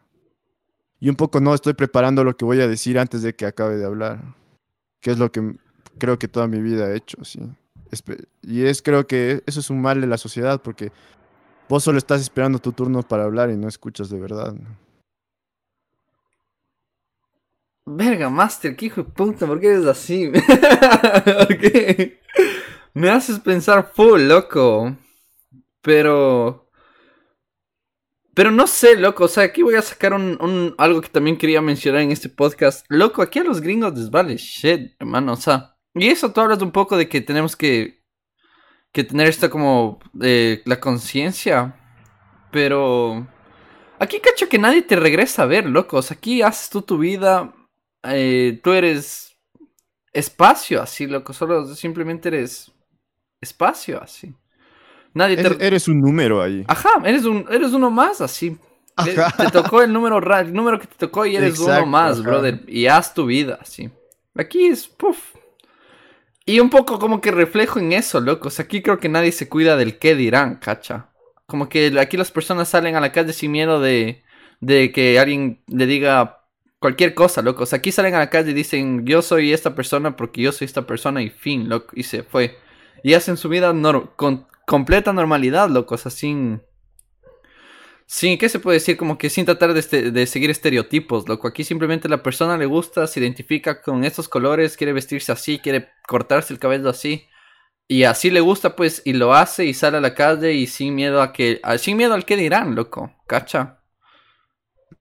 Y 0.99 1.09
un 1.09 1.17
poco 1.17 1.41
no 1.41 1.55
estoy 1.55 1.73
preparando 1.73 2.25
lo 2.25 2.37
que 2.37 2.45
voy 2.45 2.61
a 2.61 2.69
decir 2.69 2.99
antes 2.99 3.23
de 3.23 3.35
que 3.35 3.47
acabe 3.47 3.77
de 3.77 3.87
hablar, 3.87 4.23
que 5.01 5.13
es 5.13 5.19
lo 5.19 5.33
que 5.33 5.57
creo 5.99 6.19
que 6.19 6.29
toda 6.29 6.47
mi 6.47 6.61
vida 6.61 6.91
he 6.91 6.97
hecho, 6.97 7.25
sí. 7.25 7.41
Y 8.43 8.65
es 8.67 8.83
creo 8.83 9.07
que 9.07 9.43
eso 9.47 9.61
es 9.61 9.71
un 9.71 9.81
mal 9.81 10.01
de 10.01 10.07
la 10.07 10.19
sociedad 10.19 10.61
porque 10.63 10.93
vos 11.71 11.85
solo 11.85 11.99
estás 11.99 12.21
esperando 12.21 12.59
tu 12.59 12.73
turno 12.73 13.05
para 13.05 13.23
hablar 13.23 13.49
y 13.49 13.57
no 13.57 13.69
escuchas 13.69 14.11
de 14.11 14.19
verdad. 14.19 14.53
Verga, 17.87 18.29
Master, 18.29 18.75
qué 18.75 18.87
hijo 18.87 19.05
de 19.05 19.11
puta, 19.11 19.47
¿por 19.47 19.61
qué 19.61 19.69
eres 19.69 19.87
así? 19.87 20.33
Me 22.95 23.09
haces 23.09 23.39
pensar 23.39 23.93
full, 23.95 24.23
loco. 24.23 24.97
Pero... 25.81 26.69
Pero 28.35 28.51
no 28.51 28.67
sé, 28.67 28.97
loco, 28.97 29.25
o 29.25 29.29
sea, 29.29 29.45
aquí 29.45 29.63
voy 29.63 29.77
a 29.77 29.83
sacar 29.83 30.13
un, 30.13 30.75
algo 30.77 31.01
que 31.01 31.09
también 31.09 31.39
quería 31.39 31.63
mencionar 31.63 32.01
en 32.01 32.11
este 32.11 32.29
podcast. 32.29 32.85
Loco, 32.89 33.23
aquí 33.23 33.39
a 33.39 33.45
los 33.45 33.61
gringos 33.61 33.97
les 33.97 34.11
vale 34.11 34.37
shit, 34.37 34.97
hermano, 34.99 35.35
o 35.35 35.37
sea... 35.37 35.77
Y 35.95 36.09
eso 36.09 36.33
tú 36.33 36.41
hablas 36.41 36.63
un 36.63 36.73
poco 36.73 36.97
de 36.97 37.09
que 37.09 37.21
tenemos 37.21 37.57
que, 37.57 38.00
que 38.93 39.05
tener 39.05 39.29
esto 39.29 39.51
como 39.51 39.99
eh, 40.21 40.63
la 40.65 40.81
conciencia. 40.81 41.77
Pero 42.51 43.27
aquí 43.99 44.21
cacho 44.21 44.49
que 44.49 44.59
nadie 44.59 44.83
te 44.83 44.97
regresa 44.97 45.43
a 45.43 45.47
ver, 45.47 45.67
locos. 45.67 46.11
Aquí 46.11 46.43
haces 46.43 46.71
tú 46.71 46.83
tu 46.83 46.99
vida. 46.99 47.53
Eh, 48.03 48.61
tú 48.63 48.73
eres 48.73 49.37
espacio 50.13 50.83
así, 50.83 51.07
loco. 51.07 51.33
Solo 51.33 51.75
simplemente 51.75 52.29
eres 52.29 52.73
espacio 53.41 54.03
así. 54.03 54.35
Nadie 55.15 55.37
te... 55.37 55.67
Eres 55.67 55.89
un 55.89 56.01
número 56.01 56.43
ahí. 56.43 56.65
Ajá, 56.69 56.91
eres, 57.05 57.25
un, 57.25 57.47
eres 57.51 57.73
uno 57.73 57.91
más 57.91 58.21
así. 58.21 58.59
Te 59.05 59.51
tocó 59.51 59.83
el 59.83 59.93
número 59.93 60.19
el 60.19 60.53
número 60.53 60.79
que 60.79 60.87
te 60.87 60.97
tocó 60.97 61.25
y 61.25 61.37
eres 61.37 61.59
uno 61.59 61.87
más, 61.87 62.23
brother. 62.23 62.63
Y 62.67 62.87
haz 62.87 63.15
tu 63.15 63.27
vida 63.27 63.59
así. 63.61 63.91
Aquí 64.35 64.67
es, 64.67 64.87
puff, 64.87 65.35
y 66.51 66.59
un 66.59 66.69
poco 66.69 66.99
como 66.99 67.21
que 67.21 67.31
reflejo 67.31 67.79
en 67.79 67.93
eso, 67.93 68.21
locos. 68.21 68.59
Aquí 68.59 68.83
creo 68.83 68.99
que 68.99 69.09
nadie 69.09 69.31
se 69.31 69.49
cuida 69.49 69.77
del 69.77 69.99
qué 69.99 70.17
dirán, 70.17 70.57
cacha. 70.57 71.11
Como 71.47 71.69
que 71.69 71.97
aquí 72.01 72.17
las 72.17 72.33
personas 72.33 72.69
salen 72.69 72.97
a 72.97 73.01
la 73.01 73.13
calle 73.13 73.33
sin 73.33 73.53
miedo 73.53 73.81
de, 73.81 74.25
de 74.61 74.91
que 74.91 75.21
alguien 75.21 75.63
le 75.69 75.87
diga 75.87 76.43
cualquier 76.81 77.15
cosa, 77.15 77.41
locos. 77.41 77.73
Aquí 77.73 77.93
salen 77.93 78.15
a 78.15 78.19
la 78.19 78.31
calle 78.31 78.51
y 78.51 78.55
dicen, 78.55 79.07
yo 79.07 79.23
soy 79.23 79.53
esta 79.53 79.77
persona 79.77 80.17
porque 80.17 80.43
yo 80.43 80.51
soy 80.51 80.65
esta 80.65 80.89
persona 80.89 81.23
y 81.23 81.31
fin, 81.31 81.69
loco. 81.69 81.93
Y 81.95 82.03
se 82.03 82.25
fue. 82.25 82.59
Y 83.05 83.15
hacen 83.15 83.37
su 83.37 83.49
vida 83.49 83.73
con 84.17 84.49
completa 84.67 85.13
normalidad, 85.13 85.69
locos, 85.69 86.03
sin, 86.03 86.63
Sí, 88.13 88.37
¿qué 88.39 88.49
se 88.49 88.59
puede 88.59 88.79
decir? 88.79 88.97
Como 88.97 89.17
que 89.19 89.31
sin 89.31 89.47
tratar 89.47 89.73
de, 89.73 89.79
este, 89.79 90.11
de, 90.11 90.27
seguir 90.27 90.51
estereotipos, 90.51 91.29
loco. 91.29 91.47
Aquí 91.47 91.63
simplemente 91.63 92.09
la 92.09 92.25
persona 92.25 92.57
le 92.57 92.67
gusta, 92.67 93.07
se 93.07 93.21
identifica 93.21 93.81
con 93.81 94.03
estos 94.03 94.29
colores, 94.29 94.77
quiere 94.77 94.93
vestirse 94.93 95.31
así, 95.31 95.61
quiere 95.61 95.91
cortarse 96.09 96.53
el 96.53 96.59
cabello 96.59 96.89
así. 96.89 97.29
Y 97.87 98.03
así 98.03 98.33
le 98.33 98.41
gusta, 98.41 98.75
pues, 98.75 99.01
y 99.05 99.13
lo 99.13 99.33
hace 99.33 99.65
y 99.65 99.75
sale 99.75 99.99
a 99.99 100.01
la 100.01 100.17
calle 100.17 100.55
y 100.55 100.67
sin 100.67 100.97
miedo 100.97 101.23
a 101.23 101.33
que. 101.33 101.61
Sin 101.79 101.97
miedo 101.97 102.15
al 102.15 102.25
que 102.25 102.37
dirán, 102.37 102.75
loco. 102.75 103.15
¿Cacha? 103.29 103.79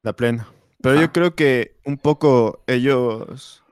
La 0.04 0.15
plena. 0.15 0.48
Pero 0.80 1.02
yo 1.02 1.12
creo 1.12 1.34
que 1.34 1.80
un 1.86 1.98
poco 1.98 2.63
ellos. 2.67 3.63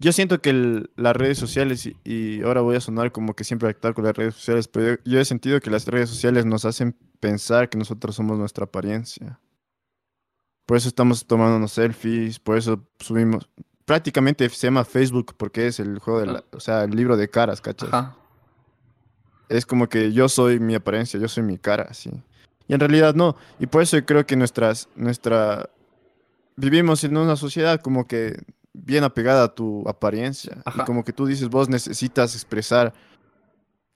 Yo 0.00 0.10
siento 0.10 0.42
que 0.42 0.82
las 0.96 1.16
redes 1.16 1.38
sociales, 1.38 1.88
y, 2.02 2.42
ahora 2.42 2.62
voy 2.62 2.74
a 2.74 2.80
sonar 2.80 3.12
como 3.12 3.34
que 3.36 3.44
siempre 3.44 3.68
actuar 3.68 3.94
con 3.94 4.04
las 4.04 4.16
redes 4.16 4.34
sociales, 4.34 4.66
pero 4.66 4.98
yo, 5.04 5.20
he 5.20 5.24
sentido 5.24 5.60
que 5.60 5.70
las 5.70 5.86
redes 5.86 6.10
sociales 6.10 6.44
nos 6.44 6.64
hacen 6.64 6.96
pensar 7.20 7.68
que 7.68 7.78
nosotros 7.78 8.14
somos 8.14 8.38
nuestra 8.38 8.64
apariencia. 8.64 9.40
Por 10.66 10.76
eso 10.76 10.88
estamos 10.88 11.26
tomándonos 11.26 11.72
selfies, 11.72 12.38
por 12.38 12.56
eso 12.58 12.86
subimos. 12.98 13.48
Prácticamente 13.84 14.48
se 14.48 14.66
llama 14.66 14.84
Facebook 14.84 15.34
porque 15.36 15.68
es 15.68 15.78
el 15.78 15.98
juego 15.98 16.20
de 16.20 16.26
la, 16.26 16.44
o 16.52 16.60
sea, 16.60 16.84
el 16.84 16.90
libro 16.90 17.16
de 17.16 17.28
caras, 17.28 17.60
¿cachas? 17.60 17.92
Ajá 17.92 18.16
es 19.48 19.66
como 19.66 19.88
que 19.88 20.12
yo 20.12 20.28
soy 20.28 20.58
mi 20.58 20.74
apariencia, 20.74 21.20
yo 21.20 21.28
soy 21.28 21.42
mi 21.42 21.58
cara, 21.58 21.92
sí. 21.94 22.10
Y 22.68 22.74
en 22.74 22.80
realidad 22.80 23.14
no. 23.14 23.36
Y 23.58 23.66
por 23.66 23.82
eso 23.82 23.96
creo 24.04 24.26
que 24.26 24.36
nuestras, 24.36 24.88
nuestra... 24.96 25.70
Vivimos 26.56 27.04
en 27.04 27.16
una 27.16 27.36
sociedad 27.36 27.80
como 27.80 28.06
que 28.06 28.42
bien 28.72 29.04
apegada 29.04 29.44
a 29.44 29.54
tu 29.54 29.86
apariencia. 29.88 30.62
Y 30.74 30.80
como 30.80 31.04
que 31.04 31.12
tú 31.12 31.26
dices, 31.26 31.48
vos 31.48 31.68
necesitas 31.68 32.34
expresar 32.34 32.92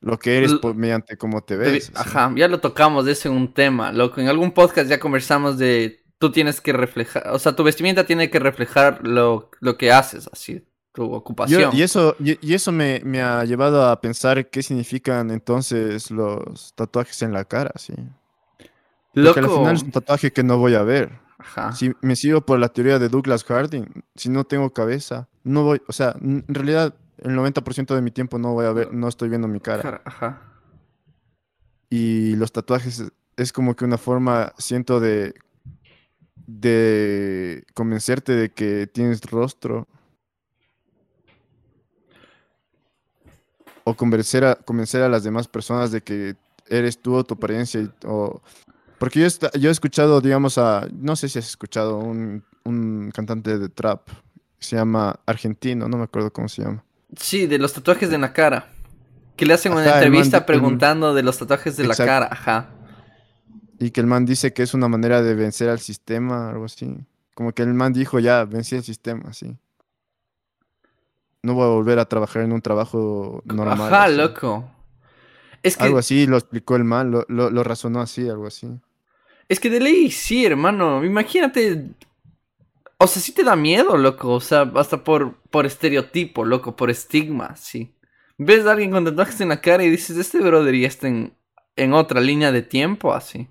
lo 0.00 0.18
que 0.18 0.38
eres 0.38 0.54
mediante 0.74 1.16
cómo 1.16 1.42
te 1.42 1.56
ves. 1.56 1.92
Ajá, 1.94 2.32
ya 2.36 2.48
lo 2.48 2.60
tocamos 2.60 3.04
de 3.04 3.12
ese 3.12 3.28
un 3.28 3.52
tema, 3.52 3.92
loco. 3.92 4.20
En 4.20 4.28
algún 4.28 4.52
podcast 4.52 4.88
ya 4.88 4.98
conversamos 4.98 5.58
de 5.58 6.02
tú 6.18 6.32
tienes 6.32 6.60
que 6.60 6.72
reflejar, 6.72 7.28
o 7.28 7.38
sea, 7.38 7.56
tu 7.56 7.64
vestimenta 7.64 8.04
tiene 8.04 8.30
que 8.30 8.38
reflejar 8.38 9.06
lo, 9.06 9.50
lo 9.60 9.76
que 9.76 9.92
haces, 9.92 10.28
así 10.32 10.64
tu 10.92 11.12
ocupación. 11.12 11.74
y 11.74 11.82
eso, 11.82 12.16
y, 12.18 12.54
eso 12.54 12.72
me, 12.72 13.00
ha 13.22 13.44
llevado 13.44 13.88
a 13.88 14.00
pensar 14.00 14.48
qué 14.50 14.62
significan 14.62 15.30
entonces 15.30 16.10
los 16.10 16.72
tatuajes 16.74 17.22
en 17.22 17.32
la 17.32 17.44
cara, 17.44 17.72
sí. 17.76 17.94
Porque 19.14 19.40
al 19.40 19.48
final 19.48 19.74
es 19.74 19.82
un 19.82 19.90
tatuaje 19.90 20.32
que 20.32 20.42
no 20.42 20.58
voy 20.58 20.74
a 20.74 20.82
ver. 20.82 21.18
Si 21.74 21.92
me 22.02 22.16
sigo 22.16 22.42
por 22.42 22.58
la 22.58 22.68
teoría 22.68 22.98
de 22.98 23.08
Douglas 23.08 23.44
Harding, 23.44 24.04
si 24.14 24.28
no 24.28 24.44
tengo 24.44 24.70
cabeza, 24.70 25.28
no 25.42 25.64
voy, 25.64 25.80
o 25.88 25.92
sea, 25.92 26.14
en 26.20 26.44
realidad 26.48 26.94
el 27.22 27.36
90% 27.36 27.94
de 27.94 28.02
mi 28.02 28.10
tiempo 28.10 28.38
no 28.38 28.52
voy 28.52 28.66
a 28.66 28.72
ver, 28.72 28.92
no 28.92 29.08
estoy 29.08 29.28
viendo 29.28 29.48
mi 29.48 29.60
cara. 29.60 30.02
Ajá. 30.04 30.42
Y 31.88 32.36
los 32.36 32.52
tatuajes 32.52 33.04
es 33.36 33.52
como 33.52 33.74
que 33.74 33.84
una 33.84 33.98
forma, 33.98 34.52
siento, 34.58 35.00
de, 35.00 35.34
de 36.46 37.64
convencerte 37.74 38.32
de 38.32 38.50
que 38.50 38.86
tienes 38.86 39.22
rostro 39.22 39.88
o 43.84 43.94
convencer 43.94 44.44
a, 44.44 44.54
convencer 44.54 45.02
a 45.02 45.08
las 45.08 45.24
demás 45.24 45.48
personas 45.48 45.90
de 45.90 46.02
que 46.02 46.36
eres 46.68 46.98
tú 47.00 47.14
o 47.14 47.24
tu 47.24 47.34
apariencia. 47.34 47.92
o... 48.04 48.40
Porque 48.98 49.20
yo, 49.20 49.28
yo 49.58 49.68
he 49.68 49.72
escuchado, 49.72 50.20
digamos, 50.20 50.58
a, 50.58 50.86
no 50.92 51.16
sé 51.16 51.28
si 51.28 51.38
has 51.38 51.48
escuchado 51.48 51.98
un, 51.98 52.44
un 52.64 53.10
cantante 53.14 53.58
de 53.58 53.68
trap, 53.68 54.08
se 54.58 54.76
llama 54.76 55.18
Argentino, 55.26 55.88
no 55.88 55.96
me 55.96 56.04
acuerdo 56.04 56.32
cómo 56.32 56.48
se 56.48 56.62
llama. 56.62 56.84
Sí, 57.16 57.46
de 57.46 57.58
los 57.58 57.72
tatuajes 57.72 58.10
de 58.10 58.18
la 58.18 58.32
cara. 58.32 58.68
Que 59.36 59.46
le 59.46 59.54
hacen 59.54 59.72
una 59.72 59.84
entrevista 59.84 60.44
preguntando 60.44 61.14
de 61.14 61.22
los 61.22 61.38
tatuajes 61.38 61.76
de 61.76 61.86
la 61.86 61.96
cara, 61.96 62.28
ajá. 62.30 62.70
Y 63.78 63.90
que 63.90 64.00
el 64.00 64.06
man 64.06 64.26
dice 64.26 64.52
que 64.52 64.62
es 64.62 64.74
una 64.74 64.88
manera 64.88 65.22
de 65.22 65.34
vencer 65.34 65.70
al 65.70 65.80
sistema, 65.80 66.50
algo 66.50 66.66
así. 66.66 66.98
Como 67.34 67.52
que 67.52 67.62
el 67.62 67.72
man 67.72 67.92
dijo, 67.92 68.18
ya, 68.18 68.44
vencí 68.44 68.76
el 68.76 68.82
sistema, 68.82 69.32
sí 69.32 69.56
no 71.42 71.54
voy 71.54 71.64
a 71.64 71.68
volver 71.68 71.98
a 71.98 72.06
trabajar 72.06 72.42
en 72.42 72.52
un 72.52 72.60
trabajo 72.60 73.42
normal. 73.44 73.92
Ajá, 73.92 74.08
loco. 74.08 74.70
Es 75.62 75.76
que... 75.76 75.84
Algo 75.84 75.98
así 75.98 76.26
lo 76.26 76.36
explicó 76.36 76.76
el 76.76 76.84
mal, 76.84 77.10
lo, 77.10 77.24
lo, 77.28 77.64
razonó 77.64 78.00
así, 78.00 78.28
algo 78.28 78.46
así. 78.46 78.68
Es 79.48 79.60
que 79.60 79.70
de 79.70 79.80
ley 79.80 80.10
sí, 80.10 80.44
hermano. 80.44 81.04
Imagínate. 81.04 81.90
O 83.02 83.06
sea, 83.06 83.22
sí 83.22 83.32
te 83.32 83.44
da 83.44 83.56
miedo, 83.56 83.96
loco. 83.96 84.34
O 84.34 84.40
sea, 84.40 84.70
hasta 84.76 85.02
por, 85.02 85.36
por 85.50 85.64
estereotipo, 85.64 86.44
loco, 86.44 86.76
por 86.76 86.90
estigma, 86.90 87.56
sí. 87.56 87.94
Ves 88.36 88.66
a 88.66 88.72
alguien 88.72 88.90
con 88.90 89.06
tatuajes 89.06 89.40
en 89.40 89.48
la 89.48 89.62
cara 89.62 89.82
y 89.84 89.90
dices, 89.90 90.18
este 90.18 90.38
brother 90.38 90.74
ya 90.74 90.86
está 90.86 91.08
en, 91.08 91.32
en 91.76 91.94
otra 91.94 92.20
línea 92.20 92.52
de 92.52 92.60
tiempo, 92.60 93.14
así. 93.14 93.48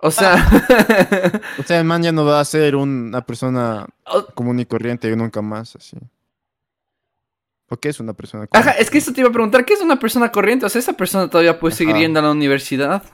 O 0.00 0.10
sea. 0.10 0.34
o 1.58 1.62
sea, 1.62 1.78
el 1.78 1.84
man 1.84 2.02
ya 2.02 2.10
no 2.10 2.24
va 2.24 2.40
a 2.40 2.44
ser 2.44 2.74
una 2.74 3.24
persona 3.24 3.86
común 4.34 4.58
y 4.58 4.66
corriente 4.66 5.14
nunca 5.14 5.40
más, 5.40 5.76
así. 5.76 5.96
¿O 7.68 7.76
qué 7.76 7.90
es 7.90 8.00
una 8.00 8.14
persona 8.14 8.48
corriente? 8.48 8.70
Ajá, 8.70 8.80
es 8.80 8.90
que 8.90 8.98
eso 8.98 9.12
te 9.12 9.20
iba 9.20 9.30
a 9.30 9.32
preguntar, 9.32 9.64
¿qué 9.64 9.74
es 9.74 9.80
una 9.80 10.00
persona 10.00 10.32
corriente? 10.32 10.66
O 10.66 10.68
sea, 10.68 10.80
esa 10.80 10.94
persona 10.94 11.30
todavía 11.30 11.60
puede 11.60 11.76
seguir 11.76 11.94
yendo 11.94 12.18
a 12.18 12.22
la 12.22 12.32
universidad. 12.32 13.04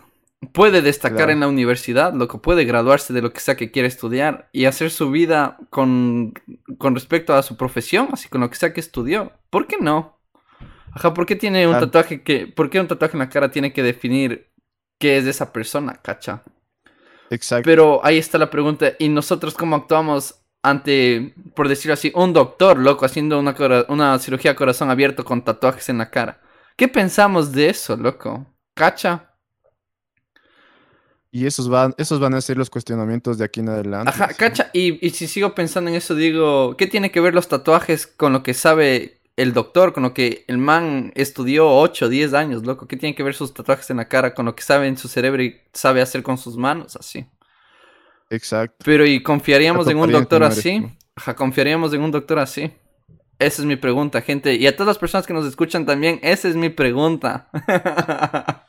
Puede 0.52 0.80
destacar 0.80 1.30
en 1.30 1.40
la 1.40 1.48
universidad, 1.48 2.14
lo 2.14 2.26
que 2.26 2.38
puede 2.38 2.64
graduarse 2.64 3.12
de 3.12 3.20
lo 3.20 3.32
que 3.32 3.40
sea 3.40 3.56
que 3.56 3.70
quiera 3.70 3.86
estudiar 3.86 4.48
y 4.52 4.64
hacer 4.64 4.90
su 4.90 5.10
vida 5.10 5.58
con, 5.68 6.32
con 6.78 6.94
respecto 6.94 7.34
a 7.34 7.42
su 7.42 7.56
profesión, 7.58 8.08
así 8.12 8.28
con 8.28 8.40
lo 8.40 8.48
que 8.48 8.56
sea 8.56 8.72
que 8.72 8.80
estudió. 8.80 9.32
¿Por 9.50 9.66
qué 9.66 9.76
no? 9.78 10.18
Ajá, 10.92 11.12
¿por 11.12 11.26
qué 11.26 11.36
tiene 11.36 11.68
un 11.68 11.78
tatuaje 11.78 12.22
que, 12.22 12.46
por 12.46 12.70
qué 12.70 12.80
un 12.80 12.88
tatuaje 12.88 13.14
en 13.14 13.20
la 13.20 13.28
cara 13.28 13.50
tiene 13.50 13.72
que 13.72 13.82
definir 13.82 14.50
qué 14.98 15.18
es 15.18 15.24
de 15.24 15.30
esa 15.30 15.52
persona, 15.52 16.00
cacha? 16.02 16.42
Exacto. 17.28 17.64
Pero 17.64 18.00
ahí 18.02 18.16
está 18.16 18.38
la 18.38 18.50
pregunta, 18.50 18.94
¿y 18.98 19.08
nosotros 19.08 19.54
cómo 19.54 19.76
actuamos 19.76 20.40
ante, 20.62 21.34
por 21.54 21.68
decirlo 21.68 21.94
así, 21.94 22.12
un 22.14 22.32
doctor, 22.32 22.78
loco, 22.78 23.04
haciendo 23.04 23.38
una, 23.38 23.54
una 23.88 24.18
cirugía 24.18 24.52
a 24.52 24.56
corazón 24.56 24.90
abierto 24.90 25.24
con 25.24 25.42
tatuajes 25.42 25.88
en 25.88 25.98
la 25.98 26.10
cara. 26.10 26.40
¿Qué 26.76 26.88
pensamos 26.88 27.52
de 27.52 27.70
eso, 27.70 27.96
loco? 27.96 28.46
¿Cacha? 28.74 29.29
Y 31.32 31.46
esos 31.46 31.68
van, 31.68 31.94
esos 31.96 32.18
van 32.18 32.34
a 32.34 32.40
ser 32.40 32.56
los 32.56 32.70
cuestionamientos 32.70 33.38
de 33.38 33.44
aquí 33.44 33.60
en 33.60 33.68
adelante. 33.68 34.10
Ajá, 34.10 34.28
cacha. 34.34 34.70
Y, 34.72 35.04
y, 35.06 35.10
si 35.10 35.28
sigo 35.28 35.54
pensando 35.54 35.88
en 35.88 35.96
eso, 35.96 36.16
digo, 36.16 36.76
¿qué 36.76 36.88
tiene 36.88 37.12
que 37.12 37.20
ver 37.20 37.34
los 37.34 37.46
tatuajes 37.46 38.08
con 38.08 38.32
lo 38.32 38.42
que 38.42 38.52
sabe 38.52 39.20
el 39.36 39.52
doctor, 39.52 39.92
con 39.92 40.02
lo 40.02 40.12
que 40.12 40.44
el 40.48 40.58
man 40.58 41.12
estudió 41.14 41.70
8, 41.70 42.08
10 42.08 42.34
años, 42.34 42.66
loco? 42.66 42.88
¿Qué 42.88 42.96
tiene 42.96 43.14
que 43.14 43.22
ver 43.22 43.34
sus 43.34 43.54
tatuajes 43.54 43.88
en 43.90 43.98
la 43.98 44.08
cara 44.08 44.34
con 44.34 44.44
lo 44.44 44.56
que 44.56 44.64
sabe 44.64 44.88
en 44.88 44.98
su 44.98 45.06
cerebro 45.06 45.42
y 45.42 45.60
sabe 45.72 46.02
hacer 46.02 46.24
con 46.24 46.36
sus 46.36 46.56
manos, 46.56 46.96
así? 46.96 47.26
Exacto. 48.28 48.84
Pero 48.84 49.06
¿y 49.06 49.22
confiaríamos 49.22 49.86
en 49.88 49.98
un 49.98 50.10
doctor 50.10 50.42
así? 50.42 50.84
Ajá, 51.14 51.36
confiaríamos 51.36 51.92
en 51.92 52.00
un 52.02 52.10
doctor 52.10 52.40
así. 52.40 52.72
Esa 53.38 53.62
es 53.62 53.66
mi 53.66 53.76
pregunta, 53.76 54.20
gente. 54.20 54.54
Y 54.56 54.66
a 54.66 54.76
todas 54.76 54.88
las 54.88 54.98
personas 54.98 55.26
que 55.26 55.32
nos 55.32 55.46
escuchan 55.46 55.86
también, 55.86 56.18
esa 56.22 56.48
es 56.48 56.56
mi 56.56 56.70
pregunta. 56.70 57.48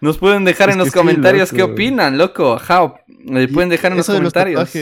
nos 0.00 0.18
pueden 0.18 0.44
dejar 0.44 0.70
en 0.70 0.78
los 0.78 0.92
comentarios 0.92 1.52
qué 1.52 1.62
opinan, 1.62 2.18
loco. 2.18 2.54
Ajá, 2.54 2.94
me 3.06 3.46
pueden 3.48 3.68
dejar 3.68 3.92
en 3.92 3.98
los 3.98 4.06
comentarios. 4.06 4.74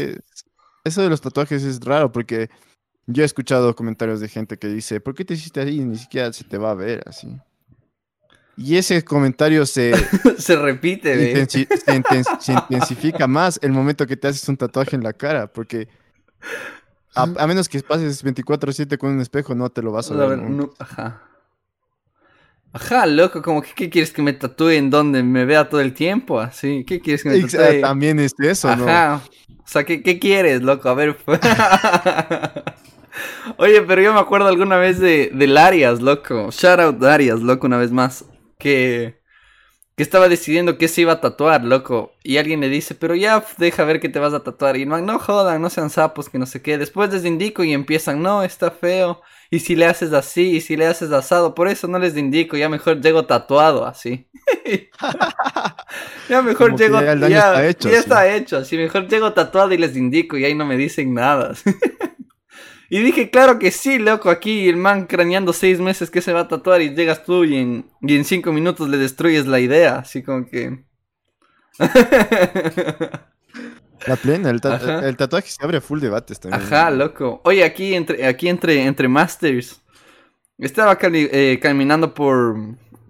eso 0.85 1.03
de 1.03 1.09
los 1.09 1.21
tatuajes 1.21 1.63
es 1.65 1.81
raro 1.81 2.13
porque 2.13 2.49
yo 3.07 3.23
he 3.23 3.27
escuchado 3.27 3.75
comentarios 3.75 4.21
de 4.21 4.29
gente 4.29 4.59
que 4.59 4.69
dice, 4.69 5.01
¿por 5.01 5.15
qué 5.15 5.25
te 5.25 5.35
hiciste 5.35 5.61
ahí? 5.61 5.81
Ni 5.81 5.97
siquiera 5.97 6.33
se 6.33 6.45
te 6.45 6.59
va 6.59 6.71
a 6.71 6.75
ver 6.75 7.03
así. 7.07 7.37
Y 8.57 8.77
ese 8.77 9.05
comentario 9.05 9.65
se... 9.67 9.95
se 10.39 10.57
repite, 10.57 11.47
se, 11.47 11.67
intensifica 11.95 13.27
más 13.27 13.59
el 13.63 13.73
momento 13.73 14.07
que 14.07 14.17
te 14.17 14.29
haces 14.29 14.49
un 14.49 14.57
tatuaje 14.57 14.97
en 14.97 15.05
la 15.05 15.13
cara, 15.13 15.47
porque 15.47 15.89
a, 17.15 17.27
menos 17.47 17.69
que 17.69 17.81
pases 17.81 18.25
24/7 18.25 18.99
con 18.99 19.11
un 19.11 19.21
espejo, 19.21 19.55
no 19.55 19.71
te 19.71 19.83
lo 19.83 19.93
vas 19.93 20.11
a, 20.11 20.15
ver. 20.15 20.41
ajá. 20.79 21.28
Ajá, 22.81 23.07
loco, 23.07 23.43
como 23.43 23.61
que 23.61 23.71
¿qué 23.75 23.91
quieres 23.91 24.13
que 24.13 24.23
me 24.23 24.33
tatúe 24.33 24.71
en 24.71 24.89
donde 24.89 25.25
me 25.25 25.45
vea 25.45 25.69
todo 25.69 25.81
el 25.81 25.95
tiempo? 25.95 26.39
Así, 26.39 26.85
¿qué 26.87 27.01
quieres 27.01 27.25
que 27.25 27.31
me 27.31 27.41
tatúe? 27.41 27.81
También 27.81 28.21
es 28.21 28.33
eso, 28.39 28.75
¿no? 28.77 28.89
Ajá. 28.89 29.21
O 29.49 29.67
sea, 29.67 29.85
¿qué, 29.85 30.01
¿qué 30.01 30.21
quieres, 30.21 30.63
loco? 30.63 30.89
A 30.89 30.95
ver. 30.95 31.17
Oye, 33.57 33.83
pero 33.83 34.01
yo 34.01 34.15
me 34.15 34.21
acuerdo 34.21 34.47
alguna 34.47 34.77
vez 34.77 35.01
de, 35.01 35.33
del 35.35 35.59
Arias, 35.59 36.01
loco. 36.01 36.51
Shout 36.53 36.79
out 36.79 37.03
Arias, 37.03 37.41
loco, 37.41 37.67
una 37.67 37.79
vez 37.79 37.91
más 37.91 38.25
que, 38.61 39.19
que 39.97 40.05
estaba 40.05 40.29
decidiendo 40.29 40.79
qué 40.79 40.87
se 40.87 41.01
iba 41.01 41.15
a 41.15 41.21
tatuar, 41.21 41.65
loco. 41.65 42.13
Y 42.23 42.37
alguien 42.37 42.61
le 42.61 42.69
dice, 42.69 42.95
pero 42.95 43.17
ya 43.17 43.45
deja 43.59 43.83
ver 43.83 43.99
qué 43.99 44.09
te 44.09 44.21
vas 44.21 44.35
a 44.35 44.45
tatuar. 44.45 44.77
Y 44.77 44.87
no, 44.87 45.01
no 45.01 45.19
jodan, 45.19 45.61
no 45.61 45.69
sean 45.69 45.91
sapos, 45.91 46.29
que 46.29 46.39
no 46.39 46.47
sé 46.47 46.63
qué. 46.63 46.79
Después 46.79 47.13
les 47.13 47.25
indico 47.25 47.65
y 47.65 47.73
empiezan, 47.73 48.23
no, 48.23 48.45
está 48.45 48.71
feo. 48.71 49.21
Y 49.51 49.61
si 49.61 49.77
le 49.77 49.87
haces 49.87 50.13
así, 50.13 50.57
y 50.57 50.61
si 50.61 50.77
le 50.77 50.87
haces 50.87 51.11
asado, 51.11 51.55
por 51.55 51.69
eso 51.69 51.89
no 51.89 51.99
les 51.99 52.17
indico, 52.17 52.57
ya 52.57 52.69
mejor 52.69 53.01
llego 53.01 53.25
tatuado 53.25 53.87
así. 53.87 54.29
ya 56.29 56.43
mejor 56.43 56.79
llego, 56.79 57.01
ya, 57.01 57.13
está 57.15 57.67
hecho, 57.67 57.91
ya 57.91 57.99
está 57.99 58.35
hecho, 58.35 58.59
así 58.59 58.77
mejor 58.77 59.09
llego 59.09 59.33
tatuado 59.33 59.73
y 59.73 59.79
les 59.79 59.97
indico 59.97 60.37
y 60.37 60.45
ahí 60.45 60.55
no 60.55 60.67
me 60.67 60.77
dicen 60.77 61.15
nada. 61.15 61.55
Y 62.91 63.01
dije, 63.01 63.29
claro 63.29 63.59
que 63.59 63.71
sí, 63.71 63.99
loco, 63.99 64.31
aquí 64.31 64.67
el 64.67 64.77
man 64.77 65.07
craneando 65.07 65.53
seis 65.53 65.79
meses 65.79 66.11
que 66.11 66.23
se 66.23 66.33
va 66.33 66.41
a 66.41 66.49
tatuar 66.49 66.81
y 66.81 66.95
llegas 66.95 67.23
tú 67.23 67.45
y 67.45 67.57
en, 67.57 67.85
y 68.01 68.17
en 68.17 68.25
cinco 68.25 68.51
minutos 68.51 68.89
le 68.89 68.97
destruyes 68.97 69.47
la 69.47 69.61
idea, 69.61 69.97
así 69.99 70.23
como 70.23 70.47
que... 70.47 70.85
La 74.07 74.17
plena, 74.17 74.51
el, 74.51 74.61
tatuaje 74.61 75.49
se 75.49 75.63
abre 75.65 75.81
full 75.81 76.01
debates 76.01 76.41
también. 76.41 76.63
Ajá, 76.63 76.91
loco. 76.91 77.41
Oye, 77.45 77.65
aquí 77.65 77.95
entre, 77.95 78.27
aquí 78.27 78.49
entre, 78.49 78.85
entre 78.85 79.09
Masters. 79.09 79.81
Estaba 80.57 80.99
eh, 81.03 81.59
caminando 81.61 82.15
por, 82.15 82.57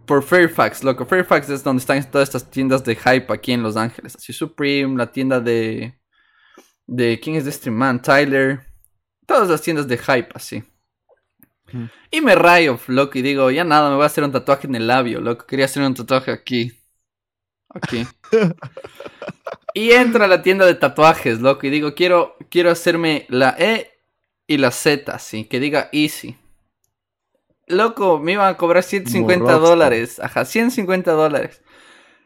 por 0.07 0.23
Fairfax, 0.23 0.85
loco. 0.85 1.07
Fairfax 1.07 1.49
es 1.51 1.65
donde 1.65 1.81
están 1.81 2.03
todas 2.11 2.29
estas 2.29 2.51
tiendas 2.51 2.85
de 2.85 2.97
hype 2.97 3.33
aquí 3.33 3.53
en 3.53 3.63
Los 3.63 3.77
Ángeles. 3.77 4.17
Así 4.17 4.33
Supreme, 4.33 4.97
la 4.97 5.11
tienda 5.11 5.41
de. 5.41 5.99
de 6.87 7.21
¿Quién 7.21 7.37
es 7.37 7.45
de 7.45 7.51
este 7.51 7.71
man? 7.71 8.03
Tyler. 8.03 8.61
Todas 9.27 9.49
las 9.49 9.63
tiendas 9.63 9.87
de 9.87 9.99
hype, 9.99 10.29
así. 10.35 10.65
Y 12.11 12.21
me 12.23 12.35
rayo, 12.35 12.81
loco, 12.87 13.19
y 13.19 13.23
digo, 13.23 13.51
ya 13.51 13.63
nada, 13.63 13.91
me 13.91 13.97
voy 13.97 14.05
a 14.05 14.07
hacer 14.07 14.25
un 14.25 14.33
tatuaje 14.33 14.67
en 14.67 14.75
el 14.75 14.87
labio, 14.87 15.21
loco. 15.21 15.47
Quería 15.47 15.67
hacer 15.67 15.83
un 15.83 15.95
tatuaje 15.95 16.33
aquí. 16.33 16.78
Aquí. 17.71 18.07
y 19.75 19.93
entro 19.93 20.25
a 20.25 20.29
la 20.29 20.43
tienda 20.43 20.67
de 20.67 20.75
tatuajes, 20.75 21.41
loco, 21.41 21.67
y 21.67 21.71
digo, 21.71 21.95
quiero, 21.95 22.37
quiero 22.51 22.71
hacerme 22.71 23.27
la 23.29 23.55
E 23.59 23.91
y 24.47 24.57
la 24.57 24.71
Z, 24.71 25.13
así, 25.13 25.45
que 25.45 25.61
diga 25.61 25.89
Easy. 25.93 26.37
Loco, 27.67 28.19
me 28.19 28.33
iban 28.33 28.49
a 28.49 28.57
cobrar 28.57 28.83
150 28.83 29.53
dólares. 29.59 30.19
Ajá, 30.21 30.47
150 30.47 31.13
dólares. 31.13 31.63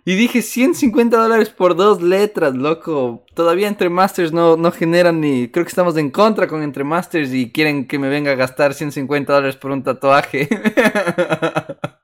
Y 0.04 0.16
dije 0.16 0.42
150 0.42 1.16
dólares 1.16 1.50
por 1.50 1.76
dos 1.76 2.02
letras, 2.02 2.54
loco. 2.54 3.24
Todavía 3.34 3.68
Entre 3.68 3.88
Masters 3.88 4.32
no, 4.32 4.56
no 4.56 4.72
generan 4.72 5.20
ni. 5.20 5.48
Creo 5.48 5.64
que 5.64 5.70
estamos 5.70 5.96
en 5.96 6.10
contra 6.10 6.48
con 6.48 6.62
Entre 6.62 6.84
Masters 6.84 7.32
y 7.32 7.52
quieren 7.52 7.86
que 7.86 7.98
me 7.98 8.08
venga 8.08 8.32
a 8.32 8.36
gastar 8.36 8.74
150 8.74 9.32
dólares 9.32 9.56
por 9.56 9.70
un 9.70 9.82
tatuaje. 9.82 10.48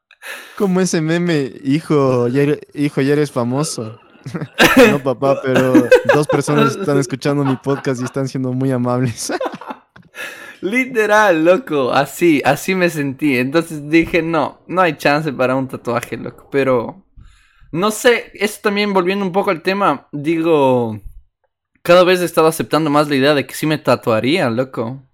Como 0.57 0.81
ese 0.81 1.01
meme, 1.01 1.53
hijo, 1.62 2.29
ya 2.29 2.43
eres, 2.43 2.59
hijo, 2.75 3.01
ya 3.01 3.12
eres 3.12 3.31
famoso. 3.31 3.99
no, 4.91 5.03
papá, 5.03 5.41
pero 5.43 5.88
dos 6.14 6.27
personas 6.27 6.77
están 6.77 6.99
escuchando 6.99 7.45
mi 7.45 7.57
podcast 7.57 8.01
y 8.01 8.05
están 8.05 8.29
siendo 8.29 8.53
muy 8.53 8.71
amables. 8.71 9.33
Literal, 10.61 11.45
loco, 11.45 11.93
así, 11.93 12.43
así 12.45 12.75
me 12.75 12.91
sentí. 12.91 13.38
Entonces 13.38 13.88
dije, 13.88 14.23
no, 14.23 14.61
no 14.67 14.83
hay 14.83 14.97
chance 14.97 15.33
para 15.33 15.55
un 15.55 15.69
tatuaje, 15.69 16.17
loco. 16.17 16.49
Pero 16.51 17.05
no 17.71 17.91
sé, 17.91 18.33
eso 18.35 18.61
también 18.62 18.93
volviendo 18.93 19.25
un 19.25 19.33
poco 19.33 19.51
al 19.51 19.62
tema, 19.62 20.09
digo, 20.11 21.01
cada 21.83 22.03
vez 22.05 22.21
he 22.21 22.25
estado 22.25 22.49
aceptando 22.49 22.91
más 22.91 23.09
la 23.09 23.17
idea 23.17 23.35
de 23.35 23.47
que 23.47 23.55
sí 23.55 23.67
me 23.67 23.79
tatuaría, 23.79 24.51
loco. 24.51 25.08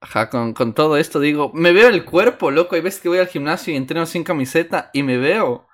Ajá, 0.00 0.28
con, 0.28 0.74
todo 0.74 0.96
esto 0.96 1.20
digo, 1.20 1.50
me 1.54 1.72
veo 1.72 1.88
el 1.88 2.04
cuerpo, 2.04 2.50
loco. 2.50 2.74
Hay 2.74 2.82
veces 2.82 3.00
que 3.00 3.08
voy 3.08 3.18
al 3.18 3.28
gimnasio 3.28 3.72
y 3.72 3.76
entreno 3.76 4.06
sin 4.06 4.24
camiseta 4.24 4.90
y 4.92 5.02
me 5.02 5.16
veo. 5.16 5.66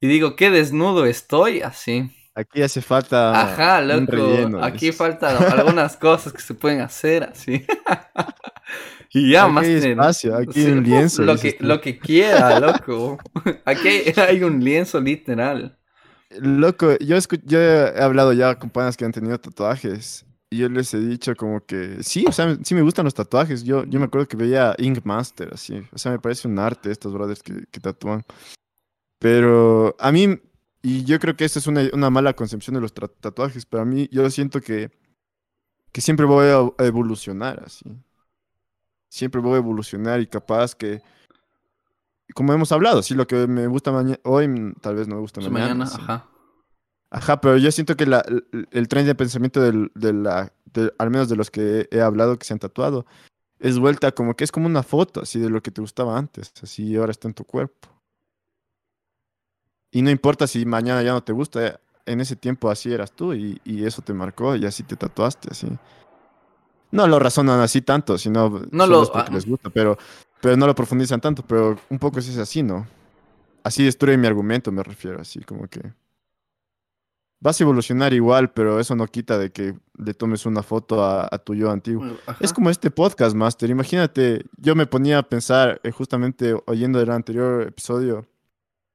Y 0.00 0.08
digo, 0.08 0.36
qué 0.36 0.50
desnudo 0.50 1.06
estoy, 1.06 1.62
así. 1.62 2.10
Aquí 2.34 2.62
hace 2.62 2.80
falta. 2.80 3.40
Ajá, 3.40 3.80
loco. 3.80 4.58
aquí 4.62 4.90
faltan 4.92 5.36
algunas 5.52 5.96
cosas 5.96 6.32
que 6.32 6.40
se 6.40 6.54
pueden 6.54 6.80
hacer 6.80 7.24
así. 7.24 7.64
Y 9.14 9.30
ya, 9.30 9.46
más 9.46 9.66
hay 9.66 9.74
espacio, 9.74 10.34
aquí 10.34 10.64
hay 10.64 10.72
un 10.72 10.82
lienzo. 10.84 11.22
Lo 11.22 11.36
que, 11.36 11.56
lo 11.60 11.80
que 11.80 11.98
quiera, 11.98 12.58
loco. 12.58 13.18
Aquí 13.66 13.88
hay 14.16 14.42
un 14.42 14.64
lienzo 14.64 15.00
literal. 15.00 15.78
Loco, 16.30 16.96
yo, 16.98 17.18
yo 17.44 17.60
he 17.60 18.00
hablado 18.00 18.32
ya 18.32 18.58
con 18.58 18.70
panas 18.70 18.96
que 18.96 19.04
han 19.04 19.12
tenido 19.12 19.38
tatuajes. 19.38 20.24
Y 20.52 20.58
yo 20.58 20.68
les 20.68 20.92
he 20.94 21.00
dicho 21.00 21.34
como 21.34 21.64
que 21.64 22.02
sí, 22.02 22.24
o 22.28 22.32
sea, 22.32 22.56
sí 22.62 22.74
me 22.74 22.82
gustan 22.82 23.04
los 23.04 23.14
tatuajes. 23.14 23.64
Yo, 23.64 23.84
yo 23.84 23.98
me 23.98 24.06
acuerdo 24.06 24.28
que 24.28 24.36
veía 24.36 24.74
Ink 24.78 25.00
Master, 25.04 25.50
así. 25.52 25.82
O 25.92 25.98
sea, 25.98 26.12
me 26.12 26.18
parece 26.18 26.46
un 26.46 26.58
arte 26.58 26.90
estos 26.90 27.12
brothers 27.12 27.42
que, 27.42 27.64
que 27.70 27.80
tatúan. 27.80 28.24
Pero 29.18 29.96
a 29.98 30.12
mí, 30.12 30.38
y 30.82 31.04
yo 31.04 31.18
creo 31.18 31.36
que 31.36 31.44
esta 31.44 31.58
es 31.58 31.66
una, 31.66 31.82
una 31.92 32.10
mala 32.10 32.34
concepción 32.34 32.74
de 32.74 32.80
los 32.80 32.92
tatuajes, 32.92 33.66
pero 33.66 33.82
a 33.82 33.86
mí 33.86 34.08
yo 34.12 34.28
siento 34.30 34.60
que, 34.60 34.90
que 35.92 36.00
siempre 36.00 36.26
voy 36.26 36.46
a 36.46 36.84
evolucionar, 36.84 37.62
así 37.64 37.96
siempre 39.12 39.42
voy 39.42 39.54
a 39.54 39.56
evolucionar 39.58 40.22
y 40.22 40.26
capaz 40.26 40.74
que, 40.74 41.02
como 42.34 42.54
hemos 42.54 42.72
hablado, 42.72 43.02
sí, 43.02 43.14
lo 43.14 43.26
que 43.26 43.46
me 43.46 43.66
gusta 43.66 43.92
hoy 44.22 44.48
mm, 44.48 44.76
tal 44.80 44.94
vez 44.94 45.06
no 45.06 45.16
me 45.16 45.20
gusta 45.20 45.42
mañana. 45.42 45.84
ajá. 45.84 46.31
Ajá, 47.12 47.42
pero 47.42 47.58
yo 47.58 47.70
siento 47.70 47.94
que 47.94 48.06
la, 48.06 48.24
el, 48.70 48.88
tren 48.88 49.04
de 49.04 49.14
pensamiento 49.14 49.60
del, 49.60 49.92
de 49.94 50.14
la, 50.14 50.50
al 50.96 51.10
menos 51.10 51.28
de 51.28 51.36
los 51.36 51.50
que 51.50 51.86
he 51.90 52.00
hablado 52.00 52.38
que 52.38 52.46
se 52.46 52.54
han 52.54 52.58
tatuado, 52.58 53.04
es 53.58 53.78
vuelta 53.78 54.12
como 54.12 54.34
que 54.34 54.44
es 54.44 54.50
como 54.50 54.64
una 54.64 54.82
foto 54.82 55.20
así 55.20 55.38
de 55.38 55.50
lo 55.50 55.62
que 55.62 55.70
te 55.70 55.82
gustaba 55.82 56.16
antes, 56.16 56.54
así 56.62 56.96
ahora 56.96 57.10
está 57.10 57.28
en 57.28 57.34
tu 57.34 57.44
cuerpo. 57.44 57.88
Y 59.90 60.00
no 60.00 60.08
importa 60.08 60.46
si 60.46 60.64
mañana 60.64 61.02
ya 61.02 61.12
no 61.12 61.22
te 61.22 61.34
gusta, 61.34 61.78
en 62.06 62.22
ese 62.22 62.34
tiempo 62.34 62.70
así 62.70 62.90
eras 62.90 63.12
tú 63.12 63.34
y, 63.34 63.60
y 63.62 63.84
eso 63.84 64.00
te 64.00 64.14
marcó 64.14 64.56
y 64.56 64.64
así 64.64 64.82
te 64.82 64.96
tatuaste, 64.96 65.48
así. 65.50 65.68
No 66.92 67.06
lo 67.06 67.18
razonan 67.18 67.60
así 67.60 67.82
tanto, 67.82 68.16
sino 68.16 68.62
no 68.70 68.86
lo, 68.86 69.04
porque 69.12 69.30
ah. 69.30 69.34
les 69.34 69.44
gusta, 69.44 69.68
pero, 69.68 69.98
pero 70.40 70.56
no 70.56 70.66
lo 70.66 70.74
profundizan 70.74 71.20
tanto, 71.20 71.44
pero 71.46 71.78
un 71.90 71.98
poco 71.98 72.20
es 72.20 72.38
así, 72.38 72.62
¿no? 72.62 72.86
Así 73.64 73.84
destruye 73.84 74.16
mi 74.16 74.26
argumento, 74.26 74.72
me 74.72 74.82
refiero, 74.82 75.20
así 75.20 75.40
como 75.40 75.68
que 75.68 75.92
vas 77.42 77.60
a 77.60 77.64
evolucionar 77.64 78.14
igual, 78.14 78.52
pero 78.52 78.78
eso 78.78 78.94
no 78.94 79.06
quita 79.08 79.36
de 79.36 79.50
que 79.50 79.74
le 79.98 80.14
tomes 80.14 80.46
una 80.46 80.62
foto 80.62 81.04
a, 81.04 81.28
tu 81.38 81.54
yo 81.54 81.70
antiguo. 81.70 82.16
Es 82.38 82.52
como 82.52 82.70
este 82.70 82.90
podcast, 82.90 83.34
Master. 83.34 83.68
Imagínate, 83.68 84.44
yo 84.56 84.76
me 84.76 84.86
ponía 84.86 85.18
a 85.18 85.22
pensar, 85.24 85.80
eh, 85.82 85.90
justamente 85.90 86.54
oyendo 86.66 87.00
el 87.00 87.10
anterior 87.10 87.62
episodio 87.62 88.26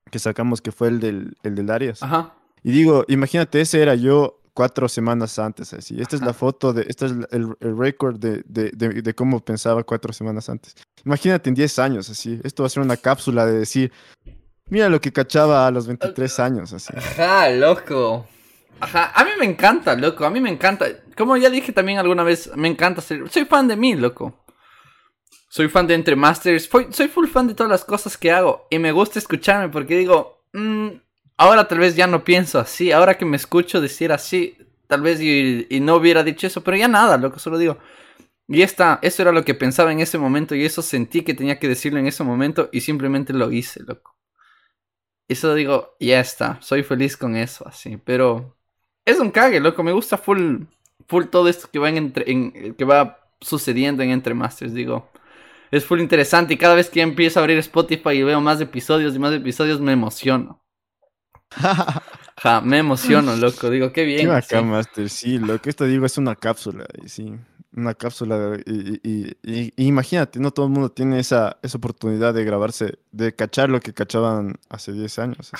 que 0.09 0.17
sacamos, 0.17 0.61
que 0.61 0.71
fue 0.71 0.87
el 0.87 1.01
del, 1.01 1.35
el 1.43 1.55
del 1.55 1.69
Arias. 1.69 2.01
Ajá. 2.01 2.35
Y 2.63 2.71
digo, 2.71 3.03
imagínate, 3.09 3.59
ese 3.59 3.81
era 3.81 3.95
yo 3.95 4.39
cuatro 4.53 4.87
semanas 4.87 5.37
antes, 5.39 5.73
así. 5.73 5.99
Esta 5.99 6.15
es 6.15 6.21
la 6.21 6.33
foto, 6.33 6.71
de, 6.71 6.85
este 6.87 7.07
es 7.07 7.11
el, 7.31 7.53
el 7.59 7.77
récord 7.77 8.17
de, 8.17 8.43
de, 8.47 8.71
de, 8.71 9.13
cómo 9.13 9.41
pensaba 9.43 9.83
cuatro 9.83 10.13
semanas 10.13 10.47
antes. 10.49 10.73
Imagínate 11.05 11.49
en 11.49 11.55
10 11.55 11.79
años, 11.79 12.09
así. 12.09 12.39
Esto 12.43 12.63
va 12.63 12.67
a 12.67 12.69
ser 12.69 12.81
una 12.81 12.97
cápsula 12.97 13.45
de 13.45 13.59
decir, 13.59 13.91
mira 14.69 14.87
lo 14.87 15.01
que 15.01 15.11
cachaba 15.11 15.67
a 15.67 15.71
los 15.71 15.85
23 15.85 16.39
años, 16.39 16.73
así. 16.73 16.93
Ajá, 16.95 17.49
loco. 17.49 18.25
Ajá, 18.79 19.11
a 19.15 19.23
mí 19.23 19.31
me 19.39 19.45
encanta, 19.45 19.95
loco, 19.95 20.25
a 20.25 20.29
mí 20.29 20.39
me 20.39 20.49
encanta. 20.49 20.85
Como 21.15 21.35
ya 21.37 21.49
dije 21.49 21.71
también 21.71 21.97
alguna 21.99 22.23
vez, 22.23 22.51
me 22.55 22.67
encanta 22.67 23.01
ser... 23.01 23.29
Soy 23.29 23.45
fan 23.45 23.67
de 23.67 23.75
mí, 23.75 23.95
loco. 23.95 24.43
Soy 25.49 25.69
fan 25.69 25.87
de 25.87 25.95
Entre 25.95 26.15
Masters, 26.15 26.69
soy 26.91 27.07
full 27.07 27.27
fan 27.27 27.47
de 27.47 27.55
todas 27.55 27.71
las 27.71 27.85
cosas 27.85 28.17
que 28.17 28.31
hago. 28.31 28.67
Y 28.69 28.79
me 28.79 28.91
gusta 28.91 29.17
escucharme 29.17 29.69
porque 29.69 29.97
digo, 29.97 30.43
mmm, 30.53 30.89
Ahora 31.37 31.67
tal 31.67 31.79
vez 31.79 31.95
ya 31.95 32.07
no 32.07 32.23
pienso 32.23 32.59
así. 32.59 32.91
Ahora 32.91 33.17
que 33.17 33.25
me 33.25 33.37
escucho 33.37 33.79
decir 33.79 34.11
así, 34.11 34.57
tal 34.87 35.01
vez 35.01 35.21
y, 35.21 35.79
no 35.81 35.95
hubiera 35.95 36.23
dicho 36.23 36.47
eso, 36.47 36.63
pero 36.63 36.77
ya 36.77 36.87
nada, 36.87 37.17
lo 37.17 37.31
que 37.31 37.39
solo 37.39 37.59
digo. 37.59 37.77
Y 38.47 38.63
esta, 38.63 38.99
eso 39.03 39.21
era 39.21 39.31
lo 39.31 39.45
que 39.45 39.53
pensaba 39.53 39.91
en 39.91 39.99
ese 39.99 40.17
momento 40.17 40.55
y 40.55 40.65
eso 40.65 40.81
sentí 40.81 41.21
que 41.21 41.33
tenía 41.33 41.59
que 41.59 41.67
decirlo 41.67 41.99
en 41.99 42.07
ese 42.07 42.23
momento 42.23 42.69
y 42.71 42.81
simplemente 42.81 43.33
lo 43.33 43.51
hice, 43.51 43.83
loco. 43.83 44.15
Eso 45.27 45.53
digo, 45.53 45.95
ya 45.99 46.19
está, 46.21 46.59
soy 46.61 46.83
feliz 46.83 47.17
con 47.17 47.35
eso, 47.35 47.67
así. 47.67 47.97
Pero 47.97 48.56
es 49.07 49.19
un 49.19 49.31
cague, 49.31 49.59
loco. 49.61 49.83
Me 49.83 49.93
gusta 49.93 50.17
full, 50.17 50.63
full 51.07 51.25
todo 51.25 51.47
esto 51.47 51.69
que 51.71 51.79
va, 51.79 51.87
en 51.89 51.97
entre, 51.97 52.29
en, 52.29 52.75
que 52.75 52.83
va 52.83 53.19
sucediendo 53.39 54.03
en 54.03 54.11
Entre 54.11 54.33
Masters, 54.33 54.73
digo. 54.73 55.09
Es 55.71 55.85
full 55.85 56.01
interesante 56.01 56.53
y 56.53 56.57
cada 56.57 56.75
vez 56.75 56.89
que 56.89 57.01
empiezo 57.01 57.39
a 57.39 57.43
abrir 57.43 57.57
Spotify 57.59 58.09
y 58.11 58.23
veo 58.23 58.41
más 58.41 58.59
episodios 58.59 59.15
y 59.15 59.19
más 59.19 59.33
episodios 59.33 59.79
me 59.79 59.93
emociono. 59.93 60.61
ja, 61.51 62.61
me 62.61 62.79
emociono, 62.79 63.35
loco. 63.37 63.69
Digo, 63.69 63.93
qué 63.93 64.03
bien. 64.03 64.29
Qué 64.47 64.57
sí. 64.57 64.63
Master. 64.63 65.09
Sí, 65.09 65.39
lo 65.39 65.61
que 65.61 65.69
esto 65.69 65.85
digo 65.85 66.05
es 66.05 66.17
una 66.17 66.35
cápsula. 66.35 66.85
sí, 67.05 67.33
una 67.73 67.93
cápsula. 67.93 68.57
y, 68.65 69.37
imagínate, 69.77 70.39
no 70.39 70.51
todo 70.51 70.65
el 70.65 70.73
mundo 70.73 70.89
tiene 70.91 71.19
esa, 71.19 71.57
esa 71.61 71.77
oportunidad 71.77 72.33
de 72.33 72.43
grabarse, 72.43 72.99
de 73.11 73.33
cachar 73.33 73.69
lo 73.69 73.79
que 73.79 73.93
cachaban 73.93 74.59
hace 74.69 74.91
10 74.91 75.19
años. 75.19 75.51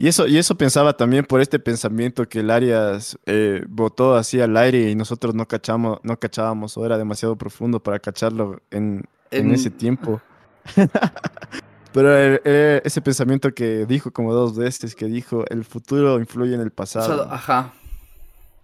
Y 0.00 0.06
eso, 0.06 0.28
y 0.28 0.38
eso 0.38 0.54
pensaba 0.56 0.96
también 0.96 1.24
por 1.24 1.40
este 1.40 1.58
pensamiento 1.58 2.28
que 2.28 2.38
el 2.38 2.50
Arias 2.50 3.18
eh, 3.26 3.64
botó 3.68 4.14
así 4.14 4.40
al 4.40 4.56
aire 4.56 4.90
y 4.90 4.94
nosotros 4.94 5.34
no 5.34 5.46
cachamos, 5.48 5.98
no 6.04 6.16
cachábamos 6.16 6.78
o 6.78 6.86
era 6.86 6.96
demasiado 6.96 7.34
profundo 7.34 7.82
para 7.82 7.98
cacharlo 7.98 8.60
en, 8.70 9.02
en... 9.32 9.46
en 9.46 9.54
ese 9.54 9.70
tiempo. 9.70 10.22
Pero 11.92 12.16
ese 12.16 13.00
pensamiento 13.00 13.52
que 13.52 13.86
dijo 13.86 14.12
como 14.12 14.32
dos 14.32 14.56
veces, 14.56 14.94
que 14.94 15.06
dijo, 15.06 15.44
el 15.48 15.64
futuro 15.64 16.20
influye 16.20 16.54
en 16.54 16.60
el 16.60 16.70
pasado. 16.70 17.26
Ajá. 17.28 17.72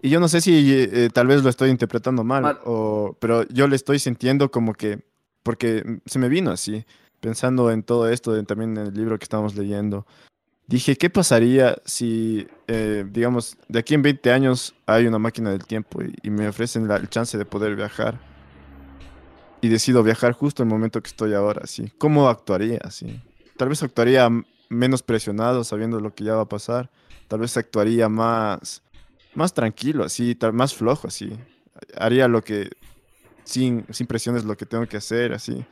Y 0.01 0.09
yo 0.09 0.21
no 0.21 0.29
sé 0.29 0.39
si 0.39 0.71
eh, 0.71 1.09
tal 1.11 1.27
vez 1.27 1.43
lo 1.43 1.49
estoy 1.49 1.69
interpretando 1.69 2.23
mal, 2.23 2.59
O, 2.63 3.17
pero 3.19 3.45
yo 3.49 3.67
le 3.67 3.75
estoy 3.75 3.99
sintiendo 3.99 4.51
como 4.51 4.73
que, 4.73 5.03
porque 5.43 5.99
se 6.05 6.19
me 6.19 6.29
vino 6.29 6.51
así, 6.51 6.85
pensando 7.19 7.71
en 7.71 7.83
todo 7.83 8.07
esto, 8.07 8.41
también 8.45 8.77
en 8.77 8.87
el 8.87 8.93
libro 8.93 9.17
que 9.17 9.23
estamos 9.23 9.55
leyendo. 9.55 10.05
Dije, 10.67 10.95
¿qué 10.95 11.09
pasaría 11.09 11.77
si, 11.85 12.47
eh, 12.67 13.05
digamos, 13.07 13.57
de 13.67 13.79
aquí 13.79 13.93
en 13.93 14.01
20 14.01 14.31
años 14.31 14.73
hay 14.87 15.05
una 15.05 15.19
máquina 15.19 15.51
del 15.51 15.65
tiempo 15.65 15.99
y, 16.23 16.29
me 16.29 16.47
ofrecen 16.47 16.87
la, 16.87 16.95
el 16.95 17.09
chance 17.09 17.37
de 17.37 17.45
poder 17.45 17.75
viajar? 17.75 18.19
y 19.65 19.69
decido 19.69 20.03
viajar 20.03 20.33
justo 20.33 20.61
el 20.61 20.69
momento 20.69 21.01
que 21.01 21.07
estoy 21.07 21.33
ahora, 21.33 21.65
sí. 21.65 21.91
¿Cómo 21.97 22.29
actuaría, 22.29 22.79
así? 22.83 23.19
Tal 23.57 23.69
vez 23.69 23.81
actuaría 23.81 24.29
menos 24.69 25.01
presionado, 25.01 25.63
sabiendo 25.63 25.99
lo 25.99 26.13
que 26.13 26.23
ya 26.23 26.35
va 26.35 26.43
a 26.43 26.49
pasar. 26.49 26.91
Tal 27.27 27.39
vez 27.39 27.57
actuaría 27.57 28.07
más, 28.07 28.83
más 29.33 29.55
tranquilo, 29.55 30.03
así, 30.03 30.37
más 30.53 30.75
flojo, 30.75 31.07
así. 31.07 31.35
Haría 31.97 32.27
lo 32.27 32.43
que, 32.43 32.69
sin, 33.43 33.85
sin 33.89 34.05
presiones, 34.05 34.45
lo 34.45 34.55
que 34.55 34.67
tengo 34.67 34.85
que 34.85 34.97
hacer, 34.97 35.33
así. 35.33 35.65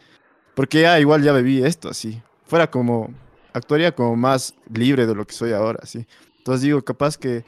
Porque 0.56 0.82
ya 0.82 1.00
igual 1.00 1.22
ya 1.22 1.32
bebí 1.32 1.64
esto, 1.64 1.90
así. 1.90 2.20
Fuera 2.48 2.72
como, 2.72 3.14
actuaría 3.54 3.94
como 3.94 4.16
más 4.16 4.56
libre 4.74 5.06
de 5.06 5.16
lo 5.16 5.26
que 5.26 5.34
soy 5.34 5.52
ahora, 5.52 5.80
así. 5.82 6.08
Entonces 6.38 6.62
digo, 6.62 6.82
capaz 6.84 7.18
que 7.18 7.46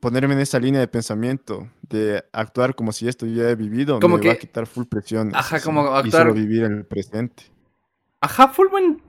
ponerme 0.00 0.34
en 0.34 0.40
esa 0.40 0.58
línea 0.58 0.80
de 0.80 0.88
pensamiento, 0.88 1.70
de 1.88 2.24
actuar 2.32 2.74
como 2.74 2.90
si 2.90 3.06
esto 3.06 3.24
ya 3.24 3.48
he 3.50 3.54
vivido, 3.54 4.00
me 4.00 4.26
va 4.26 4.32
a 4.32 4.36
quitar 4.36 4.66
full 4.66 4.84
presión. 4.84 5.30
Ajá, 5.34 5.60
como 5.60 5.82
actuar. 5.82 6.06
Y 6.06 6.10
solo 6.10 6.34
vivir 6.34 6.64
en 6.64 6.78
el 6.78 6.84
presente. 6.84 7.44
Ajá, 8.20 8.48
full 8.48 8.66
buen. 8.68 9.00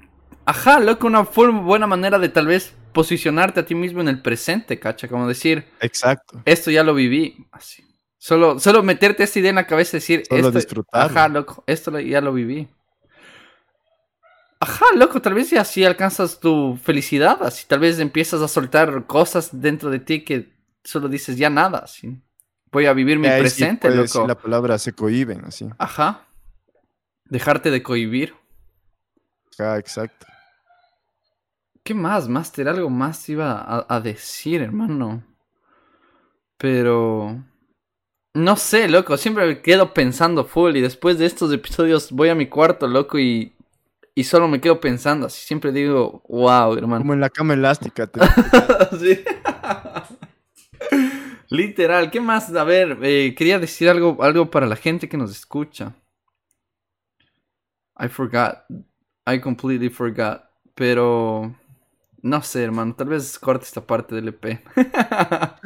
Ajá, 0.45 0.79
loco, 0.79 1.07
una 1.07 1.25
full 1.25 1.49
buena 1.49 1.87
manera 1.87 2.19
de 2.19 2.29
tal 2.29 2.45
vez 2.47 2.75
posicionarte 2.93 3.61
a 3.61 3.65
ti 3.65 3.73
mismo 3.73 4.01
en 4.01 4.07
el 4.07 4.21
presente, 4.21 4.79
cacha. 4.79 5.07
Como 5.07 5.27
decir. 5.27 5.65
Exacto. 5.79 6.43
Esto 6.45 6.69
ya 6.69 6.83
lo 6.83 6.93
viví. 6.93 7.47
Así. 7.51 7.83
Solo, 8.19 8.59
solo 8.59 8.83
meterte 8.83 9.23
esa 9.23 9.39
idea 9.39 9.49
en 9.49 9.55
la 9.55 9.67
cabeza 9.67 9.97
y 9.97 9.99
decir. 9.99 10.23
Solo 10.29 10.51
disfrutar. 10.51 11.09
Ajá, 11.09 11.27
loco, 11.27 11.63
esto 11.65 11.99
ya 11.99 12.21
lo 12.21 12.33
viví. 12.33 12.67
Ajá, 14.63 14.85
loco, 14.95 15.21
tal 15.21 15.33
vez 15.33 15.51
así 15.51 15.83
alcanzas 15.83 16.39
tu 16.39 16.79
felicidad, 16.81 17.43
así 17.43 17.65
tal 17.67 17.79
vez 17.79 17.99
empiezas 17.99 18.41
a 18.41 18.47
soltar 18.47 19.05
cosas 19.07 19.49
dentro 19.51 19.89
de 19.89 19.99
ti 19.99 20.23
que 20.23 20.53
solo 20.85 21.09
dices 21.09 21.35
ya 21.35 21.49
nada, 21.49 21.79
así. 21.79 22.21
Voy 22.71 22.85
a 22.85 22.93
vivir 22.93 23.19
mi 23.19 23.27
presente, 23.27 23.93
loco. 23.93 24.25
la 24.25 24.37
palabra 24.37 24.77
se 24.77 24.93
cohiben, 24.93 25.43
así. 25.43 25.67
Ajá. 25.77 26.29
Dejarte 27.25 27.71
de 27.71 27.83
cohibir. 27.83 28.35
Ajá, 29.59 29.77
exacto. 29.79 30.27
¿Qué 31.83 31.93
más, 31.93 32.29
Master? 32.29 32.69
Algo 32.69 32.89
más 32.89 33.27
iba 33.27 33.85
a, 33.89 33.99
decir, 33.99 34.61
hermano. 34.61 35.25
Pero... 36.57 37.43
No 38.33 38.55
sé, 38.55 38.87
loco. 38.87 39.17
Siempre 39.17 39.45
me 39.45 39.61
quedo 39.61 39.93
pensando 39.93 40.45
full 40.45 40.77
y 40.77 40.81
después 40.81 41.17
de 41.17 41.25
estos 41.25 41.51
episodios 41.51 42.13
voy 42.13 42.29
a 42.29 42.35
mi 42.35 42.47
cuarto, 42.47 42.87
loco, 42.87 43.19
y, 43.19 43.53
y 44.15 44.23
solo 44.23 44.47
me 44.47 44.61
quedo 44.61 44.79
pensando. 44.79 45.27
Así 45.27 45.45
siempre 45.45 45.71
digo, 45.71 46.23
wow, 46.27 46.75
hermano. 46.75 47.01
Como 47.01 47.13
en 47.13 47.21
la 47.21 47.29
cama 47.29 47.53
elástica. 47.53 48.09
sí. 48.99 49.23
Literal, 51.49 52.09
¿qué 52.09 52.19
más? 52.19 52.53
A 52.55 52.63
ver, 52.63 52.97
eh, 53.03 53.35
quería 53.35 53.59
decir 53.59 53.89
algo, 53.89 54.23
algo 54.23 54.49
para 54.49 54.65
la 54.65 54.75
gente 54.75 55.07
que 55.07 55.17
nos 55.17 55.31
escucha. 55.31 55.93
I 57.99 58.07
forgot. 58.07 58.65
I 59.27 59.39
completely 59.39 59.89
forgot. 59.89 60.43
Pero 60.75 61.55
no 62.21 62.41
sé, 62.41 62.63
hermano. 62.63 62.95
Tal 62.95 63.09
vez 63.09 63.37
corte 63.37 63.65
esta 63.65 63.85
parte 63.85 64.15
del 64.15 64.29
EP. 64.29 64.63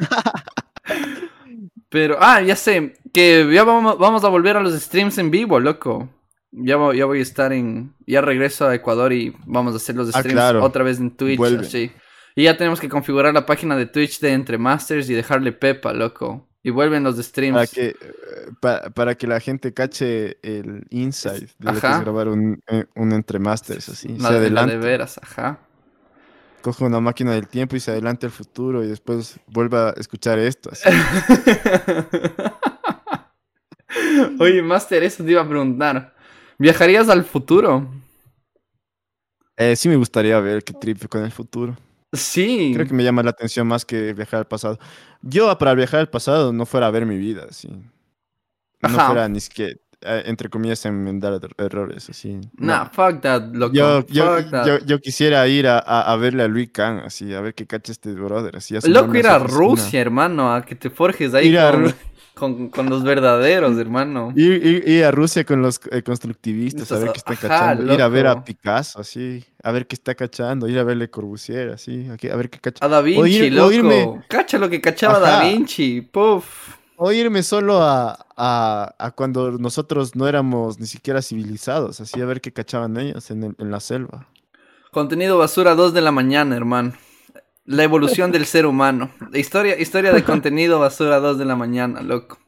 Pero, 1.88 2.18
ah, 2.20 2.42
ya 2.42 2.56
sé. 2.56 2.94
Que 3.12 3.48
ya 3.52 3.64
vamos, 3.64 3.98
vamos, 3.98 4.24
a 4.24 4.28
volver 4.28 4.56
a 4.56 4.60
los 4.60 4.74
streams 4.74 5.16
en 5.18 5.30
vivo, 5.30 5.58
loco. 5.58 6.08
Ya, 6.50 6.76
ya 6.94 7.04
voy 7.04 7.18
a 7.18 7.22
estar 7.22 7.52
en. 7.52 7.94
Ya 8.06 8.20
regreso 8.20 8.66
a 8.66 8.74
Ecuador 8.74 9.12
y 9.12 9.34
vamos 9.44 9.74
a 9.74 9.76
hacer 9.76 9.96
los 9.96 10.14
ah, 10.14 10.20
streams 10.20 10.62
otra 10.62 10.82
vez 10.82 10.98
en 10.98 11.10
Twitch. 11.10 11.40
Así. 11.40 11.92
Y 12.34 12.44
ya 12.44 12.56
tenemos 12.56 12.80
que 12.80 12.88
configurar 12.88 13.34
la 13.34 13.44
página 13.44 13.76
de 13.76 13.86
Twitch 13.86 14.20
de 14.20 14.32
Entre 14.32 14.58
Masters 14.58 15.10
y 15.10 15.14
dejarle 15.14 15.52
Pepa, 15.52 15.92
loco. 15.92 16.48
Y 16.62 16.70
vuelven 16.70 17.02
los 17.02 17.16
streams. 17.16 17.54
Para 17.54 17.66
que, 17.66 17.88
eh, 17.88 18.90
para, 18.94 19.14
que 19.16 19.26
la 19.26 19.40
gente 19.40 19.74
cache 19.74 20.38
el 20.42 20.86
insight 20.90 21.50
de 21.58 21.80
grabar 21.80 22.28
un, 22.28 22.62
eh, 22.68 22.84
un, 22.94 23.12
Entre 23.12 23.38
Masters, 23.38 23.88
así. 23.88 24.18
se 24.18 24.26
adelante. 24.26 24.76
de 24.76 24.78
veras, 24.78 25.18
ajá. 25.22 25.60
Coge 26.62 26.84
una 26.84 27.00
máquina 27.00 27.32
del 27.32 27.46
tiempo 27.46 27.76
y 27.76 27.80
se 27.80 27.92
adelante 27.92 28.26
al 28.26 28.32
futuro 28.32 28.84
y 28.84 28.88
después 28.88 29.38
vuelve 29.46 29.78
a 29.78 29.94
escuchar 29.96 30.38
esto, 30.38 30.70
así. 30.72 30.88
Oye, 34.38 34.62
Master, 34.62 35.02
eso 35.02 35.24
te 35.24 35.30
iba 35.30 35.42
a 35.42 35.48
preguntar. 35.48 36.14
¿Viajarías 36.58 37.08
al 37.08 37.24
futuro? 37.24 37.88
Eh, 39.56 39.76
sí 39.76 39.88
me 39.88 39.96
gustaría 39.96 40.38
ver 40.40 40.64
qué 40.64 40.72
trip 40.72 41.06
con 41.08 41.24
el 41.24 41.30
futuro. 41.30 41.76
Sí. 42.12 42.72
Creo 42.74 42.86
que 42.86 42.94
me 42.94 43.04
llama 43.04 43.22
la 43.22 43.30
atención 43.30 43.66
más 43.66 43.84
que 43.84 44.12
viajar 44.12 44.40
al 44.40 44.46
pasado. 44.46 44.78
Yo 45.22 45.56
para 45.58 45.74
viajar 45.74 46.00
al 46.00 46.10
pasado 46.10 46.52
no 46.52 46.66
fuera 46.66 46.86
a 46.86 46.90
ver 46.90 47.06
mi 47.06 47.16
vida, 47.16 47.46
sí. 47.50 47.68
No 48.80 48.88
fuera 48.88 49.28
ni 49.28 49.40
siquiera, 49.40 49.74
entre 50.00 50.48
comillas, 50.48 50.84
enmendar 50.86 51.40
errores, 51.58 52.08
así. 52.10 52.40
Nah, 52.56 52.86
fuck 52.86 53.20
that, 53.20 53.42
loco. 53.52 53.74
Yo, 53.74 54.78
yo, 54.84 55.00
quisiera 55.00 55.46
ir 55.48 55.66
a, 55.66 55.78
a, 55.78 56.16
verle 56.16 56.44
a 56.44 56.48
Luis 56.48 56.70
Kang, 56.70 57.00
así, 57.04 57.34
a 57.34 57.40
ver 57.40 57.54
qué 57.54 57.66
cacha 57.66 57.92
este 57.92 58.12
brother, 58.12 58.56
así. 58.56 58.74
Loco, 58.84 59.14
ir 59.16 59.26
a 59.26 59.38
Rusia, 59.38 60.00
hermano, 60.00 60.54
a 60.54 60.62
que 60.62 60.74
te 60.74 60.90
forjes 60.90 61.34
ahí. 61.34 61.48
Ir 61.48 61.58
a 61.58 61.72
con, 62.38 62.68
con 62.68 62.88
los 62.88 63.02
verdaderos, 63.02 63.76
hermano. 63.78 64.32
Ir, 64.36 65.04
a 65.04 65.10
Rusia 65.10 65.44
con 65.44 65.60
los 65.60 65.80
eh, 65.90 66.02
constructivistas, 66.02 66.90
a 66.92 66.98
ver 66.98 67.12
qué 67.12 67.18
está 67.18 67.36
cachando. 67.36 67.92
Ir 67.92 68.00
a 68.00 68.08
ver 68.08 68.26
a 68.28 68.44
Picasso, 68.44 69.00
así, 69.00 69.44
a 69.62 69.72
ver 69.72 69.86
qué 69.86 69.96
está 69.96 70.14
cachando. 70.14 70.68
Ir 70.68 70.78
a 70.78 70.84
verle 70.84 71.10
Corbusier, 71.10 71.70
así, 71.70 72.06
a 72.08 72.36
ver 72.36 72.48
qué 72.48 72.58
cacha. 72.60 72.84
A 72.84 72.88
Da 72.88 73.02
Vinci, 73.02 73.50
loco. 73.50 74.22
Cacha 74.28 74.58
lo 74.58 74.70
que 74.70 74.80
cachaba 74.80 75.18
Da 75.18 75.42
Vinci, 75.42 76.00
puff. 76.00 76.77
O 77.00 77.12
irme 77.12 77.44
solo 77.44 77.80
a, 77.80 78.26
a, 78.36 78.92
a, 78.98 79.10
cuando 79.12 79.52
nosotros 79.52 80.16
no 80.16 80.26
éramos 80.26 80.80
ni 80.80 80.86
siquiera 80.86 81.22
civilizados, 81.22 82.00
así 82.00 82.20
a 82.20 82.24
ver 82.24 82.40
qué 82.40 82.52
cachaban 82.52 82.96
ellos 82.98 83.30
en, 83.30 83.54
en 83.56 83.70
la 83.70 83.78
selva. 83.78 84.26
Contenido 84.90 85.38
basura 85.38 85.76
2 85.76 85.94
de 85.94 86.00
la 86.00 86.10
mañana, 86.10 86.56
hermano. 86.56 86.94
La 87.66 87.84
evolución 87.84 88.32
del 88.32 88.46
ser 88.46 88.66
humano. 88.66 89.12
Historia, 89.32 89.78
historia 89.78 90.12
de 90.12 90.24
contenido 90.24 90.80
basura 90.80 91.16
a 91.16 91.20
2 91.20 91.38
de 91.38 91.44
la 91.44 91.54
mañana, 91.54 92.02
loco. 92.02 92.40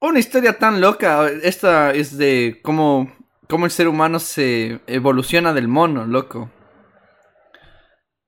Una 0.00 0.18
historia 0.18 0.58
tan 0.58 0.82
loca. 0.82 1.26
Esta 1.28 1.94
es 1.94 2.18
de 2.18 2.60
cómo, 2.62 3.10
cómo 3.48 3.64
el 3.64 3.70
ser 3.70 3.88
humano 3.88 4.18
se 4.18 4.82
evoluciona 4.86 5.54
del 5.54 5.66
mono, 5.66 6.04
loco. 6.04 6.50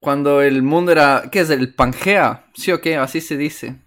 Cuando 0.01 0.41
el 0.41 0.63
mundo 0.63 0.91
era. 0.91 1.25
¿Qué 1.31 1.41
es? 1.41 1.51
El 1.51 1.75
Pangea. 1.75 2.47
Sí 2.55 2.73
o 2.73 2.81
qué, 2.81 2.97
así 2.97 3.21
se 3.21 3.37
dice. 3.37 3.86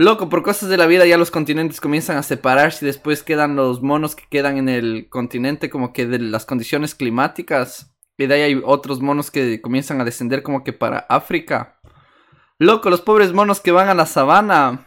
Loco, 0.00 0.28
por 0.28 0.44
cosas 0.44 0.68
de 0.68 0.76
la 0.76 0.86
vida 0.86 1.06
ya 1.06 1.16
los 1.16 1.32
continentes 1.32 1.80
comienzan 1.80 2.18
a 2.18 2.22
separarse 2.22 2.84
y 2.84 2.86
después 2.86 3.24
quedan 3.24 3.56
los 3.56 3.82
monos 3.82 4.14
que 4.14 4.22
quedan 4.30 4.56
en 4.56 4.68
el 4.68 5.08
continente 5.10 5.70
como 5.70 5.92
que 5.92 6.06
de 6.06 6.20
las 6.20 6.46
condiciones 6.46 6.94
climáticas 6.94 7.92
y 8.16 8.28
de 8.28 8.34
ahí 8.34 8.42
hay 8.42 8.62
otros 8.64 9.00
monos 9.00 9.32
que 9.32 9.60
comienzan 9.60 10.00
a 10.00 10.04
descender 10.04 10.44
como 10.44 10.62
que 10.62 10.72
para 10.72 10.98
África. 11.08 11.80
Loco, 12.60 12.90
los 12.90 13.00
pobres 13.00 13.32
monos 13.32 13.58
que 13.58 13.72
van 13.72 13.88
a 13.88 13.94
la 13.94 14.06
sabana 14.06 14.86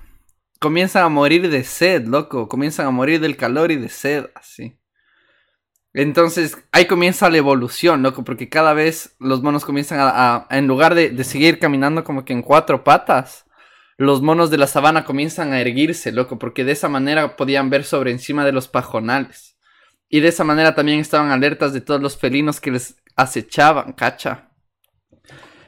comienzan 0.61 1.03
a 1.03 1.09
morir 1.09 1.49
de 1.49 1.65
sed, 1.65 2.07
loco. 2.07 2.47
Comienzan 2.47 2.87
a 2.87 2.91
morir 2.91 3.19
del 3.19 3.35
calor 3.35 3.69
y 3.71 3.75
de 3.75 3.89
sed, 3.89 4.29
así. 4.33 4.79
Entonces 5.93 6.57
ahí 6.71 6.85
comienza 6.85 7.29
la 7.29 7.35
evolución, 7.35 8.01
loco, 8.01 8.23
porque 8.23 8.47
cada 8.47 8.71
vez 8.71 9.17
los 9.19 9.41
monos 9.43 9.65
comienzan 9.65 9.99
a, 9.99 10.47
en 10.49 10.67
lugar 10.67 10.95
de, 10.95 11.09
de, 11.09 11.25
seguir 11.25 11.59
caminando 11.59 12.05
como 12.05 12.23
que 12.23 12.31
en 12.31 12.43
cuatro 12.43 12.85
patas, 12.85 13.45
los 14.01 14.21
monos 14.21 14.49
de 14.49 14.57
la 14.57 14.67
sabana 14.67 15.05
comienzan 15.05 15.53
a 15.53 15.61
erguirse, 15.61 16.11
loco, 16.11 16.39
porque 16.39 16.63
de 16.63 16.71
esa 16.71 16.89
manera 16.89 17.35
podían 17.35 17.69
ver 17.69 17.83
sobre 17.83 18.11
encima 18.11 18.45
de 18.45 18.51
los 18.51 18.67
pajonales. 18.67 19.57
Y 20.09 20.21
de 20.21 20.29
esa 20.29 20.43
manera 20.43 20.75
también 20.75 20.99
estaban 20.99 21.31
alertas 21.31 21.71
de 21.71 21.81
todos 21.81 22.01
los 22.01 22.17
felinos 22.17 22.59
que 22.59 22.71
les 22.71 22.95
acechaban, 23.15 23.93
cacha. 23.93 24.49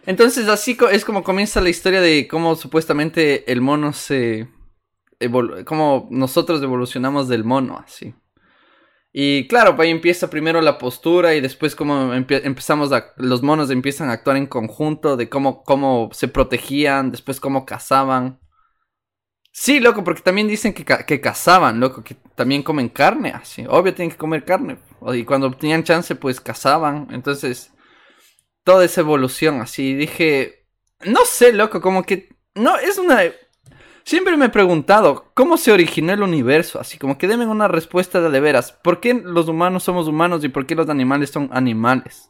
Entonces 0.05 0.47
así 0.47 0.75
es 0.91 1.05
como 1.05 1.23
comienza 1.23 1.61
la 1.61 1.69
historia 1.69 2.01
de 2.01 2.27
cómo 2.27 2.55
supuestamente 2.55 3.51
el 3.51 3.61
mono 3.61 3.93
se... 3.93 4.49
cómo 5.65 6.07
nosotros 6.09 6.61
evolucionamos 6.61 7.29
del 7.29 7.43
mono, 7.43 7.83
así. 7.85 8.15
Y 9.15 9.47
claro, 9.47 9.75
ahí 9.79 9.91
empieza 9.91 10.31
primero 10.31 10.59
la 10.59 10.79
postura 10.79 11.35
y 11.35 11.39
después 11.39 11.75
cómo 11.75 12.15
empezamos 12.15 12.91
a... 12.91 13.13
Los 13.17 13.43
monos 13.43 13.69
empiezan 13.69 14.09
a 14.09 14.13
actuar 14.13 14.37
en 14.37 14.47
conjunto 14.47 15.15
de 15.15 15.29
cómo, 15.29 15.63
cómo 15.63 16.09
se 16.13 16.27
protegían, 16.27 17.11
después 17.11 17.39
cómo 17.39 17.63
cazaban. 17.63 18.39
Sí, 19.51 19.79
loco, 19.79 20.03
porque 20.03 20.23
también 20.23 20.47
dicen 20.47 20.73
que, 20.73 20.83
que 20.83 21.21
cazaban, 21.21 21.79
loco, 21.79 22.03
que 22.03 22.15
también 22.33 22.63
comen 22.63 22.89
carne, 22.89 23.29
así. 23.29 23.63
Obvio 23.69 23.93
tienen 23.93 24.09
que 24.09 24.17
comer 24.17 24.45
carne. 24.45 24.79
Y 25.13 25.23
cuando 25.25 25.51
tenían 25.51 25.83
chance, 25.83 26.15
pues 26.15 26.41
cazaban. 26.41 27.07
Entonces, 27.11 27.71
toda 28.63 28.83
esa 28.83 29.01
evolución, 29.01 29.61
así. 29.61 29.93
Dije, 29.93 30.65
no 31.05 31.23
sé, 31.25 31.53
loco, 31.53 31.81
como 31.81 32.01
que... 32.01 32.29
No, 32.55 32.77
es 32.77 32.97
una... 32.97 33.21
Siempre 34.05 34.35
me 34.35 34.45
he 34.45 34.49
preguntado, 34.49 35.31
¿cómo 35.33 35.57
se 35.57 35.71
originó 35.71 36.13
el 36.13 36.23
universo? 36.23 36.79
Así 36.79 36.97
como 36.97 37.17
que 37.17 37.27
denme 37.27 37.45
una 37.45 37.67
respuesta 37.67 38.21
de, 38.21 38.29
de 38.29 38.39
veras. 38.39 38.71
¿Por 38.71 38.99
qué 38.99 39.13
los 39.13 39.47
humanos 39.47 39.83
somos 39.83 40.07
humanos 40.07 40.43
y 40.43 40.49
por 40.49 40.65
qué 40.65 40.75
los 40.75 40.89
animales 40.89 41.29
son 41.29 41.49
animales? 41.53 42.29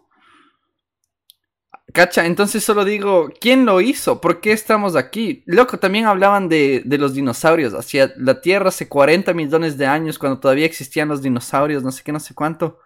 Cacha, 1.94 2.26
entonces 2.26 2.64
solo 2.64 2.86
digo, 2.86 3.32
¿quién 3.40 3.66
lo 3.66 3.82
hizo? 3.82 4.22
¿Por 4.22 4.40
qué 4.40 4.52
estamos 4.52 4.96
aquí? 4.96 5.44
Loco, 5.46 5.78
también 5.78 6.06
hablaban 6.06 6.50
de, 6.50 6.82
de 6.86 6.98
los 6.98 7.14
dinosaurios. 7.14 7.74
Hacia 7.74 8.14
la 8.18 8.42
Tierra 8.42 8.70
hace 8.70 8.88
40 8.88 9.34
millones 9.34 9.78
de 9.78 9.86
años, 9.86 10.18
cuando 10.18 10.40
todavía 10.40 10.66
existían 10.66 11.10
los 11.10 11.22
dinosaurios, 11.22 11.84
no 11.84 11.92
sé 11.92 12.04
qué, 12.04 12.12
no 12.12 12.20
sé 12.20 12.34
cuánto. 12.34 12.80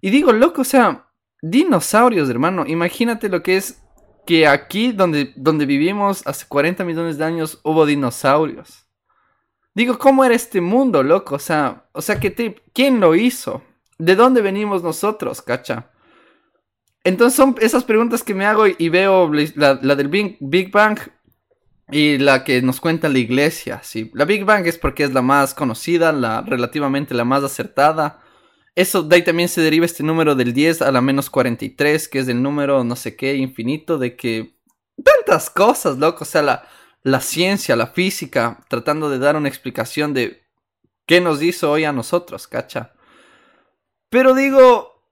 Y 0.00 0.10
digo, 0.10 0.32
loco, 0.32 0.62
o 0.62 0.64
sea, 0.64 1.06
Dinosaurios, 1.42 2.30
hermano. 2.30 2.64
Imagínate 2.66 3.28
lo 3.28 3.42
que 3.42 3.56
es 3.56 3.82
que 4.26 4.46
aquí 4.46 4.92
donde, 4.92 5.32
donde 5.36 5.66
vivimos 5.66 6.26
hace 6.26 6.46
40 6.46 6.84
millones 6.84 7.18
de 7.18 7.24
años 7.24 7.60
hubo 7.62 7.86
dinosaurios. 7.86 8.86
Digo, 9.74 9.98
¿cómo 9.98 10.24
era 10.24 10.34
este 10.34 10.60
mundo, 10.60 11.02
loco? 11.02 11.36
O 11.36 11.38
sea, 11.38 11.86
o 11.92 12.02
sea, 12.02 12.20
¿qué 12.20 12.62
¿quién 12.72 13.00
lo 13.00 13.14
hizo? 13.14 13.62
¿De 13.98 14.16
dónde 14.16 14.42
venimos 14.42 14.82
nosotros, 14.82 15.40
cacha? 15.40 15.90
Entonces 17.04 17.36
son 17.36 17.56
esas 17.60 17.84
preguntas 17.84 18.22
que 18.22 18.34
me 18.34 18.46
hago 18.46 18.66
y, 18.66 18.88
veo 18.88 19.30
la, 19.56 19.74
del 19.74 20.08
Big, 20.08 20.70
Bang 20.70 20.98
y 21.90 22.18
la 22.18 22.44
que 22.44 22.62
nos 22.62 22.80
cuenta 22.80 23.08
la 23.08 23.18
iglesia. 23.18 23.80
Sí. 23.82 24.10
La 24.14 24.24
Big 24.24 24.44
Bang 24.44 24.66
es 24.66 24.78
porque 24.78 25.04
es 25.04 25.12
la 25.12 25.22
más 25.22 25.54
conocida, 25.54 26.12
la 26.12 26.42
relativamente 26.42 27.14
la 27.14 27.24
más 27.24 27.42
acertada. 27.42 28.21
Eso 28.74 29.02
de 29.02 29.16
ahí 29.16 29.22
también 29.22 29.48
se 29.48 29.60
deriva 29.60 29.84
este 29.84 30.02
número 30.02 30.34
del 30.34 30.54
10 30.54 30.82
a 30.82 30.92
la 30.92 31.02
menos 31.02 31.28
43, 31.28 32.08
que 32.08 32.18
es 32.20 32.28
el 32.28 32.42
número 32.42 32.84
no 32.84 32.96
sé 32.96 33.16
qué 33.16 33.34
infinito 33.34 33.98
de 33.98 34.16
que 34.16 34.56
tantas 35.04 35.50
cosas, 35.50 35.98
loco. 35.98 36.24
O 36.24 36.26
sea, 36.26 36.42
la, 36.42 36.66
la 37.02 37.20
ciencia, 37.20 37.76
la 37.76 37.88
física, 37.88 38.64
tratando 38.68 39.10
de 39.10 39.18
dar 39.18 39.36
una 39.36 39.48
explicación 39.48 40.14
de 40.14 40.42
qué 41.06 41.20
nos 41.20 41.42
hizo 41.42 41.70
hoy 41.70 41.84
a 41.84 41.92
nosotros, 41.92 42.46
cacha. 42.46 42.94
Pero 44.08 44.34
digo, 44.34 45.02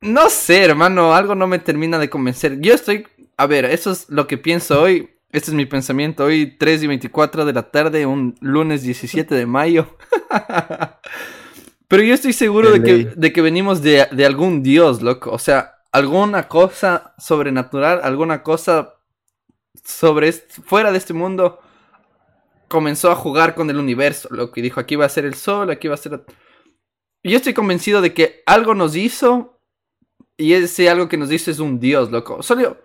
no 0.00 0.28
sé, 0.28 0.64
hermano, 0.64 1.14
algo 1.14 1.34
no 1.34 1.46
me 1.46 1.58
termina 1.58 1.98
de 1.98 2.10
convencer. 2.10 2.60
Yo 2.60 2.74
estoy, 2.74 3.06
a 3.36 3.46
ver, 3.46 3.64
eso 3.64 3.92
es 3.92 4.08
lo 4.08 4.26
que 4.26 4.38
pienso 4.38 4.80
hoy. 4.82 5.10
Este 5.30 5.50
es 5.50 5.54
mi 5.54 5.66
pensamiento 5.66 6.24
hoy, 6.24 6.56
3 6.58 6.84
y 6.84 6.86
24 6.86 7.44
de 7.44 7.52
la 7.52 7.70
tarde, 7.70 8.06
un 8.06 8.36
lunes 8.40 8.82
17 8.82 9.34
de 9.34 9.46
mayo. 9.46 9.96
Pero 11.94 12.08
yo 12.08 12.14
estoy 12.14 12.32
seguro 12.32 12.72
de 12.72 12.82
que, 12.82 13.04
de 13.14 13.32
que, 13.32 13.40
venimos 13.40 13.80
de, 13.80 14.08
de 14.10 14.26
algún 14.26 14.64
dios, 14.64 15.00
loco. 15.00 15.30
O 15.30 15.38
sea, 15.38 15.76
alguna 15.92 16.48
cosa 16.48 17.14
sobrenatural, 17.18 18.00
alguna 18.02 18.42
cosa 18.42 18.96
sobre 19.84 20.32
fuera 20.32 20.90
de 20.90 20.98
este 20.98 21.12
mundo 21.12 21.60
comenzó 22.66 23.12
a 23.12 23.14
jugar 23.14 23.54
con 23.54 23.70
el 23.70 23.76
universo, 23.76 24.28
lo 24.32 24.50
que 24.50 24.60
dijo, 24.60 24.80
aquí 24.80 24.96
va 24.96 25.04
a 25.04 25.08
ser 25.08 25.24
el 25.24 25.34
sol, 25.34 25.70
aquí 25.70 25.86
va 25.86 25.94
a 25.94 25.98
ser... 25.98 26.24
Yo 27.22 27.36
estoy 27.36 27.54
convencido 27.54 28.00
de 28.00 28.12
que 28.12 28.42
algo 28.44 28.74
nos 28.74 28.96
hizo 28.96 29.60
y 30.36 30.54
ese 30.54 30.90
algo 30.90 31.08
que 31.08 31.16
nos 31.16 31.30
hizo 31.30 31.52
es 31.52 31.60
un 31.60 31.78
dios, 31.78 32.10
loco. 32.10 32.42
Solo... 32.42 32.76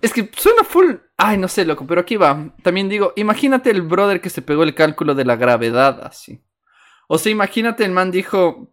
Es 0.00 0.12
que 0.12 0.30
suena 0.36 0.62
full... 0.62 0.94
Ay, 1.16 1.36
no 1.36 1.48
sé, 1.48 1.64
loco, 1.64 1.84
pero 1.84 2.02
aquí 2.02 2.14
va. 2.14 2.54
También 2.62 2.88
digo, 2.88 3.12
imagínate 3.16 3.72
el 3.72 3.82
brother 3.82 4.20
que 4.20 4.30
se 4.30 4.40
pegó 4.40 4.62
el 4.62 4.76
cálculo 4.76 5.16
de 5.16 5.24
la 5.24 5.34
gravedad 5.34 6.00
así. 6.06 6.45
O 7.08 7.18
sea, 7.18 7.32
imagínate 7.32 7.84
el 7.84 7.92
man 7.92 8.10
dijo, 8.10 8.72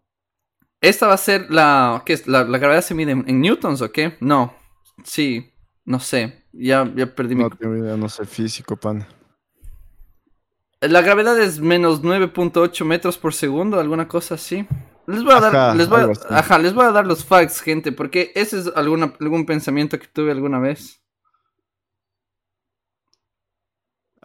esta 0.81 1.07
va 1.07 1.13
a 1.13 1.17
ser 1.17 1.51
la... 1.51 2.03
¿Qué 2.05 2.13
es? 2.13 2.27
¿La, 2.27 2.43
la 2.43 2.57
gravedad 2.57 2.81
se 2.81 2.95
mide 2.95 3.11
en 3.11 3.41
newtons 3.41 3.81
o 3.81 3.91
qué? 3.91 4.17
No. 4.19 4.55
Sí, 5.03 5.53
no 5.85 5.99
sé. 5.99 6.43
Ya, 6.53 6.89
ya 6.95 7.07
perdí 7.07 7.35
no, 7.35 7.49
mi. 7.49 7.81
No, 7.81 7.97
no 7.97 8.09
sé 8.09 8.25
físico, 8.25 8.77
pan. 8.77 9.05
La 10.79 11.01
gravedad 11.01 11.39
es 11.39 11.59
menos 11.59 12.03
9.8 12.03 12.85
metros 12.85 13.17
por 13.17 13.33
segundo, 13.33 13.79
alguna 13.79 14.07
cosa 14.07 14.35
así. 14.35 14.67
Les 15.07 15.23
voy 15.23 15.33
a 15.33 15.39
dar, 15.39 15.75
les 15.75 15.89
voy 15.89 16.01
a, 16.01 16.37
ajá, 16.37 16.59
les 16.59 16.73
voy 16.73 16.85
a 16.85 16.91
dar 16.91 17.05
los 17.05 17.25
facts, 17.25 17.61
gente, 17.61 17.91
porque 17.91 18.31
ese 18.35 18.59
es 18.59 18.71
alguna, 18.75 19.13
algún 19.19 19.45
pensamiento 19.45 19.99
que 19.99 20.07
tuve 20.07 20.31
alguna 20.31 20.59
vez. 20.59 21.01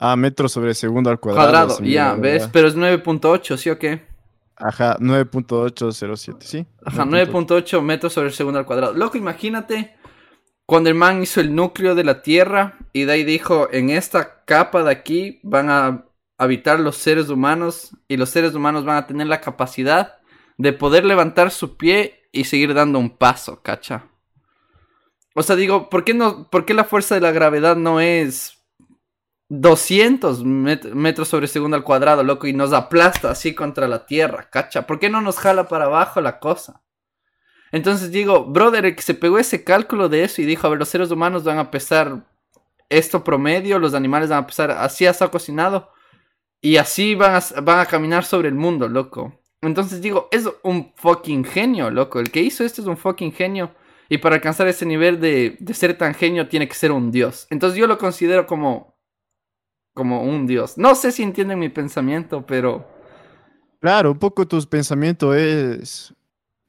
Ah, 0.01 0.15
metros 0.17 0.53
sobre 0.53 0.75
segundo 0.75 1.11
al 1.11 1.19
cuadrado. 1.19 1.51
Cuadrado, 1.51 1.85
ya, 1.85 2.15
¿ves? 2.15 2.49
Pero 2.53 2.69
es 2.69 2.77
9.8, 2.77 3.57
¿sí 3.57 3.69
o 3.69 3.79
qué? 3.79 4.07
Ajá, 4.55 4.97
9.807, 4.99 6.37
¿sí? 6.41 6.67
Ajá, 6.85 7.05
9.8 7.05 7.83
metros 7.83 8.13
sobre 8.13 8.31
segundo 8.31 8.61
al 8.61 8.67
cuadrado. 8.67 8.95
Loco, 8.95 9.19
imagínate 9.19 9.97
cuando 10.67 10.89
el 10.91 10.95
man 10.95 11.23
hizo 11.23 11.41
el 11.41 11.55
núcleo 11.55 11.95
de 11.95 12.05
la 12.05 12.23
Tierra 12.23 12.79
y 12.93 13.05
de 13.05 13.13
ahí 13.13 13.25
dijo, 13.25 13.69
en 13.73 13.91
esta 13.91 14.45
capa 14.45 14.83
de 14.83 14.91
aquí 14.91 15.41
van 15.43 15.71
a 15.71 16.05
habitar 16.37 16.79
los 16.79 16.97
seres 16.97 17.29
humanos 17.29 17.97
y 18.07 18.17
los 18.17 18.31
seres 18.31 18.55
humanos 18.55 18.85
van 18.85 18.99
a 18.99 19.07
tener 19.07 19.27
la 19.27 19.41
capacidad 19.41 20.19
de 20.59 20.73
poder 20.73 21.05
levantar 21.05 21.51
su 21.51 21.77
pie 21.77 22.29
y 22.33 22.45
seguir 22.45 22.75
dando 22.75 22.99
un 22.99 23.11
paso, 23.11 23.63
¿cacha? 23.63 24.05
O 25.35 25.43
sea, 25.43 25.57
digo, 25.57 25.89
¿por 25.89 26.05
qué, 26.05 26.15
no, 26.15 26.51
por 26.51 26.65
qué 26.65 26.75
la 26.75 26.85
fuerza 26.85 27.15
de 27.15 27.21
la 27.21 27.33
gravedad 27.33 27.77
no 27.77 28.01
es 28.01 28.58
200 29.49 30.45
metros 30.45 31.29
sobre 31.29 31.47
segundo 31.47 31.77
al 31.77 31.85
cuadrado, 31.85 32.23
loco, 32.23 32.47
y 32.47 32.53
nos 32.53 32.73
aplasta 32.73 33.31
así 33.31 33.55
contra 33.55 33.89
la 33.89 34.07
Tierra, 34.07 34.49
¿cacha? 34.51 34.87
¿Por 34.87 34.99
qué 34.99 35.09
no 35.09 35.21
nos 35.21 35.39
jala 35.39 35.69
para 35.69 35.87
abajo 35.87 36.21
la 36.21 36.39
cosa? 36.39 36.83
Entonces 37.73 38.11
digo, 38.11 38.45
brother, 38.45 38.87
el 38.87 38.97
que 38.97 39.03
se 39.03 39.15
pegó 39.15 39.39
ese 39.39 39.65
cálculo 39.65 40.09
de 40.09 40.25
eso 40.25 40.43
y 40.43 40.47
dijo, 40.47 40.67
a 40.67 40.71
ver, 40.71 40.79
los 40.79 40.89
seres 40.89 41.11
humanos 41.11 41.45
van 41.45 41.59
a 41.59 41.71
pesar 41.71 42.25
esto 42.89 43.23
promedio, 43.25 43.79
los 43.79 43.95
animales 43.95 44.31
van 44.31 44.45
a 44.45 44.47
pesar 44.47 44.71
así 44.71 45.07
ha 45.07 45.13
cocinado 45.13 45.91
y 46.61 46.77
así 46.77 47.15
van 47.15 47.35
a, 47.35 47.61
van 47.61 47.81
a 47.81 47.87
caminar 47.87 48.25
sobre 48.25 48.49
el 48.49 48.55
mundo, 48.55 48.89
loco. 48.89 49.41
Entonces 49.61 50.01
digo, 50.01 50.29
es 50.31 50.49
un 50.63 50.93
fucking 50.97 51.45
genio, 51.45 51.91
loco. 51.91 52.21
El 52.21 52.31
que 52.31 52.41
hizo 52.41 52.65
esto 52.65 52.81
es 52.81 52.89
un 52.89 52.97
fucking 52.97 53.33
genio. 53.33 53.75
Y 54.09 54.19
para 54.19 54.37
alcanzar 54.37 54.69
ese 54.69 54.87
nivel 54.87 55.21
de, 55.21 55.57
de 55.61 55.75
ser 55.75 55.97
tan 55.99 56.15
genio 56.15 56.49
tiene 56.49 56.69
que 56.69 56.75
ser 56.75 56.93
un 56.93 57.11
dios. 57.11 57.47
Entonces 57.51 57.79
yo 57.79 57.87
lo 57.87 57.99
considero 57.99 58.47
como, 58.47 58.98
como 59.99 60.23
un 60.23 60.47
dios. 60.47 60.79
No 60.79 60.95
sé 60.95 61.11
si 61.11 61.25
entienden 61.25 61.59
mi 61.59 61.71
pensamiento, 61.71 62.47
pero... 62.47 62.87
Claro, 63.81 64.13
un 64.13 64.19
poco 64.21 64.47
tu 64.47 64.63
pensamiento 64.69 65.35
es 65.35 66.15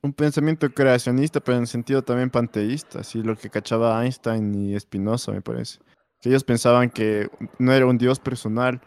un 0.01 0.13
pensamiento 0.13 0.67
creacionista, 0.73 1.39
pero 1.39 1.59
en 1.59 1.67
sentido 1.67 2.01
también 2.01 2.31
panteísta, 2.31 3.01
así 3.01 3.21
lo 3.21 3.35
que 3.35 3.51
cachaba 3.51 4.03
Einstein 4.03 4.55
y 4.55 4.79
Spinoza, 4.79 5.31
me 5.31 5.43
parece. 5.43 5.77
Que 6.19 6.29
ellos 6.29 6.43
pensaban 6.43 6.89
que 6.89 7.29
no 7.59 7.71
era 7.71 7.85
un 7.85 7.99
dios 7.99 8.19
personal. 8.19 8.81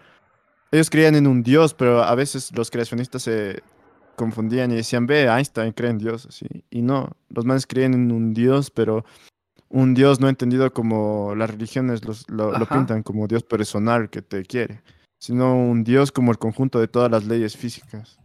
Ellos 0.72 0.90
creían 0.90 1.14
en 1.14 1.28
un 1.28 1.44
dios, 1.44 1.72
pero 1.72 2.02
a 2.02 2.14
veces 2.16 2.50
los 2.56 2.68
creacionistas 2.68 3.22
se 3.22 3.62
confundían 4.16 4.72
y 4.72 4.74
decían, 4.74 5.06
ve, 5.06 5.26
Einstein 5.26 5.72
cree 5.72 5.90
en 5.90 5.98
Dios, 5.98 6.26
así. 6.26 6.46
Y 6.68 6.82
no, 6.82 7.12
los 7.28 7.44
manes 7.44 7.68
creen 7.68 7.94
en 7.94 8.10
un 8.10 8.34
dios, 8.34 8.72
pero 8.72 9.04
un 9.72 9.94
dios 9.94 10.20
no 10.20 10.28
entendido 10.28 10.72
como 10.72 11.34
las 11.34 11.50
religiones 11.50 12.02
lo, 12.28 12.56
lo 12.56 12.66
pintan 12.66 13.02
como 13.02 13.26
dios 13.26 13.42
personal 13.42 14.10
que 14.10 14.20
te 14.20 14.44
quiere, 14.44 14.82
sino 15.18 15.56
un 15.56 15.82
dios 15.82 16.12
como 16.12 16.30
el 16.30 16.38
conjunto 16.38 16.78
de 16.78 16.88
todas 16.88 17.10
las 17.10 17.24
leyes 17.24 17.56
físicas. 17.56 18.18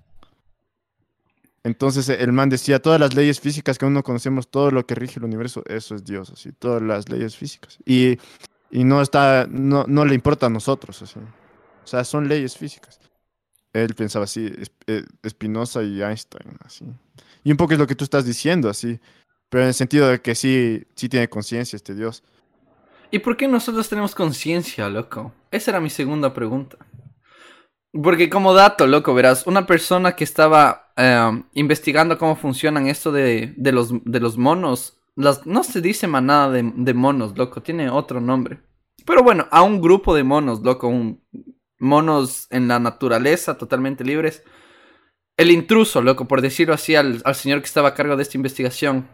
Entonces 1.63 2.09
el 2.09 2.33
man 2.33 2.49
decía, 2.49 2.81
todas 2.81 2.99
las 2.99 3.15
leyes 3.15 3.39
físicas 3.39 3.77
que 3.77 3.85
aún 3.85 3.93
no 3.93 4.03
conocemos, 4.03 4.49
todo 4.49 4.71
lo 4.71 4.85
que 4.85 4.95
rige 4.95 5.19
el 5.19 5.25
universo, 5.25 5.63
eso 5.67 5.95
es 5.95 6.03
Dios, 6.03 6.29
así, 6.29 6.51
todas 6.51 6.81
las 6.81 7.09
leyes 7.09 7.35
físicas. 7.35 7.77
Y, 7.85 8.19
y 8.69 8.83
no 8.83 9.01
está, 9.01 9.47
no, 9.49 9.85
no 9.87 10.05
le 10.05 10.15
importa 10.15 10.47
a 10.47 10.49
nosotros, 10.49 11.01
así. 11.01 11.19
O 11.19 11.87
sea, 11.87 12.03
son 12.03 12.27
leyes 12.27 12.57
físicas. 12.57 12.99
Él 13.71 13.95
pensaba 13.95 14.25
así, 14.25 14.51
eh, 14.87 15.03
Spinoza 15.27 15.81
y 15.83 16.01
Einstein, 16.01 16.57
así. 16.65 16.85
Y 17.43 17.51
un 17.51 17.57
poco 17.57 17.73
es 17.73 17.79
lo 17.79 17.87
que 17.87 17.95
tú 17.95 18.03
estás 18.03 18.25
diciendo, 18.25 18.69
así. 18.69 18.99
Pero 19.49 19.63
en 19.63 19.69
el 19.69 19.73
sentido 19.73 20.07
de 20.09 20.21
que 20.21 20.35
sí, 20.35 20.83
sí 20.95 21.09
tiene 21.09 21.29
conciencia 21.29 21.75
este 21.75 21.95
Dios. 21.95 22.23
¿Y 23.11 23.19
por 23.19 23.37
qué 23.37 23.47
nosotros 23.47 23.87
tenemos 23.87 24.13
conciencia, 24.13 24.89
loco? 24.89 25.33
Esa 25.51 25.71
era 25.71 25.79
mi 25.79 25.89
segunda 25.89 26.33
pregunta. 26.33 26.77
Porque 27.91 28.29
como 28.29 28.53
dato, 28.53 28.85
loco, 28.85 29.13
verás, 29.13 29.47
una 29.47 29.65
persona 29.65 30.15
que 30.15 30.25
estaba 30.25 30.91
em, 30.97 31.43
investigando 31.53 32.17
cómo 32.17 32.35
funcionan 32.35 32.87
esto 32.87 33.11
de, 33.11 33.55
los, 33.57 33.91
de 34.03 34.19
los 34.19 34.37
monos, 34.37 34.99
las, 35.15 35.45
no 35.45 35.63
se 35.63 35.81
dice 35.81 36.05
manada 36.05 36.51
de, 36.51 36.71
de, 36.75 36.93
monos, 36.93 37.37
loco, 37.37 37.61
tiene 37.63 37.89
otro 37.89 38.19
nombre. 38.19 38.59
Pero 39.05 39.23
bueno, 39.23 39.47
a 39.51 39.61
un 39.63 39.81
grupo 39.81 40.13
de 40.13 40.23
monos, 40.23 40.61
loco, 40.61 40.89
un, 40.89 41.23
monos 41.79 42.47
en 42.51 42.67
la 42.67 42.79
naturaleza, 42.79 43.57
totalmente 43.57 44.03
libres. 44.03 44.43
El 45.37 45.49
intruso, 45.49 46.01
loco, 46.01 46.27
por 46.27 46.41
decirlo 46.41 46.73
así, 46.73 46.95
al 46.95 47.35
señor 47.35 47.61
que 47.61 47.67
estaba 47.67 47.89
a 47.89 47.93
cargo 47.93 48.17
de 48.17 48.23
esta 48.23 48.37
investigación. 48.37 49.07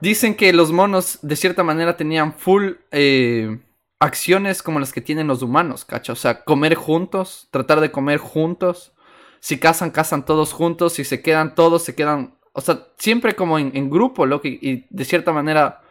Dicen 0.00 0.34
que 0.34 0.52
los 0.52 0.72
monos, 0.72 1.18
de 1.22 1.36
cierta 1.36 1.62
manera, 1.62 1.96
tenían 1.96 2.32
full... 2.34 2.72
Eh, 2.90 3.58
acciones 4.00 4.62
como 4.62 4.80
las 4.80 4.92
que 4.92 5.00
tienen 5.00 5.26
los 5.26 5.42
humanos, 5.42 5.84
¿cacha? 5.84 6.12
O 6.12 6.16
sea, 6.16 6.44
comer 6.44 6.74
juntos, 6.74 7.48
tratar 7.50 7.80
de 7.80 7.90
comer 7.90 8.18
juntos. 8.18 8.92
Si 9.40 9.58
cazan, 9.58 9.90
cazan 9.90 10.24
todos 10.24 10.52
juntos. 10.52 10.94
Si 10.94 11.04
se 11.04 11.22
quedan 11.22 11.54
todos, 11.54 11.84
se 11.84 11.94
quedan. 11.94 12.38
O 12.52 12.60
sea, 12.60 12.88
siempre 12.98 13.34
como 13.34 13.58
en, 13.58 13.90
grupo, 13.90 14.26
loco. 14.26 14.48
Y, 14.48 14.86
de 14.90 15.04
cierta 15.04 15.32
manera 15.32 15.82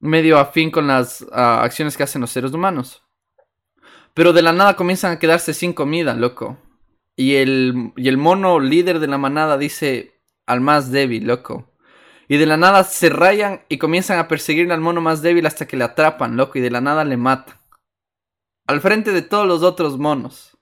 medio 0.00 0.38
afín 0.38 0.70
con 0.70 0.86
las 0.86 1.26
ah, 1.32 1.62
acciones 1.62 1.96
que 1.96 2.02
hacen 2.02 2.20
los 2.20 2.30
seres 2.30 2.52
humanos. 2.52 3.02
Pero 4.14 4.32
de 4.32 4.42
la 4.42 4.52
nada 4.52 4.76
comienzan 4.76 5.12
a 5.12 5.18
quedarse 5.18 5.54
sin 5.54 5.72
comida, 5.72 6.14
loco. 6.14 6.58
Y 7.16 7.36
el, 7.36 7.92
y 7.96 8.08
el 8.08 8.16
mono 8.16 8.60
líder 8.60 8.98
de 8.98 9.06
la 9.06 9.18
manada 9.18 9.58
dice 9.58 10.20
al 10.46 10.60
más 10.60 10.90
débil, 10.90 11.26
loco. 11.26 11.69
Y 12.30 12.36
de 12.36 12.46
la 12.46 12.56
nada 12.56 12.84
se 12.84 13.08
rayan 13.08 13.62
y 13.68 13.78
comienzan 13.78 14.20
a 14.20 14.28
perseguir 14.28 14.70
al 14.70 14.80
mono 14.80 15.00
más 15.00 15.20
débil 15.20 15.46
hasta 15.46 15.66
que 15.66 15.76
le 15.76 15.82
atrapan, 15.82 16.36
loco, 16.36 16.58
y 16.58 16.60
de 16.60 16.70
la 16.70 16.80
nada 16.80 17.02
le 17.02 17.16
matan. 17.16 17.56
Al 18.68 18.80
frente 18.80 19.10
de 19.10 19.22
todos 19.22 19.48
los 19.48 19.64
otros 19.64 19.98
monos. 19.98 20.56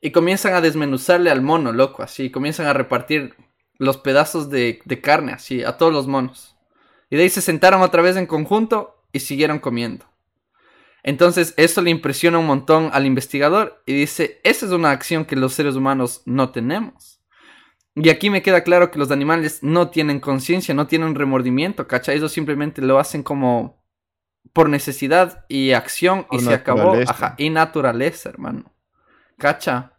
Y 0.00 0.10
comienzan 0.10 0.54
a 0.54 0.62
desmenuzarle 0.62 1.30
al 1.30 1.42
mono, 1.42 1.70
loco, 1.70 2.02
así. 2.02 2.30
Comienzan 2.30 2.64
a 2.64 2.72
repartir 2.72 3.34
los 3.76 3.98
pedazos 3.98 4.48
de, 4.48 4.80
carne, 5.02 5.32
así, 5.32 5.62
a 5.62 5.76
todos 5.76 5.92
los 5.92 6.06
monos. 6.06 6.56
Y 7.10 7.16
de 7.16 7.24
ahí 7.24 7.28
se 7.28 7.42
sentaron 7.42 7.82
otra 7.82 8.00
vez 8.00 8.16
en 8.16 8.24
conjunto 8.24 9.04
y 9.12 9.20
siguieron 9.20 9.58
comiendo. 9.58 10.06
Entonces, 11.02 11.52
eso 11.58 11.82
le 11.82 11.90
impresiona 11.90 12.38
un 12.38 12.46
montón 12.46 12.88
al 12.90 13.04
investigador 13.04 13.82
y 13.84 13.92
dice, 13.92 14.40
esa 14.44 14.64
es 14.64 14.72
una 14.72 14.92
acción 14.92 15.26
que 15.26 15.36
los 15.36 15.52
seres 15.52 15.74
humanos 15.74 16.22
no 16.24 16.52
tenemos. 16.52 17.21
Y 17.94 18.08
aquí 18.08 18.30
me 18.30 18.42
queda 18.42 18.64
claro 18.64 18.90
que 18.90 18.98
los 18.98 19.10
animales 19.10 19.62
no 19.62 19.90
tienen 19.90 20.20
conciencia, 20.20 20.74
no 20.74 20.86
tienen 20.86 21.14
remordimiento, 21.14 21.86
¿cachai? 21.86 22.16
Ellos 22.16 22.32
simplemente 22.32 22.80
lo 22.80 22.98
hacen 22.98 23.22
como 23.22 23.84
por 24.52 24.68
necesidad 24.68 25.44
y 25.48 25.72
acción 25.72 26.26
y 26.30 26.40
se 26.40 26.54
acabó. 26.54 26.94
Ajá, 27.06 27.34
y 27.36 27.50
naturaleza, 27.50 28.30
hermano. 28.30 28.72
¿Cacha? 29.36 29.92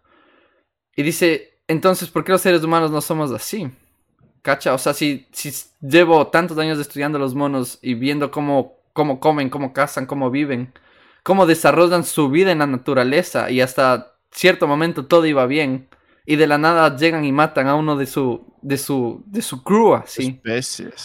Y 0.96 1.04
dice, 1.04 1.60
entonces, 1.68 2.10
¿por 2.10 2.24
qué 2.24 2.32
los 2.32 2.42
seres 2.42 2.64
humanos 2.64 2.90
no 2.90 3.02
somos 3.02 3.32
así? 3.32 3.70
¿Cacha? 4.42 4.74
O 4.74 4.78
sea, 4.78 4.94
si, 4.94 5.28
si 5.32 5.52
llevo 5.82 6.28
tantos 6.28 6.58
años 6.58 6.80
estudiando 6.80 7.20
los 7.20 7.36
monos 7.36 7.78
y 7.82 7.94
viendo 7.94 8.32
cómo, 8.32 8.78
cómo 8.94 9.20
comen, 9.20 9.50
cómo 9.50 9.72
cazan, 9.72 10.08
cómo 10.08 10.32
viven, 10.32 10.74
cómo 11.24 11.46
desarrollan 11.46 12.04
su 12.04 12.30
vida 12.30 12.52
en 12.52 12.60
la 12.60 12.68
naturaleza 12.68 13.52
y 13.52 13.62
hasta 13.62 14.16
cierto 14.32 14.68
momento 14.68 15.06
todo 15.06 15.26
iba 15.28 15.46
bien 15.46 15.88
y 16.26 16.36
de 16.36 16.48
la 16.48 16.58
nada 16.58 16.96
llegan 16.96 17.26
y 17.26 17.32
matan 17.32 17.68
a 17.68 17.76
uno 17.76 17.96
de 17.96 18.06
su 18.06 18.54
de 18.62 18.78
su 18.78 19.24
de 19.26 19.42
su 19.42 19.64
crew 19.64 19.96
así. 19.96 20.42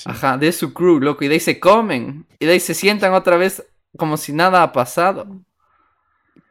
Ajá, 0.05 0.39
de 0.39 0.53
su 0.53 0.73
crew, 0.73 1.01
loco, 1.01 1.25
y 1.25 1.29
de 1.29 1.35
ahí 1.35 1.41
se 1.41 1.59
comen 1.59 2.27
y 2.39 2.47
de 2.47 2.53
ahí 2.53 2.61
se 2.61 2.75
sientan 2.75 3.15
otra 3.15 3.37
vez 3.37 3.65
como 3.97 4.17
si 4.17 4.33
nada 4.33 4.63
ha 4.63 4.73
pasado. 4.73 5.27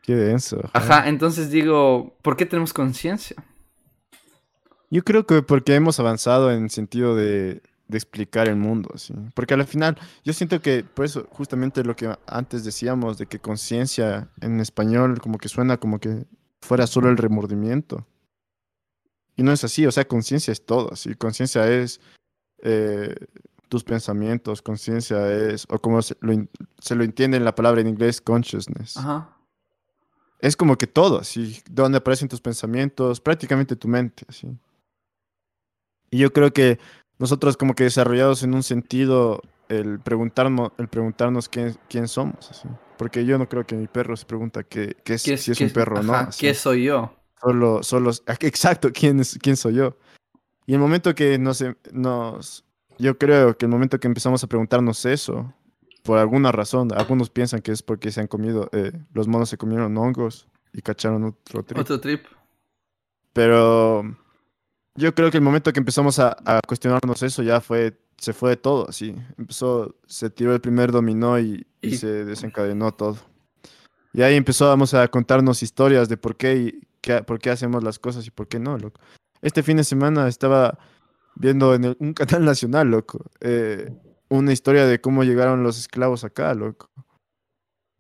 Qué 0.02 0.16
denso. 0.16 0.62
Ajá, 0.74 1.08
entonces 1.10 1.50
digo, 1.50 2.18
¿por 2.22 2.38
qué 2.38 2.46
tenemos 2.46 2.74
conciencia? 2.74 3.36
Yo 4.90 5.04
creo 5.04 5.26
que 5.26 5.42
porque 5.42 5.76
hemos 5.76 6.00
avanzado 6.00 6.52
en 6.52 6.70
sentido 6.70 7.14
de, 7.14 7.62
de 7.88 7.98
explicar 7.98 8.48
el 8.48 8.56
mundo, 8.56 8.90
así. 8.94 9.14
Porque 9.34 9.54
al 9.54 9.66
final, 9.66 9.98
yo 10.24 10.32
siento 10.32 10.62
que, 10.62 10.84
por 10.84 11.06
eso, 11.06 11.28
justamente 11.30 11.84
lo 11.84 11.96
que 11.96 12.16
antes 12.26 12.64
decíamos, 12.64 13.18
de 13.18 13.26
que 13.26 13.40
conciencia 13.40 14.30
en 14.40 14.60
español 14.60 15.20
como 15.20 15.38
que 15.38 15.50
suena 15.50 15.78
como 15.78 16.00
que 16.00 16.26
fuera 16.62 16.88
solo 16.88 17.10
el 17.10 17.18
remordimiento. 17.18 18.06
Y 19.38 19.44
no 19.44 19.54
es 19.54 19.64
así, 19.64 19.86
o 19.86 19.92
sea, 19.92 20.08
conciencia 20.08 20.52
es 20.52 20.66
todo, 20.66 20.92
así. 20.92 21.14
Conciencia 21.14 21.72
es 21.72 22.02
eh, 22.64 23.16
tus 23.70 23.84
pensamientos, 23.84 24.64
conciencia 24.64 25.32
es, 25.32 25.66
o 25.70 25.80
como 25.80 26.02
se 26.02 26.18
lo, 26.22 26.34
se 26.80 26.96
lo, 26.96 27.04
entiende 27.04 27.38
en 27.38 27.46
la 27.46 27.54
palabra 27.54 27.80
en 27.82 27.88
inglés, 27.88 28.20
consciousness. 28.20 28.98
Ajá. 28.98 29.38
Es 30.40 30.58
como 30.58 30.76
que 30.78 30.88
todo, 30.88 31.20
así, 31.20 31.62
donde 31.70 32.00
aparecen 32.00 32.28
tus 32.28 32.42
pensamientos, 32.42 33.22
prácticamente 33.22 33.76
tu 33.76 33.88
mente, 33.88 34.26
así. 34.28 34.48
Y 36.10 36.18
yo 36.18 36.34
creo 36.34 36.52
que 36.52 36.80
nosotros 37.20 37.58
como 37.58 37.76
que 37.76 37.84
desarrollados 37.84 38.42
en 38.42 38.56
un 38.56 38.64
sentido 38.64 39.42
el 39.70 40.00
preguntarnos, 40.00 40.72
el 40.80 40.88
preguntarnos 40.88 41.48
quién, 41.48 41.78
quién 41.90 42.08
somos, 42.08 42.50
así. 42.50 42.68
Porque 42.98 43.24
yo 43.24 43.38
no 43.38 43.48
creo 43.48 43.68
que 43.68 43.76
mi 43.76 43.88
perro 43.88 44.18
se 44.18 44.26
pregunta 44.26 44.64
qué, 44.64 44.98
qué 45.04 45.16
es, 45.16 45.22
si 45.22 45.34
es 45.34 45.62
un 45.62 45.70
perro 45.70 46.00
o 46.00 46.04
no. 46.04 46.30
¿Qué 46.40 46.56
soy 46.56 46.86
yo? 46.86 47.14
Solo, 47.42 47.84
solo, 47.84 48.12
exacto, 48.28 48.92
¿quién, 48.92 49.20
es, 49.20 49.38
quién 49.42 49.56
soy 49.56 49.76
yo? 49.76 49.98
Y 50.66 50.74
el 50.74 50.80
momento 50.80 51.14
que 51.14 51.38
nos, 51.38 51.64
nos, 51.92 52.66
yo 52.98 53.18
creo 53.18 53.58
que 53.58 53.66
el 53.66 53.72
momento 53.72 54.00
que 54.00 54.08
empezamos 54.08 54.44
a 54.44 54.48
preguntarnos 54.48 55.06
eso, 55.06 55.54
por 56.04 56.18
alguna 56.18 56.52
razón, 56.52 56.90
algunos 56.96 57.30
piensan 57.30 57.62
que 57.62 57.72
es 57.72 57.84
porque 57.84 58.12
se 58.12 58.22
han 58.22 58.28
comido, 58.28 58.70
eh, 58.72 58.92
los 59.14 59.28
monos 59.28 59.50
se 59.50 59.58
comieron 59.58 59.98
hongos 59.98 60.48
y 60.74 60.82
cacharon 60.82 61.24
otro 61.24 61.64
trip. 61.64 61.80
Otro 61.80 62.00
trip. 62.00 62.26
Pero 63.34 64.04
yo 64.96 65.14
creo 65.14 65.30
que 65.30 65.38
el 65.38 65.44
momento 65.44 65.72
que 65.72 65.80
empezamos 65.80 66.18
a, 66.20 66.36
a 66.44 66.60
cuestionarnos 66.68 67.22
eso 67.24 67.44
ya 67.44 67.62
fue, 67.62 68.00
se 68.18 68.34
fue 68.34 68.52
de 68.52 68.58
todo, 68.58 68.90
así. 68.90 69.16
Empezó, 69.38 69.96
se 70.08 70.30
tiró 70.30 70.54
el 70.54 70.62
primer 70.62 70.92
dominó 70.92 71.40
y, 71.40 71.68
y, 71.82 71.90
y 71.90 71.98
se 71.98 72.26
desencadenó 72.26 72.94
todo. 72.94 73.18
Y 74.14 74.22
ahí 74.22 74.36
empezamos 74.36 74.94
a 74.94 75.08
contarnos 75.08 75.64
historias 75.64 76.10
de 76.10 76.18
por 76.18 76.36
qué 76.36 76.56
y 76.56 76.88
por 77.26 77.40
qué 77.40 77.50
hacemos 77.50 77.84
las 77.84 78.00
cosas 78.00 78.26
y 78.28 78.32
por 78.32 78.48
qué 78.48 78.60
no, 78.60 78.78
loco. 78.78 79.00
Este 79.42 79.64
fin 79.64 79.78
de 79.78 79.84
semana 79.84 80.28
estaba 80.28 80.78
viendo 81.36 81.74
en 81.74 81.96
un 82.00 82.14
canal 82.14 82.46
nacional, 82.46 82.90
loco, 82.90 83.26
eh, 83.40 83.94
una 84.30 84.52
historia 84.52 84.86
de 84.86 85.00
cómo 85.00 85.24
llegaron 85.24 85.64
los 85.64 85.78
esclavos 85.78 86.24
acá, 86.24 86.54
loco. 86.54 86.90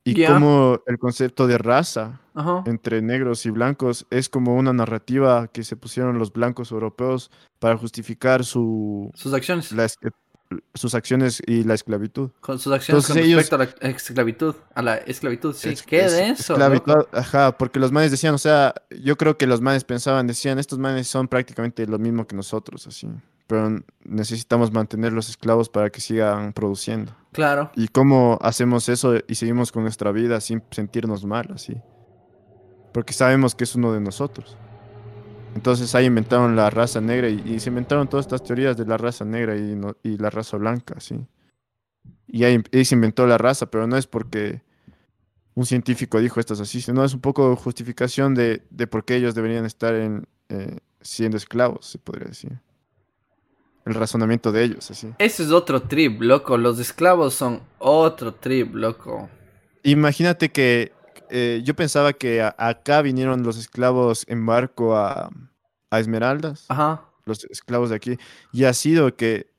Y 0.03 0.25
cómo 0.25 0.81
el 0.85 0.97
concepto 0.99 1.47
de 1.47 1.57
raza 1.57 2.21
entre 2.65 3.01
negros 3.01 3.45
y 3.45 3.49
blancos 3.49 4.07
es 4.09 4.29
como 4.29 4.55
una 4.55 4.71
narrativa 4.71 5.49
que 5.49 5.65
se 5.65 5.75
pusieron 5.75 6.17
los 6.17 6.31
blancos 6.31 6.71
europeos 6.71 7.29
para 7.59 7.75
justificar 7.75 8.45
su, 8.45 9.11
sus 9.15 9.33
acciones 9.33 9.73
sus 10.73 10.95
acciones 10.95 11.41
y 11.45 11.63
la 11.63 11.73
esclavitud. 11.73 12.31
Con 12.39 12.59
sus 12.59 12.73
acciones 12.73 13.05
con 13.07 13.17
respecto 13.17 13.55
a 13.55 13.59
la 13.59 13.89
esclavitud, 13.89 14.55
a 14.73 14.81
la 14.81 14.95
esclavitud, 14.97 15.53
sí, 15.53 15.75
qué 15.85 16.09
denso. 16.09 16.53
Esclavitud, 16.53 17.05
ajá, 17.11 17.57
porque 17.57 17.79
los 17.79 17.91
manes 17.91 18.11
decían, 18.11 18.33
o 18.33 18.37
sea, 18.37 18.73
yo 18.89 19.17
creo 19.17 19.37
que 19.37 19.47
los 19.47 19.61
manes 19.61 19.83
pensaban, 19.83 20.27
decían, 20.27 20.59
estos 20.59 20.79
manes 20.79 21.07
son 21.07 21.27
prácticamente 21.27 21.85
lo 21.87 21.99
mismo 21.99 22.25
que 22.27 22.35
nosotros, 22.35 22.87
así, 22.87 23.09
pero 23.47 23.79
necesitamos 24.03 24.71
mantener 24.71 25.13
los 25.13 25.29
esclavos 25.29 25.69
para 25.69 25.89
que 25.89 26.01
sigan 26.01 26.53
produciendo. 26.53 27.15
Claro. 27.31 27.71
¿Y 27.75 27.87
cómo 27.87 28.39
hacemos 28.41 28.89
eso 28.89 29.15
y 29.27 29.35
seguimos 29.35 29.71
con 29.71 29.83
nuestra 29.83 30.11
vida 30.11 30.41
sin 30.41 30.63
sentirnos 30.71 31.25
mal, 31.25 31.49
así? 31.53 31.75
Porque 32.93 33.13
sabemos 33.13 33.53
que 33.53 33.63
es 33.63 33.75
uno 33.75 33.93
de 33.93 33.99
nosotros. 33.99 34.57
Entonces 35.57 35.95
ahí 35.95 36.05
inventaron 36.05 36.55
la 36.55 36.69
raza 36.69 37.01
negra 37.01 37.29
y, 37.29 37.59
se 37.59 37.69
inventaron 37.69 38.07
todas 38.07 38.27
estas 38.27 38.43
teorías 38.43 38.77
de 38.77 38.85
la 38.85 38.95
raza 38.95 39.25
negra 39.25 39.57
y, 39.57 39.75
y 40.03 40.17
la 40.19 40.29
raza 40.29 40.55
blanca, 40.55 40.99
sí. 40.99 41.25
Y 42.27 42.43
ahí, 42.43 42.61
se 42.85 42.93
inventó 42.93 43.25
la 43.25 43.39
raza, 43.39 43.65
pero 43.65 43.87
no 43.87 43.97
es 43.97 44.05
porque 44.05 44.61
un 45.55 45.65
científico 45.65 46.19
dijo 46.19 46.39
esto 46.39 46.53
así, 46.53 46.79
sino 46.79 47.03
es 47.03 47.15
un 47.15 47.21
poco 47.21 47.55
justificación 47.55 48.35
de, 48.35 48.67
de 48.69 48.85
por 48.85 49.03
qué 49.03 49.15
ellos 49.15 49.33
deberían 49.33 49.65
estar 49.65 49.95
en, 49.95 50.27
eh, 50.49 50.77
siendo 51.01 51.37
esclavos, 51.37 51.87
se 51.87 51.97
podría 51.97 52.27
decir. 52.27 52.51
El 53.83 53.95
razonamiento 53.95 54.51
de 54.51 54.63
ellos, 54.63 54.91
así. 54.91 55.11
Ese 55.17 55.41
es 55.41 55.49
otro 55.49 55.81
trip, 55.81 56.21
loco. 56.21 56.55
Los 56.55 56.77
esclavos 56.77 57.33
son 57.33 57.61
otro 57.79 58.35
trip, 58.35 58.75
loco. 58.75 59.27
Imagínate 59.81 60.49
que 60.49 60.91
eh, 61.29 61.61
yo 61.63 61.75
pensaba 61.75 62.13
que 62.13 62.41
acá 62.41 63.01
vinieron 63.01 63.43
los 63.43 63.57
esclavos 63.57 64.25
en 64.27 64.45
barco 64.45 64.95
a, 64.95 65.29
Esmeraldas. 65.91 66.65
Ajá. 66.67 67.05
Los 67.25 67.45
esclavos 67.45 67.89
de 67.89 67.95
aquí. 67.95 68.17
Y 68.51 68.65
ha 68.65 68.73
sido 68.73 69.15
que 69.15 69.49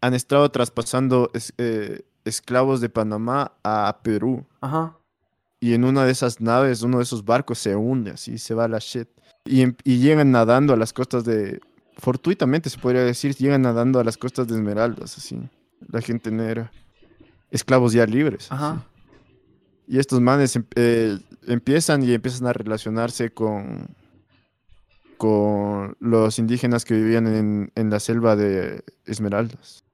han 0.00 0.14
estado 0.14 0.50
traspasando 0.50 1.30
eh, 1.58 2.02
esclavos 2.24 2.80
de 2.80 2.88
Panamá 2.88 3.52
a 3.64 3.98
Perú. 4.02 4.46
Ajá. 4.60 4.96
Y 5.60 5.74
en 5.74 5.84
una 5.84 6.04
de 6.04 6.12
esas 6.12 6.40
naves, 6.40 6.82
uno 6.82 6.98
de 6.98 7.02
esos 7.02 7.24
barcos 7.24 7.58
se 7.58 7.74
hunde, 7.74 8.12
así 8.12 8.38
se 8.38 8.54
va 8.54 8.68
la 8.68 8.78
shit. 8.78 9.08
Y, 9.44 9.64
y 9.82 9.98
llegan 9.98 10.30
nadando 10.30 10.72
a 10.72 10.76
las 10.76 10.92
costas 10.92 11.24
de. 11.24 11.60
Fortuitamente 11.96 12.70
se 12.70 12.78
podría 12.78 13.02
decir, 13.02 13.34
llegan 13.34 13.62
nadando 13.62 13.98
a 13.98 14.04
las 14.04 14.16
costas 14.16 14.46
de 14.46 14.54
Esmeraldas, 14.54 15.18
así. 15.18 15.40
La 15.88 16.00
gente 16.00 16.30
negra. 16.30 16.70
Esclavos 17.50 17.92
ya 17.92 18.06
libres. 18.06 18.52
Ajá. 18.52 18.86
Y 19.88 19.98
estos 19.98 20.20
manes 20.20 20.54
em, 20.54 20.64
eh, 20.76 21.18
empiezan 21.46 22.02
y 22.02 22.12
empiezan 22.12 22.46
a 22.46 22.52
relacionarse 22.52 23.30
con, 23.30 23.88
con 25.16 25.96
los 25.98 26.38
indígenas 26.38 26.84
que 26.84 26.94
vivían 26.94 27.26
en, 27.26 27.72
en, 27.74 27.88
la 27.88 27.98
selva 27.98 28.36
de 28.36 28.84
Esmeraldas. 29.06 29.84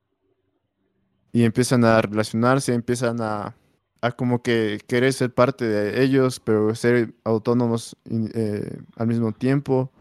Y 1.32 1.44
empiezan 1.44 1.84
a 1.84 2.02
relacionarse, 2.02 2.74
empiezan 2.74 3.20
a, 3.20 3.54
a 4.00 4.12
como 4.12 4.42
que 4.42 4.80
querer 4.88 5.12
ser 5.12 5.32
parte 5.32 5.64
de 5.64 6.02
ellos, 6.02 6.40
pero 6.40 6.74
ser 6.74 7.14
autónomos 7.22 7.96
eh, 8.10 8.76
al 8.96 9.06
mismo 9.06 9.30
tiempo. 9.30 9.92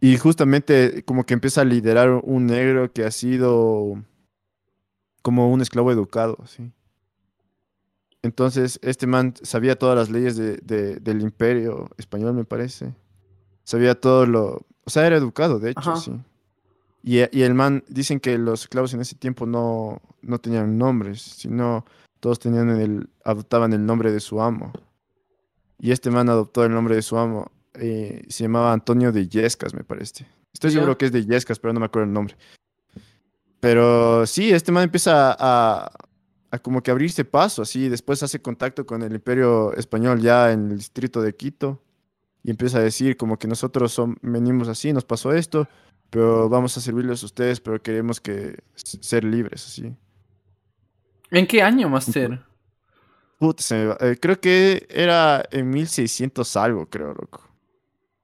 Y 0.00 0.16
justamente 0.16 1.02
como 1.04 1.24
que 1.24 1.34
empieza 1.34 1.60
a 1.60 1.64
liderar 1.64 2.10
un 2.22 2.46
negro 2.46 2.90
que 2.90 3.04
ha 3.04 3.10
sido 3.10 4.02
como 5.20 5.52
un 5.52 5.60
esclavo 5.60 5.92
educado, 5.92 6.38
¿sí? 6.46 6.72
Entonces, 8.28 8.78
este 8.82 9.06
man 9.06 9.32
sabía 9.40 9.78
todas 9.78 9.96
las 9.96 10.10
leyes 10.10 10.36
de, 10.36 10.58
del 11.00 11.22
imperio 11.22 11.88
español, 11.96 12.34
me 12.34 12.44
parece. 12.44 12.94
Sabía 13.64 13.98
todo 13.98 14.26
lo... 14.26 14.66
O 14.84 14.90
sea, 14.90 15.06
era 15.06 15.16
educado, 15.16 15.58
de 15.58 15.70
hecho, 15.70 15.96
sí. 15.96 16.12
Y, 17.02 17.20
y, 17.34 17.42
el 17.42 17.54
man, 17.54 17.84
dicen 17.88 18.20
que 18.20 18.36
los 18.36 18.62
esclavos 18.62 18.92
en 18.92 19.00
ese 19.00 19.14
tiempo 19.14 19.46
no, 19.46 20.02
no 20.20 20.38
tenían 20.40 20.76
nombres, 20.76 21.22
sino 21.22 21.86
todos 22.20 22.38
tenían 22.38 22.68
el, 22.68 23.08
adoptaban 23.24 23.72
el 23.72 23.86
nombre 23.86 24.12
de 24.12 24.20
su 24.20 24.42
amo. 24.42 24.74
Y 25.78 25.92
este 25.92 26.10
man 26.10 26.28
adoptó 26.28 26.66
el 26.66 26.72
nombre 26.72 26.96
de 26.96 27.00
su 27.02 27.16
amo. 27.16 27.50
Eh, 27.72 28.26
se 28.28 28.44
llamaba 28.44 28.74
Antonio 28.74 29.10
de 29.10 29.26
Yescas, 29.26 29.72
me 29.72 29.84
parece. 29.84 30.26
Estoy 30.52 30.70
seguro 30.70 30.98
que 30.98 31.06
es 31.06 31.12
de 31.12 31.24
Yescas, 31.24 31.58
pero 31.58 31.72
no 31.72 31.80
me 31.80 31.86
acuerdo 31.86 32.08
el 32.08 32.12
nombre. 32.12 32.36
Pero 33.60 34.26
sí, 34.26 34.50
este 34.50 34.70
man 34.70 34.84
empieza 34.84 35.34
a, 35.38 35.90
a 36.50 36.58
como 36.58 36.82
que 36.82 36.90
abrirse 36.90 37.24
paso, 37.24 37.62
así, 37.62 37.88
después 37.88 38.22
hace 38.22 38.40
contacto 38.40 38.86
con 38.86 39.02
el 39.02 39.14
imperio 39.14 39.74
español 39.74 40.20
ya 40.20 40.52
en 40.52 40.70
el 40.70 40.78
distrito 40.78 41.20
de 41.20 41.34
Quito 41.34 41.82
y 42.42 42.50
empieza 42.50 42.78
a 42.78 42.82
decir 42.82 43.16
como 43.16 43.38
que 43.38 43.48
nosotros 43.48 43.92
son, 43.92 44.16
venimos 44.22 44.68
así, 44.68 44.92
nos 44.92 45.04
pasó 45.04 45.32
esto, 45.32 45.68
pero 46.10 46.48
vamos 46.48 46.76
a 46.76 46.80
servirles 46.80 47.22
a 47.22 47.26
ustedes, 47.26 47.60
pero 47.60 47.82
queremos 47.82 48.20
que 48.20 48.58
ser 48.74 49.24
libres, 49.24 49.66
así. 49.66 49.94
¿En 51.30 51.46
qué 51.46 51.62
año, 51.62 51.88
Master? 51.88 52.40
Eh, 53.40 54.16
creo 54.20 54.40
que 54.40 54.86
era 54.90 55.44
en 55.50 55.70
1600 55.70 56.56
algo, 56.56 56.86
creo, 56.86 57.08
loco. 57.08 57.48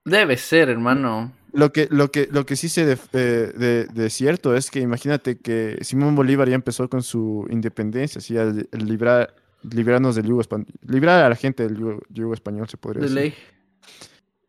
Debe 0.05 0.37
ser, 0.37 0.69
hermano. 0.69 1.33
Lo 1.55 1.73
que, 1.73 1.87
lo 1.91 2.11
que, 2.11 2.29
lo 2.33 2.45
que 2.45 2.57
sí 2.57 2.69
sé 2.69 2.85
de, 2.85 3.87
de, 3.93 4.11
cierto 4.11 4.57
es 4.57 4.73
que 4.73 4.81
imagínate 4.81 5.39
que 5.39 5.79
Simón 5.83 6.17
Bolívar 6.17 6.49
ya 6.49 6.57
empezó 6.57 6.91
con 6.91 7.05
su 7.05 7.47
independencia, 7.49 8.19
así, 8.19 8.37
al, 8.37 8.69
librar, 8.73 9.37
librarnos 9.63 10.17
del 10.17 10.27
yugo 10.27 10.41
español, 10.41 10.67
librar 10.83 11.23
a 11.23 11.29
la 11.29 11.37
gente 11.37 11.63
del 11.63 11.77
yugo, 12.11 12.35
español, 12.35 12.69
se 12.69 12.77
podría 12.77 13.03
decir. 13.03 13.15
Ley. 13.15 13.35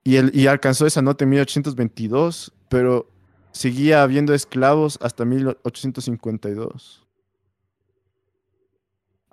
Y, 0.03 0.15
el, 0.15 0.31
y 0.33 0.47
alcanzó 0.47 0.87
esa 0.87 1.03
nota 1.03 1.25
en 1.25 1.29
1822, 1.29 2.51
pero 2.69 3.07
seguía 3.51 4.01
habiendo 4.01 4.33
esclavos 4.33 4.97
hasta 4.99 5.25
1852 5.25 7.05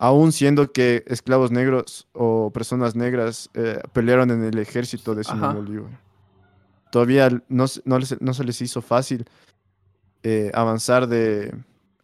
aún 0.03 0.33
siendo 0.33 0.73
que 0.73 1.05
esclavos 1.07 1.53
negros 1.53 2.09
o 2.12 2.51
personas 2.53 2.97
negras 2.97 3.49
eh, 3.55 3.81
pelearon 3.93 4.33
en 4.33 4.43
el 4.43 4.59
ejército 4.59 5.14
de 5.14 5.23
Simón 5.23 5.55
Bolívar. 5.55 6.12
Todavía 6.93 7.30
no, 7.49 7.66
se 7.66 8.45
les 8.45 8.61
hizo 8.61 8.82
fácil 8.82 9.24
eh, 10.22 10.51
avanzar 10.53 11.09
de, 11.09 11.51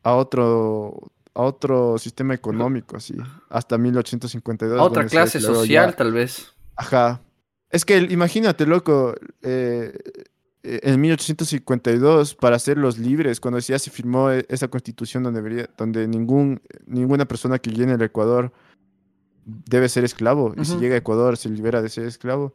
a, 0.02 0.14
otro, 0.14 1.12
a 1.34 1.42
otro 1.42 1.98
sistema 1.98 2.32
económico, 2.32 2.96
así, 2.96 3.14
hasta 3.50 3.76
1852. 3.76 4.80
otra 4.80 5.04
clase 5.04 5.40
social, 5.40 5.94
tal 5.94 6.12
vez. 6.12 6.54
Ajá. 6.74 7.20
Es 7.68 7.84
que 7.84 7.98
imagínate, 7.98 8.64
loco, 8.64 9.14
eh, 9.42 9.92
eh, 10.62 10.80
en 10.84 10.98
1852 11.02 12.34
para 12.34 12.56
hacerlos 12.56 12.96
libres, 12.96 13.40
cuando 13.40 13.58
ya 13.58 13.78
se 13.78 13.90
firmó 13.90 14.30
e, 14.30 14.46
esa 14.48 14.68
constitución 14.68 15.22
donde, 15.22 15.68
donde 15.76 16.08
ningún, 16.08 16.62
ninguna 16.86 17.26
persona 17.26 17.58
que 17.58 17.72
llegue 17.72 17.92
al 17.92 18.00
Ecuador 18.00 18.54
debe 19.44 19.90
ser 19.90 20.04
esclavo, 20.04 20.54
y 20.56 20.64
si 20.64 20.78
llega 20.78 20.94
a 20.94 20.98
Ecuador 20.98 21.36
se 21.36 21.50
libera 21.50 21.82
de 21.82 21.90
ser 21.90 22.06
esclavo. 22.06 22.54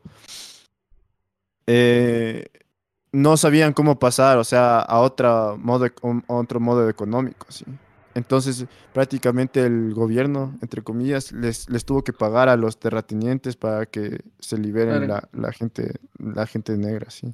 Eh, 1.67 2.47
no 3.11 3.37
sabían 3.37 3.73
cómo 3.73 3.99
pasar, 3.99 4.37
o 4.37 4.43
sea, 4.43 4.79
a 4.79 4.99
otra 4.99 5.55
modo, 5.57 5.87
otro 6.27 6.59
modo 6.59 6.89
económico, 6.89 7.45
¿sí? 7.49 7.65
Entonces, 8.15 8.65
prácticamente 8.93 9.65
el 9.65 9.93
gobierno, 9.93 10.55
entre 10.61 10.83
comillas, 10.83 11.31
les, 11.31 11.69
les 11.69 11.83
tuvo 11.83 12.03
que 12.03 12.13
pagar 12.13 12.47
a 12.47 12.55
los 12.55 12.77
terratenientes 12.77 13.55
para 13.55 13.85
que 13.85 14.19
se 14.39 14.57
liberen 14.57 15.07
la, 15.07 15.27
la, 15.31 15.51
gente, 15.51 15.95
la 16.19 16.45
gente 16.45 16.77
negra, 16.77 17.09
¿sí? 17.09 17.33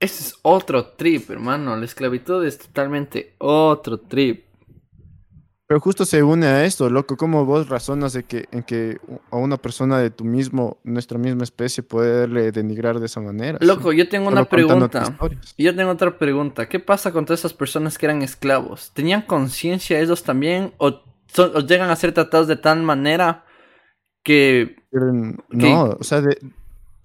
Ese 0.00 0.24
es 0.24 0.34
otro 0.42 0.86
trip, 0.86 1.30
hermano. 1.30 1.76
La 1.76 1.84
esclavitud 1.84 2.44
es 2.44 2.58
totalmente 2.58 3.36
otro 3.38 4.00
trip. 4.00 4.46
Pero 5.72 5.80
justo 5.80 6.04
se 6.04 6.22
une 6.22 6.44
a 6.44 6.66
esto, 6.66 6.90
loco. 6.90 7.16
¿Cómo 7.16 7.46
vos 7.46 7.66
razonas 7.70 8.12
de 8.12 8.24
que, 8.24 8.44
en 8.52 8.62
que 8.62 8.98
a 9.30 9.38
una 9.38 9.56
persona 9.56 9.98
de 9.98 10.10
tu 10.10 10.22
mismo, 10.22 10.76
nuestra 10.84 11.16
misma 11.16 11.44
especie, 11.44 11.82
poderle 11.82 12.52
denigrar 12.52 13.00
de 13.00 13.06
esa 13.06 13.22
manera? 13.22 13.56
Loco, 13.62 13.90
yo 13.94 14.06
tengo 14.06 14.28
una 14.28 14.44
pregunta. 14.44 15.16
Yo 15.56 15.74
tengo 15.74 15.90
otra 15.90 16.18
pregunta. 16.18 16.68
¿Qué 16.68 16.78
pasa 16.78 17.10
con 17.10 17.24
todas 17.24 17.40
esas 17.40 17.54
personas 17.54 17.96
que 17.96 18.04
eran 18.04 18.20
esclavos? 18.20 18.90
¿Tenían 18.92 19.22
conciencia 19.22 19.98
ellos 19.98 20.24
también? 20.24 20.74
¿O, 20.76 21.00
llegan 21.66 21.88
a 21.88 21.96
ser 21.96 22.12
tratados 22.12 22.48
de 22.48 22.56
tal 22.56 22.82
manera 22.82 23.46
que... 24.22 24.76
No, 24.90 25.96
o 25.98 26.04
sea, 26.04 26.20
de, 26.20 26.36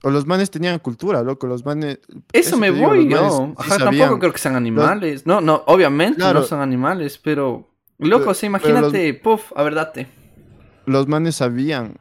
o 0.03 0.09
los 0.09 0.25
manes 0.25 0.51
tenían 0.51 0.77
cultura, 0.79 1.23
loco, 1.23 1.47
los 1.47 1.63
manes... 1.63 1.99
Eso, 2.33 2.57
me 2.57 2.71
voy 2.71 3.07
yo. 3.07 3.53
tampoco 3.79 4.19
creo 4.19 4.33
que 4.33 4.39
sean 4.39 4.57
animales. 4.57 5.25
No, 5.25 5.39
no, 5.39 5.63
obviamente 5.67 6.19
no 6.19 6.43
son 6.43 6.59
animales, 6.59 7.17
pero... 7.17 7.76
Loco, 7.99 8.31
o 8.31 8.45
imagínate, 8.45 9.13
puff, 9.15 9.51
a 9.55 9.63
ver, 9.63 9.75
date. 9.75 10.07
Los 10.85 11.07
manes 11.07 11.35
sabían 11.35 11.95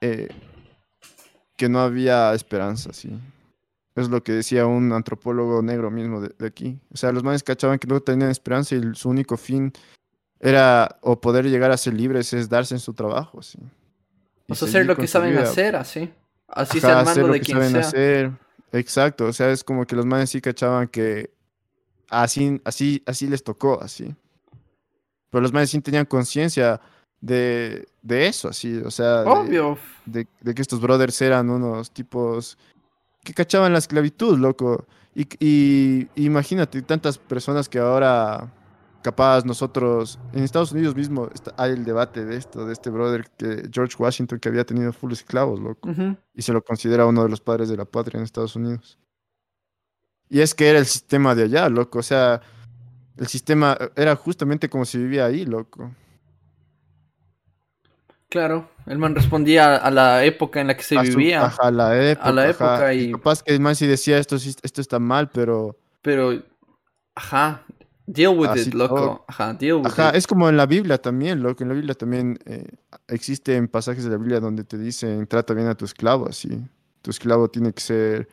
eh, 0.00 0.28
que 1.56 1.68
no 1.68 1.80
había 1.80 2.32
esperanza, 2.34 2.92
sí. 2.92 3.10
Es 3.94 4.08
lo 4.08 4.22
que 4.22 4.32
decía 4.32 4.66
un 4.66 4.92
antropólogo 4.92 5.60
negro 5.60 5.90
mismo 5.90 6.22
de, 6.22 6.46
aquí. 6.46 6.78
O 6.92 6.96
sea, 6.96 7.12
los 7.12 7.22
manes 7.22 7.42
cachaban 7.42 7.78
que 7.78 7.86
no 7.86 8.00
tenían 8.00 8.30
esperanza 8.30 8.74
y 8.74 8.94
su 8.94 9.10
único 9.10 9.36
fin 9.36 9.72
era 10.40 10.98
o 11.02 11.20
poder 11.20 11.44
llegar 11.44 11.70
a 11.70 11.76
ser 11.76 11.94
libres 11.94 12.32
es 12.32 12.48
darse 12.48 12.74
en 12.74 12.80
su 12.80 12.94
trabajo, 12.94 13.42
sí. 13.42 13.58
o 14.48 14.54
sea, 14.54 14.66
hacer 14.66 14.86
lo 14.86 14.96
que 14.96 15.06
saben 15.06 15.36
hacer, 15.38 15.76
así. 15.76 16.10
Así 16.48 16.80
sea 16.80 17.00
el 17.00 17.04
mando 17.04 17.28
de 17.28 17.40
quien 17.40 17.70
sea. 17.70 17.80
Hacer. 17.80 18.32
Exacto, 18.72 19.26
o 19.26 19.32
sea, 19.32 19.50
es 19.50 19.62
como 19.62 19.86
que 19.86 19.94
los 19.94 20.06
manes 20.06 20.30
sí 20.30 20.40
cachaban 20.40 20.88
que 20.88 21.30
así, 22.08 22.60
así, 22.64 23.02
así 23.06 23.28
les 23.28 23.44
tocó, 23.44 23.80
así. 23.80 24.14
Pero 25.32 25.40
los 25.40 25.52
manes 25.52 25.70
sí 25.70 25.80
tenían 25.80 26.04
conciencia 26.04 26.78
de, 27.22 27.88
de, 28.02 28.26
eso, 28.26 28.48
así, 28.48 28.76
o 28.76 28.90
sea, 28.90 29.22
Obvio. 29.22 29.78
De, 30.04 30.26
de, 30.42 30.54
que 30.54 30.60
estos 30.60 30.78
brothers 30.78 31.22
eran 31.22 31.48
unos 31.48 31.90
tipos 31.90 32.58
que 33.24 33.32
cachaban 33.32 33.72
la 33.72 33.78
esclavitud, 33.78 34.38
loco. 34.38 34.84
Y, 35.14 35.26
y 35.40 36.08
imagínate, 36.16 36.82
tantas 36.82 37.16
personas 37.16 37.66
que 37.68 37.78
ahora 37.78 38.52
capaz 39.02 39.46
nosotros, 39.46 40.18
en 40.34 40.44
Estados 40.44 40.72
Unidos 40.72 40.94
mismo 40.94 41.30
hay 41.56 41.72
el 41.72 41.84
debate 41.84 42.26
de 42.26 42.36
esto, 42.36 42.66
de 42.66 42.74
este 42.74 42.90
brother 42.90 43.24
que 43.38 43.68
George 43.72 43.96
Washington 43.98 44.38
que 44.38 44.50
había 44.50 44.64
tenido 44.64 44.92
full 44.92 45.12
esclavos, 45.12 45.60
loco, 45.60 45.88
y 46.34 46.42
se 46.42 46.52
lo 46.52 46.62
considera 46.62 47.06
uno 47.06 47.22
de 47.22 47.30
los 47.30 47.40
padres 47.40 47.70
de 47.70 47.78
la 47.78 47.86
patria 47.86 48.18
en 48.18 48.24
Estados 48.24 48.54
Unidos. 48.54 48.98
Y 50.28 50.40
es 50.40 50.54
que 50.54 50.68
era 50.68 50.78
el 50.78 50.86
sistema 50.86 51.34
de 51.34 51.44
allá, 51.44 51.70
loco, 51.70 52.00
o 52.00 52.02
sea, 52.02 52.42
el 53.16 53.26
sistema 53.26 53.76
era 53.96 54.16
justamente 54.16 54.68
como 54.68 54.84
si 54.84 54.98
vivía 54.98 55.26
ahí, 55.26 55.44
loco. 55.44 55.90
Claro, 58.28 58.70
el 58.86 58.98
man 58.98 59.14
respondía 59.14 59.76
a 59.76 59.90
la 59.90 60.24
época 60.24 60.60
en 60.60 60.68
la 60.68 60.76
que 60.76 60.82
se 60.82 60.98
vivía. 60.98 61.46
a 61.46 61.70
la 61.70 62.10
época. 62.10 62.28
A 62.28 62.32
la 62.32 62.48
época 62.48 62.94
y... 62.94 63.12
Capaz 63.12 63.42
que 63.42 63.52
el 63.52 63.60
man 63.60 63.76
sí 63.76 63.86
decía 63.86 64.16
esto, 64.18 64.36
esto 64.36 64.80
está 64.80 64.98
mal, 64.98 65.28
pero... 65.28 65.76
Pero, 66.00 66.42
ajá, 67.14 67.62
Deal 68.06 68.36
with 68.36 68.56
it, 68.56 68.74
loco. 68.74 69.24
Ajá, 69.28 69.54
deal 69.54 69.76
with 69.76 69.86
Ajá, 69.86 70.10
es 70.10 70.26
como 70.26 70.48
en 70.48 70.56
la 70.56 70.66
Biblia 70.66 70.98
también, 70.98 71.42
loco. 71.42 71.62
En 71.62 71.68
la 71.68 71.74
Biblia 71.74 71.94
también 71.94 72.38
eh, 72.44 72.66
existen 73.08 73.68
pasajes 73.68 74.04
de 74.04 74.10
la 74.10 74.16
Biblia 74.16 74.40
donde 74.40 74.64
te 74.64 74.76
dicen 74.76 75.26
trata 75.26 75.54
bien 75.54 75.68
a 75.68 75.74
tu 75.74 75.84
esclavo, 75.84 76.28
así. 76.28 76.60
Tu 77.00 77.10
esclavo 77.10 77.48
tiene 77.48 77.72
que 77.72 77.80
ser. 77.80 78.28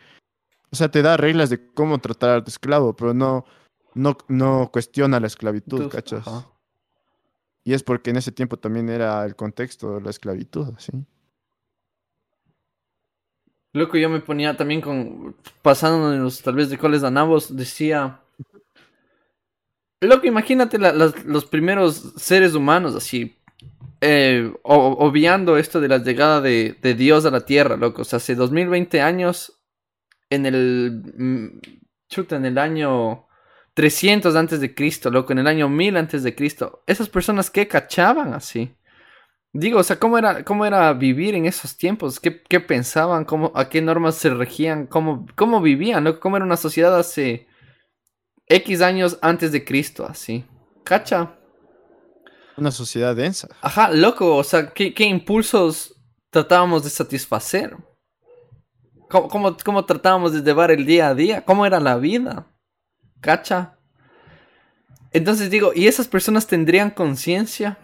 O 0.72 0.76
sea, 0.76 0.90
te 0.90 1.02
da 1.02 1.18
reglas 1.18 1.50
de 1.50 1.68
cómo 1.74 2.00
tratar 2.00 2.38
a 2.38 2.44
tu 2.44 2.50
esclavo, 2.50 2.96
pero 2.96 3.14
no, 3.14 3.46
no, 3.94 4.18
no 4.28 4.70
cuestiona 4.72 5.20
la 5.20 5.28
esclavitud, 5.28 5.90
¿cachas? 5.90 6.26
Y 7.64 7.74
es 7.74 7.84
porque 7.84 8.10
en 8.10 8.18
ese 8.18 8.32
tiempo 8.32 8.58
también 8.58 8.90
era 8.90 9.26
el 9.26 9.36
contexto 9.36 9.96
de 9.96 10.02
la 10.02 10.10
esclavitud, 10.10 10.74
así. 10.76 10.92
Loco, 13.74 13.98
yo 13.98 14.10
me 14.10 14.20
ponía 14.20 14.58
también 14.58 14.82
con. 14.82 15.36
Pasándonos 15.62 16.42
tal 16.42 16.56
vez 16.56 16.70
de 16.70 16.78
cuáles 16.78 17.04
ganamos, 17.04 17.56
decía 17.56 18.22
Loco, 20.02 20.28
imagínate 20.28 20.78
los 20.78 21.46
primeros 21.46 22.14
seres 22.16 22.56
humanos 22.56 22.96
así, 22.96 23.36
eh, 24.00 24.54
obviando 24.64 25.58
esto 25.58 25.82
de 25.82 25.90
la 25.90 25.98
llegada 25.98 26.40
de, 26.40 26.96
Dios 26.98 27.26
a 27.26 27.32
la 27.32 27.42
Tierra, 27.42 27.76
loco. 27.76 28.04
O 28.04 28.06
sea, 28.06 28.18
hace 28.18 28.36
2020 28.36 29.02
años, 29.02 29.62
en 30.30 30.46
el... 30.46 31.04
Mm, 31.18 31.60
chuta, 32.08 32.38
en 32.38 32.46
el 32.46 32.58
año 32.58 33.28
300 33.80 34.36
antes 34.36 34.60
de 34.60 34.76
Cristo, 34.76 35.10
loco, 35.10 35.32
en 35.32 35.40
el 35.40 35.48
año 35.48 35.70
1000 35.70 35.96
antes 35.96 36.22
de 36.22 36.36
Cristo. 36.36 36.84
Esas 36.86 37.08
personas 37.08 37.50
que 37.50 37.66
cachaban 37.66 38.34
así. 38.34 38.76
Digo, 39.54 39.80
o 39.80 39.84
sea, 39.84 39.98
¿cómo 39.98 40.18
era, 40.18 40.44
cómo 40.44 40.66
era 40.66 40.92
vivir 40.92 41.34
en 41.34 41.46
esos 41.46 41.78
tiempos? 41.78 42.20
¿Qué, 42.20 42.44
qué 42.44 42.60
pensaban? 42.60 43.24
¿Cómo, 43.24 43.54
¿A 43.56 43.70
qué 43.70 43.82
normas 43.82 44.16
se 44.16 44.32
regían? 44.32 44.86
¿Cómo, 44.86 45.26
cómo 45.34 45.62
vivían? 45.62 46.04
¿no? 46.04 46.20
¿Cómo 46.20 46.36
era 46.36 46.46
una 46.46 46.58
sociedad 46.58 46.94
hace 47.00 47.48
X 48.48 48.82
años 48.82 49.18
antes 49.22 49.54
de 49.54 49.64
Cristo, 49.64 50.06
así. 50.06 50.44
¿Cacha? 50.84 51.38
Una 52.58 52.72
sociedad 52.72 53.16
densa. 53.16 53.48
Ajá, 53.62 53.92
loco, 53.92 54.36
o 54.36 54.44
sea, 54.44 54.74
¿qué, 54.74 54.94
impulsos 55.06 55.96
tratábamos 56.32 56.84
de 56.84 56.90
satisfacer? 56.90 57.78
¿Cómo, 59.10 59.56
¿Cómo, 59.64 59.86
tratábamos 59.86 60.34
de 60.34 60.42
llevar 60.42 60.70
el 60.70 60.86
día 60.86 61.08
a 61.08 61.16
día? 61.16 61.46
¿Cómo 61.46 61.66
era 61.66 61.80
la 61.80 61.96
vida? 61.96 62.48
¿Cacha? 63.22 63.76
Entonces 65.12 65.50
digo, 65.50 65.72
¿y 65.74 65.88
esas 65.88 66.08
personas 66.08 66.48
tendrían 66.48 66.92
conciencia? 66.92 67.78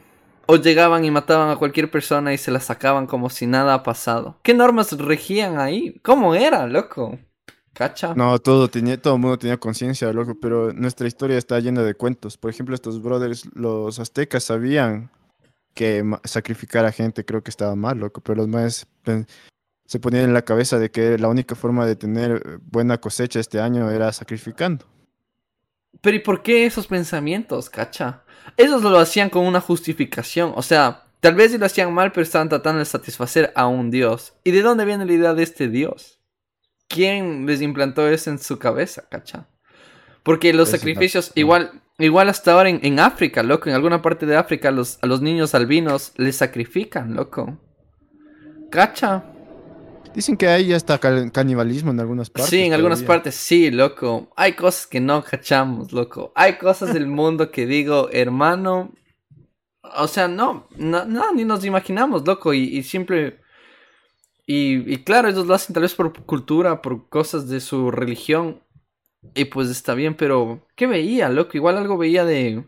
¿O 0.48 0.58
llegaban 0.58 1.04
y 1.04 1.12
mataban 1.12 1.50
a 1.50 1.56
cualquier 1.56 1.90
persona 1.90 2.34
y 2.34 2.38
se 2.38 2.52
la 2.52 2.60
sacaban 2.60 3.08
como 3.08 3.30
si 3.30 3.48
nada 3.48 3.74
ha 3.74 3.84
pasado? 3.84 4.40
¿Qué 4.44 4.54
normas 4.54 4.92
regían 4.92 5.60
ahí? 5.60 6.00
¿Cómo 6.04 6.36
era, 6.36 6.68
loco? 6.68 7.18
¿Cacha? 7.74 8.14
No, 8.16 8.38
todo, 8.40 8.70
tenía, 8.70 9.02
todo 9.02 9.16
el 9.16 9.22
mundo 9.22 9.40
tenía 9.40 9.58
conciencia, 9.58 10.14
loco, 10.14 10.38
pero 10.40 10.72
nuestra 10.72 11.08
historia 11.08 11.38
está 11.38 11.60
llena 11.60 11.82
de 11.82 11.96
cuentos. 11.96 12.38
Por 12.38 12.52
ejemplo, 12.52 12.76
estos 12.76 13.02
brothers, 13.02 13.50
los 13.54 14.00
aztecas 14.00 14.44
sabían 14.44 15.10
que 15.74 16.04
sacrificar 16.24 16.86
a 16.86 16.92
gente 16.92 17.26
creo 17.26 17.44
que 17.44 17.50
estaba 17.50 17.76
mal, 17.76 17.98
loco, 17.98 18.22
pero 18.22 18.38
los 18.38 18.48
más 18.48 18.88
se 19.86 20.00
ponían 20.00 20.24
en 20.24 20.34
la 20.34 20.44
cabeza 20.44 20.80
de 20.80 20.90
que 20.90 21.18
la 21.18 21.28
única 21.28 21.56
forma 21.56 21.86
de 21.86 21.96
tener 21.96 22.60
buena 22.72 23.00
cosecha 23.00 23.40
este 23.40 23.60
año 23.60 23.92
era 23.92 24.14
sacrificando. 24.14 24.86
Pero 26.02 26.18
¿y 26.18 26.20
por 26.20 26.44
qué 26.44 26.66
esos 26.66 26.88
pensamientos, 26.88 27.70
cacha? 27.70 28.24
Esos 28.58 28.82
lo 28.84 28.98
hacían 29.00 29.30
con 29.30 29.46
una 29.46 29.62
justificación. 29.62 30.54
O 30.56 30.62
sea, 30.62 31.06
tal 31.20 31.36
vez 31.36 31.58
lo 31.58 31.66
hacían 31.66 31.94
mal, 31.94 32.12
pero 32.12 32.24
estaban 32.24 32.50
tratando 32.50 32.80
de 32.80 32.86
satisfacer 32.86 33.52
a 33.56 33.68
un 33.68 33.92
Dios. 33.92 34.34
¿Y 34.44 34.52
de 34.52 34.62
dónde 34.62 34.86
viene 34.86 35.06
la 35.06 35.14
idea 35.14 35.34
de 35.34 35.44
este 35.44 35.68
Dios? 35.68 36.20
¿Quién 36.88 37.46
les 37.46 37.62
implantó 37.62 38.08
eso 38.08 38.30
en 38.30 38.40
su 38.40 38.60
cabeza, 38.60 39.06
cacha? 39.10 39.48
Porque 40.24 40.54
los 40.54 40.70
sacrificios, 40.70 41.32
igual, 41.36 41.82
igual 42.00 42.30
hasta 42.30 42.54
ahora 42.54 42.70
en, 42.70 43.00
África, 43.00 43.44
loco, 43.44 43.70
en 43.70 43.76
alguna 43.76 44.02
parte 44.02 44.26
de 44.26 44.36
África, 44.38 44.72
los, 44.72 44.98
a 45.02 45.08
los 45.08 45.22
niños 45.22 45.54
albinos 45.54 46.14
les 46.18 46.38
sacrifican, 46.38 47.14
loco. 47.16 47.60
Cacha. 48.72 49.35
Dicen 50.16 50.38
que 50.38 50.48
hay 50.48 50.72
hasta 50.72 50.98
canibalismo 50.98 51.92
en 51.92 52.00
algunas 52.00 52.30
partes. 52.30 52.50
Sí, 52.50 52.62
en 52.62 52.72
algunas 52.72 53.04
partes, 53.04 53.36
sí, 53.36 53.70
loco. 53.70 54.32
Hay 54.38 54.54
cosas 54.54 54.88
que 54.88 55.02
no 55.02 55.22
cachamos, 55.22 55.92
loco. 55.92 56.32
Hay 56.36 56.58
cosas 56.58 56.94
del 56.94 57.06
mundo 57.20 57.52
que 57.52 57.66
digo, 57.66 58.10
hermano. 58.14 58.94
O 59.98 60.08
sea, 60.08 60.30
no, 60.30 60.70
no, 60.78 61.34
ni 61.34 61.44
nos 61.44 61.66
imaginamos, 61.66 62.26
loco. 62.26 62.54
Y, 62.54 62.64
y 62.64 62.84
siempre. 62.84 63.42
Y, 64.46 64.90
y, 64.94 65.04
claro, 65.04 65.28
ellos 65.28 65.48
lo 65.48 65.54
hacen 65.54 65.74
tal 65.74 65.84
vez 65.84 65.94
por 65.94 66.14
cultura, 66.26 66.82
por 66.82 67.10
cosas 67.10 67.50
de 67.50 67.60
su 67.60 67.92
religión. 67.92 68.64
Y 69.34 69.46
pues 69.46 69.70
está 69.70 69.96
bien, 69.96 70.16
pero 70.16 70.66
¿qué 70.78 70.88
veía, 70.88 71.28
loco? 71.28 71.58
Igual 71.58 71.78
algo 71.78 71.98
veía 71.98 72.24
de... 72.24 72.64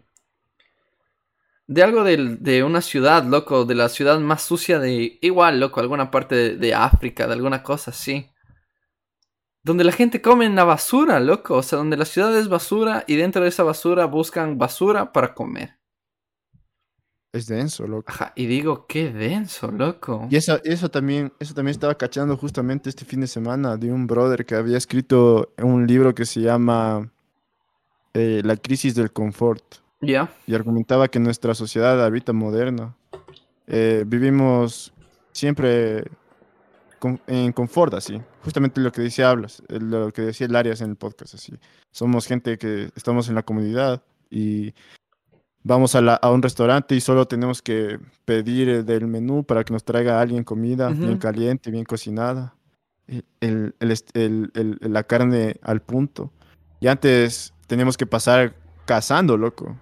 De 1.67 1.83
algo 1.83 2.03
de, 2.03 2.37
de 2.39 2.63
una 2.63 2.81
ciudad, 2.81 3.23
loco, 3.25 3.65
de 3.65 3.75
la 3.75 3.89
ciudad 3.89 4.19
más 4.19 4.41
sucia 4.43 4.79
de... 4.79 5.19
Igual, 5.21 5.59
loco, 5.59 5.81
alguna 5.81 6.09
parte 6.09 6.35
de, 6.35 6.55
de 6.55 6.73
África, 6.73 7.27
de 7.27 7.33
alguna 7.33 7.61
cosa 7.61 7.91
así. 7.91 8.31
Donde 9.63 9.83
la 9.83 9.91
gente 9.91 10.21
come 10.21 10.45
en 10.45 10.55
la 10.55 10.63
basura, 10.63 11.19
loco. 11.19 11.55
O 11.55 11.63
sea, 11.63 11.77
donde 11.77 11.97
la 11.97 12.05
ciudad 12.05 12.37
es 12.37 12.47
basura 12.47 13.03
y 13.05 13.17
dentro 13.17 13.43
de 13.43 13.49
esa 13.49 13.63
basura 13.63 14.05
buscan 14.05 14.57
basura 14.57 15.11
para 15.11 15.33
comer. 15.33 15.77
Es 17.33 17.47
denso, 17.47 17.85
loco. 17.85 18.05
Ajá, 18.07 18.31
y 18.35 18.45
digo, 18.45 18.87
qué 18.87 19.11
denso, 19.11 19.69
loco. 19.69 20.27
Y 20.31 20.37
eso, 20.37 20.59
eso, 20.63 20.89
también, 20.89 21.33
eso 21.39 21.53
también 21.53 21.71
estaba 21.71 21.95
cachando 21.95 22.37
justamente 22.37 22.89
este 22.89 23.05
fin 23.05 23.19
de 23.19 23.27
semana 23.27 23.77
de 23.77 23.91
un 23.91 24.07
brother 24.07 24.45
que 24.45 24.55
había 24.55 24.77
escrito 24.77 25.53
un 25.61 25.85
libro 25.85 26.15
que 26.15 26.25
se 26.25 26.41
llama 26.41 27.11
eh, 28.13 28.41
La 28.43 28.55
crisis 28.55 28.95
del 28.95 29.11
confort. 29.11 29.63
Y 30.45 30.53
argumentaba 30.53 31.07
que 31.07 31.19
nuestra 31.19 31.55
sociedad 31.55 32.03
ahorita 32.03 32.33
moderna 32.33 32.95
eh, 33.67 34.03
vivimos 34.05 34.93
siempre 35.31 36.05
en 37.27 37.51
confort, 37.51 37.93
así. 37.93 38.21
Justamente 38.43 38.81
lo 38.81 38.91
que 38.91 39.01
decía 39.01 39.29
Hablas, 39.29 39.61
lo 39.67 40.11
que 40.11 40.23
decía 40.23 40.47
el 40.47 40.55
Arias 40.55 40.81
en 40.81 40.91
el 40.91 40.95
podcast, 40.95 41.35
así. 41.35 41.53
Somos 41.91 42.25
gente 42.25 42.57
que 42.57 42.89
estamos 42.95 43.29
en 43.29 43.35
la 43.35 43.43
comunidad 43.43 44.01
y 44.29 44.73
vamos 45.63 45.95
a, 45.95 46.29
un 46.29 46.41
restaurante 46.41 46.95
y 46.95 47.01
solo 47.01 47.27
tenemos 47.27 47.61
que 47.61 47.99
pedir 48.25 48.85
del 48.85 49.07
menú 49.07 49.43
para 49.43 49.63
que 49.63 49.73
nos 49.73 49.83
traiga 49.83 50.21
alguien 50.21 50.43
comida 50.43 50.89
bien 50.89 51.17
caliente, 51.17 51.71
bien 51.71 51.83
cocinada, 51.83 52.55
el, 53.41 53.75
la 54.81 55.03
carne 55.03 55.55
al 55.61 55.81
punto. 55.81 56.31
Y 56.79 56.87
antes 56.87 57.53
teníamos 57.67 57.97
que 57.97 58.05
pasar 58.05 58.55
cazando, 58.85 59.37
loco. 59.37 59.75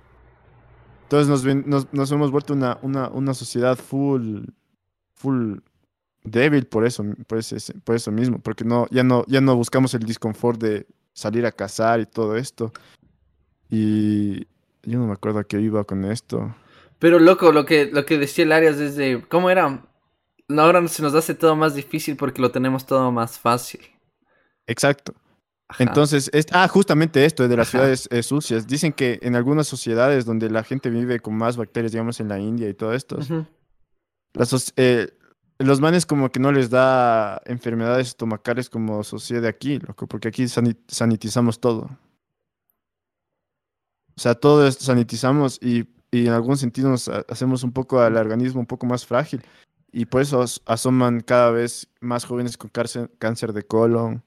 Entonces 1.05 1.65
nos, 1.91 2.11
hemos 2.11 2.31
vuelto 2.31 2.53
una, 2.53 2.79
una, 2.81 3.33
sociedad 3.35 3.77
full, 3.77 4.45
full 5.13 5.59
débil 6.23 6.65
por 6.65 6.83
eso, 6.83 7.03
por, 7.27 7.39
por 7.83 7.95
eso 7.95 8.11
mismo, 8.11 8.39
porque 8.39 8.65
no, 8.65 8.87
ya, 8.89 9.03
no, 9.03 9.23
ya 9.27 9.39
no 9.39 9.55
buscamos 9.55 9.93
el 9.93 10.01
disconfort 10.01 10.59
de 10.59 10.87
salir 11.13 11.45
a 11.45 11.51
cazar 11.51 11.99
y 11.99 12.07
todo 12.07 12.35
esto. 12.35 12.73
Y, 13.69 14.47
yo 14.81 14.99
no 14.99 15.07
me 15.07 15.13
acuerdo 15.13 15.39
a 15.39 15.43
qué 15.43 15.59
iba 15.59 15.83
con 15.83 16.05
esto. 16.05 16.55
Pero 16.97 17.19
loco, 17.19 17.51
lo 17.51 17.65
que, 17.65 17.85
lo 17.85 18.05
que 18.05 18.17
decía 18.17 18.45
el 18.45 18.51
Arias 18.51 18.77
desde... 18.77 19.21
¿Cómo 19.27 19.49
era? 19.49 19.83
Ahora 20.49 20.87
se 20.87 21.03
nos 21.03 21.13
hace 21.13 21.35
todo 21.35 21.55
más 21.55 21.75
difícil 21.75 22.15
porque 22.15 22.41
lo 22.41 22.51
tenemos 22.51 22.85
todo 22.85 23.11
más 23.11 23.39
fácil. 23.39 23.81
Exacto. 24.67 25.13
Entonces, 25.79 26.29
es, 26.31 26.45
ah, 26.51 26.67
justamente 26.67 27.25
esto 27.25 27.47
de 27.47 27.57
las 27.57 27.69
ciudades 27.69 28.07
eh, 28.11 28.21
sucias. 28.21 28.67
Dicen 28.67 28.93
que 28.93 29.19
en 29.21 29.35
algunas 29.35 29.67
sociedades 29.67 30.25
donde 30.25 30.49
la 30.49 30.63
gente 30.63 30.89
vive 30.89 31.19
con 31.19 31.35
más 31.35 31.57
bacterias, 31.57 31.91
digamos 31.91 32.19
en 32.19 32.29
la 32.29 32.39
India 32.39 32.69
y 32.69 32.73
todo 32.73 32.93
esto, 32.93 33.17
eh, 34.75 35.07
los 35.57 35.81
manes 35.81 36.05
como 36.05 36.31
que 36.31 36.39
no 36.39 36.51
les 36.51 36.69
da 36.69 37.41
enfermedades 37.45 38.09
estomacales 38.09 38.69
como 38.69 39.03
sucede 39.03 39.47
aquí, 39.47 39.79
loco, 39.79 40.07
porque 40.07 40.27
aquí 40.27 40.47
sanitizamos 40.47 41.59
todo. 41.59 41.89
O 44.17 44.21
sea, 44.21 44.35
todo 44.35 44.67
esto 44.67 44.83
sanitizamos 44.83 45.59
y, 45.61 45.87
en 46.11 46.29
algún 46.29 46.55
sentido 46.55 46.89
nos 46.89 47.09
hacemos 47.09 47.63
un 47.63 47.73
poco 47.73 47.99
al 47.99 48.15
organismo 48.15 48.61
un 48.61 48.65
poco 48.65 48.85
más 48.85 49.05
frágil. 49.05 49.41
Y 49.91 50.05
por 50.05 50.21
eso 50.21 50.43
asoman 50.65 51.21
cada 51.21 51.51
vez 51.51 51.89
más 51.99 52.23
jóvenes 52.25 52.57
con 52.57 52.69
cáncer, 52.69 53.53
de 53.53 53.63
colon 53.63 54.23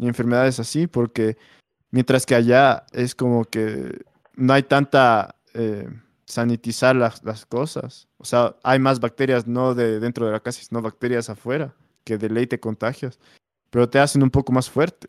y 0.00 0.08
enfermedades 0.08 0.58
así, 0.58 0.86
porque 0.86 1.36
mientras 1.90 2.24
que 2.24 2.34
allá 2.34 2.86
es 2.92 3.14
como 3.14 3.44
que 3.44 4.02
no 4.34 4.54
hay 4.54 4.62
tanta 4.62 5.36
eh, 5.52 5.88
sanitizar 6.24 6.96
las, 6.96 7.22
las, 7.22 7.44
cosas. 7.44 8.08
O 8.16 8.24
sea, 8.24 8.56
hay 8.62 8.78
más 8.78 8.98
bacterias 8.98 9.46
no 9.46 9.74
de 9.74 10.00
dentro 10.00 10.24
de 10.24 10.32
la 10.32 10.40
casa, 10.40 10.62
sino 10.62 10.80
bacterias 10.80 11.28
afuera, 11.28 11.74
que 12.04 12.16
de 12.16 12.30
ley 12.30 12.46
te 12.46 12.58
contagios. 12.58 13.20
Pero 13.68 13.90
te 13.90 13.98
hacen 13.98 14.22
un 14.22 14.30
poco 14.30 14.52
más 14.52 14.70
fuerte. 14.70 15.08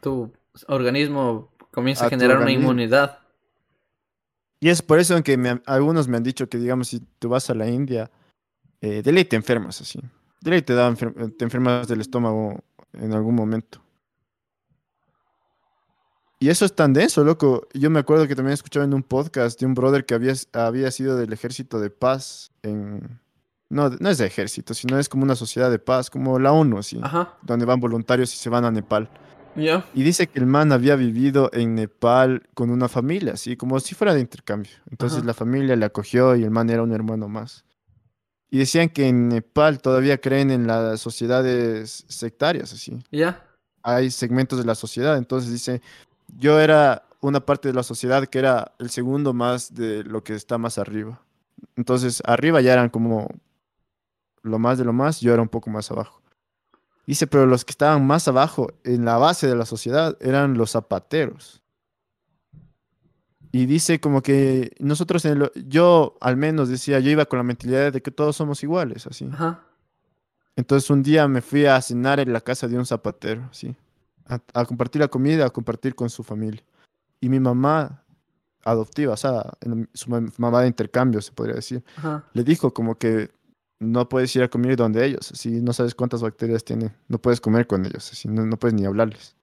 tu 0.00 0.32
organismo 0.66 1.52
comienza 1.70 2.06
a, 2.06 2.10
generar 2.10 2.38
una 2.38 2.50
inmunidad. 2.50 3.20
Y 4.58 4.70
es 4.70 4.82
por 4.82 4.98
eso 4.98 5.22
que 5.22 5.60
algunos 5.66 6.08
me 6.08 6.16
han 6.16 6.24
dicho 6.24 6.48
que, 6.48 6.58
digamos, 6.58 6.88
si 6.88 7.00
tú 7.20 7.28
vas 7.28 7.48
a 7.48 7.54
la 7.54 7.68
India, 7.68 8.10
eh, 8.80 9.02
de 9.02 9.12
ley 9.12 9.24
te 9.24 9.36
enfermas 9.36 9.80
así. 9.80 10.00
De 10.40 10.50
ley 10.50 10.62
te, 10.62 10.74
da 10.74 10.92
te 10.94 11.44
enfermas 11.44 11.86
del 11.86 12.00
estómago 12.00 12.58
en 12.92 13.12
algún 13.12 13.36
momento. 13.36 13.81
Y 16.42 16.48
eso 16.48 16.64
es 16.64 16.74
tan 16.74 16.92
denso, 16.92 17.22
loco. 17.22 17.68
Yo 17.72 17.88
me 17.88 18.00
acuerdo 18.00 18.26
que 18.26 18.34
también 18.34 18.54
escuchaba 18.54 18.84
en 18.84 18.92
un 18.94 19.04
podcast 19.04 19.60
de 19.60 19.64
un 19.64 19.74
brother 19.74 20.04
que 20.04 20.14
había, 20.14 20.34
había 20.52 20.90
sido 20.90 21.16
del 21.16 21.32
ejército 21.32 21.78
de 21.78 21.88
paz 21.88 22.50
en... 22.64 23.20
No, 23.68 23.90
no 23.90 24.08
es 24.10 24.18
de 24.18 24.26
ejército, 24.26 24.74
sino 24.74 24.98
es 24.98 25.08
como 25.08 25.22
una 25.22 25.36
sociedad 25.36 25.70
de 25.70 25.78
paz, 25.78 26.10
como 26.10 26.40
la 26.40 26.50
ONU, 26.50 26.78
así. 26.78 27.00
Donde 27.42 27.64
van 27.64 27.78
voluntarios 27.78 28.34
y 28.34 28.38
se 28.38 28.50
van 28.50 28.64
a 28.64 28.72
Nepal. 28.72 29.08
Y 29.54 30.02
dice 30.02 30.26
que 30.26 30.40
el 30.40 30.46
man 30.46 30.72
había 30.72 30.96
vivido 30.96 31.48
en 31.52 31.76
Nepal 31.76 32.42
con 32.54 32.70
una 32.70 32.88
familia, 32.88 33.34
así 33.34 33.56
como 33.56 33.78
si 33.78 33.94
fuera 33.94 34.12
de 34.12 34.20
intercambio. 34.20 34.72
Entonces 34.90 35.24
la 35.24 35.34
familia 35.34 35.76
le 35.76 35.84
acogió 35.84 36.34
y 36.34 36.42
el 36.42 36.50
man 36.50 36.70
era 36.70 36.82
un 36.82 36.90
hermano 36.90 37.28
más. 37.28 37.64
Y 38.50 38.58
decían 38.58 38.88
que 38.88 39.06
en 39.06 39.28
Nepal 39.28 39.80
todavía 39.80 40.18
creen 40.18 40.50
en 40.50 40.66
las 40.66 41.00
sociedades 41.00 42.04
sectarias, 42.08 42.72
así. 42.72 42.98
Ya. 43.12 43.46
Hay 43.84 44.10
segmentos 44.10 44.58
de 44.58 44.64
la 44.64 44.74
sociedad. 44.74 45.16
Entonces 45.16 45.52
dice, 45.52 45.80
yo 46.32 46.60
era 46.60 47.04
una 47.20 47.40
parte 47.40 47.68
de 47.68 47.74
la 47.74 47.82
sociedad 47.82 48.26
que 48.26 48.38
era 48.38 48.72
el 48.78 48.90
segundo 48.90 49.32
más 49.32 49.74
de 49.74 50.02
lo 50.04 50.24
que 50.24 50.34
está 50.34 50.58
más 50.58 50.78
arriba. 50.78 51.22
Entonces 51.76 52.22
arriba 52.24 52.60
ya 52.60 52.72
eran 52.72 52.88
como 52.90 53.28
lo 54.42 54.58
más 54.58 54.78
de 54.78 54.84
lo 54.84 54.92
más, 54.92 55.20
yo 55.20 55.32
era 55.32 55.42
un 55.42 55.48
poco 55.48 55.70
más 55.70 55.90
abajo. 55.90 56.20
Dice, 57.06 57.26
pero 57.26 57.46
los 57.46 57.64
que 57.64 57.72
estaban 57.72 58.06
más 58.06 58.28
abajo, 58.28 58.72
en 58.84 59.04
la 59.04 59.18
base 59.18 59.46
de 59.46 59.56
la 59.56 59.66
sociedad, 59.66 60.16
eran 60.20 60.56
los 60.56 60.72
zapateros. 60.72 61.62
Y 63.50 63.66
dice 63.66 64.00
como 64.00 64.22
que 64.22 64.74
nosotros, 64.78 65.24
en 65.26 65.50
yo 65.66 66.16
al 66.20 66.36
menos 66.36 66.68
decía, 66.68 67.00
yo 67.00 67.10
iba 67.10 67.26
con 67.26 67.38
la 67.38 67.42
mentalidad 67.42 67.92
de 67.92 68.00
que 68.00 68.10
todos 68.10 68.34
somos 68.34 68.62
iguales, 68.62 69.06
así. 69.06 69.28
Entonces 70.56 70.88
un 70.90 71.02
día 71.02 71.28
me 71.28 71.42
fui 71.42 71.66
a 71.66 71.80
cenar 71.82 72.18
en 72.18 72.32
la 72.32 72.40
casa 72.40 72.66
de 72.66 72.78
un 72.78 72.86
zapatero, 72.86 73.46
así. 73.50 73.76
A, 74.26 74.64
compartir 74.64 75.00
la 75.00 75.08
comida, 75.08 75.46
a 75.46 75.50
compartir 75.50 75.94
con 75.94 76.08
su 76.08 76.22
familia. 76.22 76.62
Y 77.20 77.28
mi 77.28 77.40
mamá 77.40 78.04
adoptiva, 78.64 79.14
o 79.14 79.16
sea, 79.16 79.52
su 79.92 80.10
mamá 80.38 80.62
de 80.62 80.68
intercambio, 80.68 81.20
se 81.20 81.32
podría 81.32 81.56
decir, 81.56 81.84
le 82.32 82.44
dijo 82.44 82.72
como 82.72 82.96
que 82.96 83.30
no 83.80 84.08
puedes 84.08 84.34
ir 84.36 84.42
a 84.42 84.48
comer 84.48 84.76
donde 84.76 85.04
ellos, 85.04 85.32
así 85.32 85.60
no 85.60 85.72
sabes 85.72 85.94
cuántas 85.94 86.22
bacterias 86.22 86.64
tienen, 86.64 86.94
no 87.08 87.18
puedes 87.18 87.40
comer 87.40 87.66
con 87.66 87.84
ellos, 87.84 88.12
así 88.12 88.28
no, 88.28 88.46
no 88.46 88.56
puedes 88.56 88.74
ni 88.74 88.84
hablarles. 88.84 89.34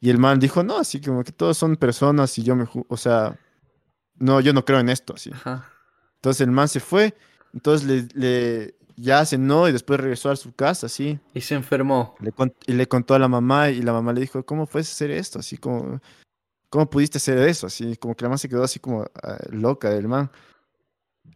Y 0.00 0.10
el 0.10 0.18
man 0.18 0.38
dijo, 0.38 0.62
no, 0.62 0.78
así 0.78 1.00
como 1.00 1.24
que 1.24 1.32
todos 1.32 1.56
son 1.56 1.76
personas 1.76 2.36
y 2.38 2.42
yo 2.42 2.54
me, 2.54 2.68
o 2.88 2.96
sea, 2.96 3.38
no, 4.16 4.40
yo 4.40 4.52
no 4.52 4.64
creo 4.64 4.78
en 4.78 4.90
esto, 4.90 5.14
así. 5.14 5.32
Entonces 6.16 6.42
el 6.42 6.50
man 6.50 6.68
se 6.68 6.80
fue, 6.80 7.16
entonces 7.54 7.86
le, 7.86 8.08
le 8.14 8.77
ya 9.00 9.24
cenó 9.24 9.68
y 9.68 9.72
después 9.72 10.00
regresó 10.00 10.30
a 10.30 10.36
su 10.36 10.52
casa, 10.52 10.86
así. 10.86 11.18
Y 11.34 11.40
se 11.40 11.54
enfermó. 11.54 12.16
Le 12.20 12.32
y 12.66 12.72
le 12.72 12.88
contó 12.88 13.14
a 13.14 13.18
la 13.18 13.28
mamá 13.28 13.70
y 13.70 13.82
la 13.82 13.92
mamá 13.92 14.12
le 14.12 14.20
dijo, 14.20 14.44
¿cómo 14.44 14.66
puedes 14.66 14.90
hacer 14.90 15.10
esto? 15.10 15.38
Así 15.38 15.56
como, 15.56 16.00
¿cómo 16.68 16.90
pudiste 16.90 17.18
hacer 17.18 17.38
eso? 17.38 17.66
Así 17.66 17.96
como 17.96 18.14
que 18.14 18.24
la 18.24 18.30
mamá 18.30 18.38
se 18.38 18.48
quedó 18.48 18.64
así 18.64 18.80
como 18.80 19.06
ah, 19.22 19.38
loca 19.50 19.90
del 19.90 20.08
man. 20.08 20.30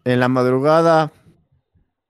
En 0.05 0.21
la 0.21 0.29
madrugada 0.29 1.13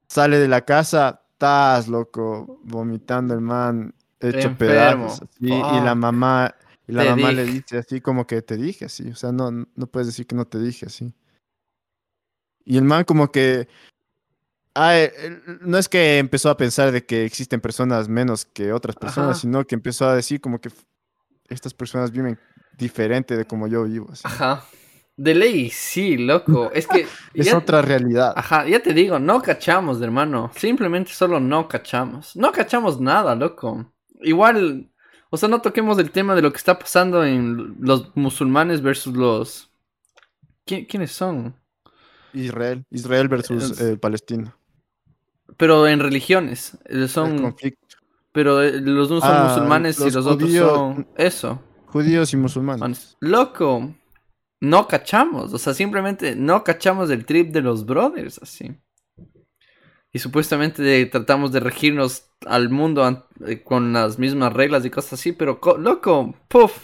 sale 0.09 0.39
de 0.39 0.49
la 0.49 0.65
casa, 0.65 1.23
estás 1.33 1.89
loco, 1.89 2.61
vomitando 2.65 3.35
el 3.35 3.41
man, 3.41 3.95
hecho 4.21 4.57
pedazos. 4.57 5.27
Y, 5.39 5.49
la 5.49 5.95
mamá, 5.95 6.55
Y 6.87 6.93
la 6.93 7.05
mamá 7.05 7.33
le 7.33 7.45
dice 7.45 7.79
así 7.79 8.01
como 8.01 8.27
que 8.27 8.41
te 8.43 8.57
dije 8.57 8.87
así. 8.87 9.11
O 9.11 9.17
sea, 9.17 9.33
no, 9.33 9.51
no 9.51 9.87
puedes 9.87 10.07
decir 10.07 10.27
que 10.27 10.35
no 10.35 10.47
te 10.47 10.59
dije 10.59 10.87
así. 10.87 11.15
Y 12.65 12.79
el 12.79 12.85
man 12.85 13.05
como 13.05 13.31
que... 13.31 13.69
Ah, 14.75 15.07
no 15.61 15.77
es 15.77 15.89
que 15.89 16.19
empezó 16.19 16.49
a 16.49 16.57
pensar 16.57 16.93
de 16.93 17.05
que 17.05 17.25
existen 17.25 17.61
personas 17.61 18.09
menos 18.09 18.47
que 18.47 18.73
otras 18.73 18.97
personas, 18.97 19.41
sino 19.41 19.67
que 19.67 19.75
empezó 19.75 20.09
a 20.09 20.15
decir 20.15 20.41
como 20.41 20.61
que 20.61 20.71
estas 21.49 21.75
personas 21.75 22.11
viven 22.11 22.39
diferente 22.79 23.37
de 23.37 23.45
como 23.45 23.67
yo 23.67 23.85
vivo. 23.85 24.09
Así. 24.11 24.23
Ajá. 24.25 24.65
De 25.17 25.35
ley, 25.35 25.69
sí, 25.71 26.17
loco. 26.17 26.71
Es 26.75 26.87
que. 26.87 27.07
es 27.35 27.53
otra 27.53 27.83
realidad. 27.83 28.33
Ajá, 28.35 28.67
ya 28.67 28.81
te 28.81 28.95
digo, 28.95 29.19
no 29.19 29.43
cachamos, 29.43 30.01
hermano. 30.01 30.51
Simplemente 30.57 31.13
solo 31.13 31.39
no 31.39 31.69
cachamos. 31.69 32.35
No 32.35 32.51
cachamos 32.51 33.01
nada, 33.01 33.35
loco. 33.35 33.93
Igual, 34.23 34.91
o 35.31 35.37
sea, 35.37 35.49
no 35.49 35.61
toquemos 35.61 35.99
el 35.99 36.11
tema 36.11 36.35
de 36.35 36.43
lo 36.43 36.51
que 36.51 36.59
está 36.59 36.79
pasando 36.79 37.25
en 37.25 37.77
los 37.79 38.17
musulmanes 38.17 38.81
versus 38.81 39.15
los. 39.15 39.71
¿Quiénes 40.65 41.13
son? 41.13 41.55
Israel. 42.33 42.85
Israel 42.91 43.29
versus 43.29 43.79
eh, 43.81 43.97
Palestina. 43.97 44.57
Pero 45.57 45.87
en 45.87 46.01
religiones. 46.01 46.79
Eh, 46.87 47.09
son. 47.09 47.39
conflicto. 47.39 47.97
Pero 48.33 48.63
eh, 48.63 48.81
los 48.81 49.11
unos 49.11 49.23
son 49.23 49.37
ah, 49.37 49.49
musulmanes 49.49 50.01
y 50.01 50.11
los 50.11 50.27
otros 50.27 50.51
son. 50.51 51.07
Eso. 51.17 51.63
Judíos 51.87 52.33
y 52.33 52.37
musulmanes. 52.37 53.17
Loco 53.21 53.95
no 54.63 54.87
cachamos, 54.87 55.53
o 55.53 55.59
sea, 55.59 55.75
simplemente 55.75 56.37
no 56.37 56.63
cachamos 56.63 57.11
el 57.11 57.27
trip 57.27 57.51
de 57.51 57.63
los 57.63 57.85
brothers, 57.85 58.39
así. 58.41 58.71
Y 60.13 60.21
supuestamente 60.21 61.05
tratamos 61.07 61.51
de 61.51 61.59
regirnos 61.59 62.29
al 62.47 62.71
mundo 62.71 63.27
eh, 63.45 63.65
con 63.65 63.93
las 63.93 64.21
mismas 64.21 64.53
reglas 64.53 64.85
y 64.85 64.91
cosas 64.91 65.15
así, 65.15 65.33
pero 65.33 65.61
loco, 65.79 66.37
puff. 66.47 66.79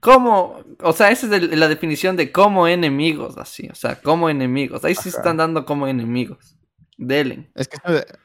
¿Cómo? 0.00 0.64
O 0.80 0.92
sea, 0.94 1.10
esa 1.10 1.36
es 1.36 1.58
la 1.58 1.68
definición 1.68 2.16
de 2.16 2.32
como 2.32 2.68
enemigos, 2.68 3.36
así. 3.36 3.68
O 3.70 3.74
sea, 3.74 4.00
como 4.00 4.30
enemigos. 4.30 4.82
Ahí 4.84 4.94
sí 4.94 5.10
están 5.10 5.36
dando 5.36 5.66
como 5.66 5.86
enemigos. 5.86 6.53
Delen. 6.96 7.48
Es 7.54 7.68
que 7.68 7.78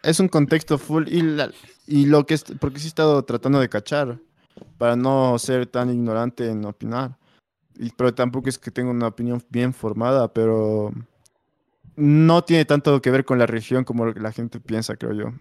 es 0.03 0.19
un 0.19 0.27
contexto 0.27 0.77
full 0.77 1.07
y, 1.07 1.23
y 1.87 2.05
lo 2.05 2.25
que 2.25 2.35
es, 2.35 2.43
porque 2.59 2.79
sí 2.79 2.85
he 2.85 2.89
estado 2.89 3.23
tratando 3.23 3.59
de 3.59 3.69
cachar 3.69 4.19
para 4.77 4.95
no 4.95 5.37
ser 5.39 5.65
tan 5.67 5.89
ignorante 5.89 6.49
en 6.49 6.65
opinar 6.65 7.19
pero 7.95 8.13
tampoco 8.13 8.49
es 8.49 8.57
que 8.57 8.71
tenga 8.71 8.91
una 8.91 9.07
opinión 9.07 9.43
bien 9.49 9.73
formada, 9.73 10.33
pero 10.33 10.91
no 11.95 12.43
tiene 12.43 12.65
tanto 12.65 13.01
que 13.01 13.11
ver 13.11 13.25
con 13.25 13.39
la 13.39 13.45
región 13.45 13.83
como 13.83 14.07
la 14.07 14.31
gente 14.31 14.59
piensa, 14.59 14.97
creo 14.97 15.13
yo. 15.13 15.33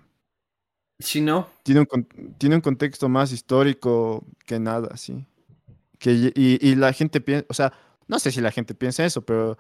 Si 1.01 1.21
no. 1.21 1.49
Tiene 1.63 1.81
un, 1.81 2.35
tiene 2.39 2.57
un 2.57 2.61
contexto 2.61 3.09
más 3.09 3.33
histórico 3.33 4.25
que 4.47 4.59
nada, 4.59 4.97
sí. 4.97 5.27
Que, 5.99 6.33
y, 6.35 6.75
la 6.77 6.93
gente 6.93 7.21
piensa, 7.21 7.47
o 7.49 7.55
sea, 7.55 7.73
no 8.07 8.21
sé 8.21 8.31
si 8.31 8.41
la 8.41 8.53
gente 8.53 8.75
piensa 8.75 9.05
eso, 9.05 9.23
pero 9.23 9.59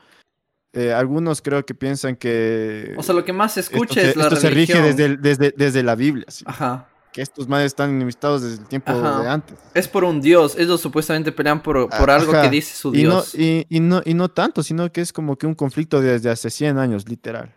eh, 0.72 0.92
algunos 0.92 1.42
creo 1.42 1.64
que 1.64 1.74
piensan 1.74 2.16
que... 2.16 2.94
O 2.96 3.02
sea, 3.02 3.14
lo 3.14 3.24
que 3.24 3.32
más 3.32 3.54
se 3.54 3.60
escucha 3.60 4.00
es 4.00 4.16
la 4.16 4.24
esto 4.24 4.36
se 4.36 4.50
rige 4.50 4.80
desde, 4.80 5.16
desde, 5.16 5.54
desde 5.56 5.82
la 5.82 5.94
Biblia. 5.94 6.26
Sí. 6.28 6.44
Ajá 6.46 6.88
que 7.12 7.22
estos 7.22 7.48
madres 7.48 7.66
están 7.66 7.90
enemistados 7.90 8.42
desde 8.42 8.62
el 8.62 8.68
tiempo 8.68 8.92
de 8.92 9.28
antes. 9.28 9.58
Es 9.74 9.88
por 9.88 10.04
un 10.04 10.20
dios, 10.20 10.56
ellos 10.58 10.80
supuestamente 10.80 11.32
pelean 11.32 11.62
por, 11.62 11.88
por 11.88 12.10
algo 12.10 12.32
que 12.32 12.50
dice 12.50 12.76
su 12.76 12.90
dios. 12.90 13.34
Y 13.34 13.66
no, 13.70 13.76
y, 13.76 13.80
no, 13.80 14.02
y 14.04 14.14
no 14.14 14.28
tanto, 14.28 14.62
sino 14.62 14.90
que 14.92 15.00
es 15.00 15.12
como 15.12 15.36
que 15.36 15.46
un 15.46 15.54
conflicto 15.54 16.00
desde 16.00 16.30
hace 16.30 16.50
100 16.50 16.78
años, 16.78 17.08
literal. 17.08 17.54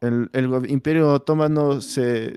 El, 0.00 0.30
el 0.32 0.70
imperio 0.70 1.12
otomano 1.12 1.80
se, 1.80 2.36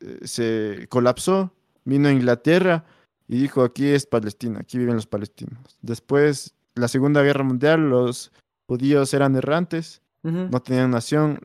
eh, 0.00 0.18
se 0.24 0.86
colapsó, 0.88 1.52
vino 1.84 2.08
a 2.08 2.12
Inglaterra 2.12 2.84
y 3.28 3.38
dijo, 3.38 3.62
aquí 3.62 3.86
es 3.86 4.06
Palestina, 4.06 4.60
aquí 4.60 4.78
viven 4.78 4.94
los 4.94 5.06
palestinos. 5.06 5.78
Después, 5.82 6.54
la 6.74 6.88
Segunda 6.88 7.22
Guerra 7.22 7.44
Mundial, 7.44 7.90
los 7.90 8.32
judíos 8.66 9.12
eran 9.14 9.36
errantes, 9.36 10.02
no 10.22 10.60
tenían 10.60 10.90
nación, 10.90 11.38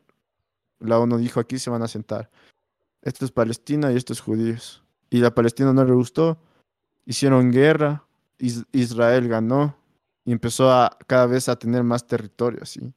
la 0.79 0.97
ONU 0.97 1.19
dijo, 1.19 1.39
aquí 1.39 1.59
se 1.59 1.69
van 1.69 1.83
a 1.83 1.87
sentar 1.87 2.31
esto 3.01 3.25
es 3.25 3.31
Palestina 3.31 3.91
y 3.91 3.95
esto 3.95 4.13
es 4.13 4.21
judíos. 4.21 4.83
Y 5.09 5.19
la 5.19 5.33
Palestina 5.33 5.73
no 5.73 5.83
le 5.83 5.93
gustó, 5.93 6.39
hicieron 7.05 7.51
guerra, 7.51 8.05
Israel 8.37 9.27
ganó 9.27 9.75
y 10.23 10.31
empezó 10.31 10.71
a 10.71 10.97
cada 11.07 11.25
vez 11.25 11.49
a 11.49 11.57
tener 11.57 11.83
más 11.83 12.07
territorio, 12.07 12.59
así. 12.61 12.93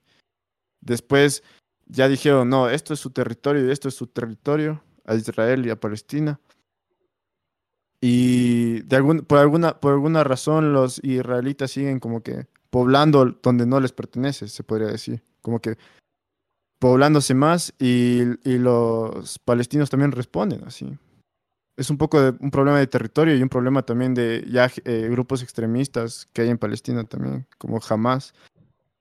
Después 0.80 1.42
ya 1.86 2.08
dijeron, 2.08 2.48
no, 2.48 2.68
esto 2.68 2.94
es 2.94 3.00
su 3.00 3.10
territorio 3.10 3.66
y 3.66 3.70
esto 3.70 3.88
es 3.88 3.94
su 3.94 4.06
territorio, 4.06 4.82
a 5.04 5.14
Israel 5.14 5.66
y 5.66 5.70
a 5.70 5.80
Palestina. 5.80 6.40
Y 8.00 8.82
de 8.82 8.96
algún, 8.96 9.20
por, 9.20 9.38
alguna, 9.38 9.80
por 9.80 9.94
alguna 9.94 10.24
razón 10.24 10.72
los 10.72 11.02
israelitas 11.02 11.70
siguen 11.70 12.00
como 12.00 12.22
que 12.22 12.46
poblando 12.74 13.36
donde 13.40 13.66
no 13.66 13.78
les 13.78 13.92
pertenece, 13.92 14.48
se 14.48 14.64
podría 14.64 14.88
decir. 14.88 15.22
Como 15.42 15.60
que 15.60 15.78
poblándose 16.80 17.32
más 17.32 17.72
y, 17.78 18.24
los 18.44 19.38
palestinos 19.38 19.90
también 19.90 20.10
responden 20.10 20.64
así. 20.64 20.98
Es 21.76 21.88
un 21.88 21.98
poco 21.98 22.20
de 22.20 22.36
un 22.40 22.50
problema 22.50 22.80
de 22.80 22.88
territorio 22.88 23.36
y 23.36 23.42
un 23.44 23.48
problema 23.48 23.82
también 23.82 24.12
de 24.12 24.44
ya 24.50 24.68
eh, 24.84 25.06
grupos 25.08 25.40
extremistas 25.44 26.28
que 26.32 26.42
hay 26.42 26.50
en 26.50 26.58
Palestina 26.58 27.04
también, 27.04 27.46
como 27.58 27.78
Hamas, 27.88 28.34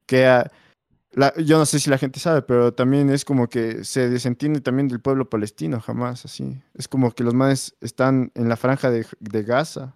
que 0.05 0.43
yo 1.43 1.57
no 1.57 1.65
sé 1.65 1.79
si 1.79 1.89
la 1.89 1.97
gente 1.97 2.19
sabe, 2.19 2.43
pero 2.43 2.75
también 2.75 3.09
es 3.09 3.25
como 3.25 3.49
que 3.49 3.83
se 3.85 4.07
desentiende 4.07 4.61
también 4.61 4.87
del 4.87 4.99
pueblo 4.99 5.31
palestino, 5.31 5.81
Hamas, 5.83 6.25
así. 6.25 6.61
Es 6.75 6.87
como 6.87 7.09
que 7.09 7.23
los 7.23 7.33
manes 7.33 7.75
están 7.81 8.31
en 8.35 8.49
la 8.49 8.55
franja 8.55 8.91
de, 8.91 9.07
Gaza 9.43 9.95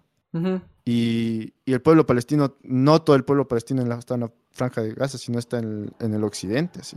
y, 0.90 1.52
el 1.66 1.82
pueblo 1.82 2.06
palestino, 2.06 2.56
no 2.62 3.02
todo 3.02 3.14
el 3.14 3.22
pueblo 3.22 3.46
palestino 3.46 3.82
está 3.92 4.14
en 4.14 4.20
la 4.20 4.32
franja 4.52 4.80
de 4.80 4.94
Gaza, 4.94 5.18
sino 5.18 5.38
está 5.38 5.58
en 5.58 5.92
el 6.00 6.24
occidente, 6.24 6.80
así. 6.80 6.96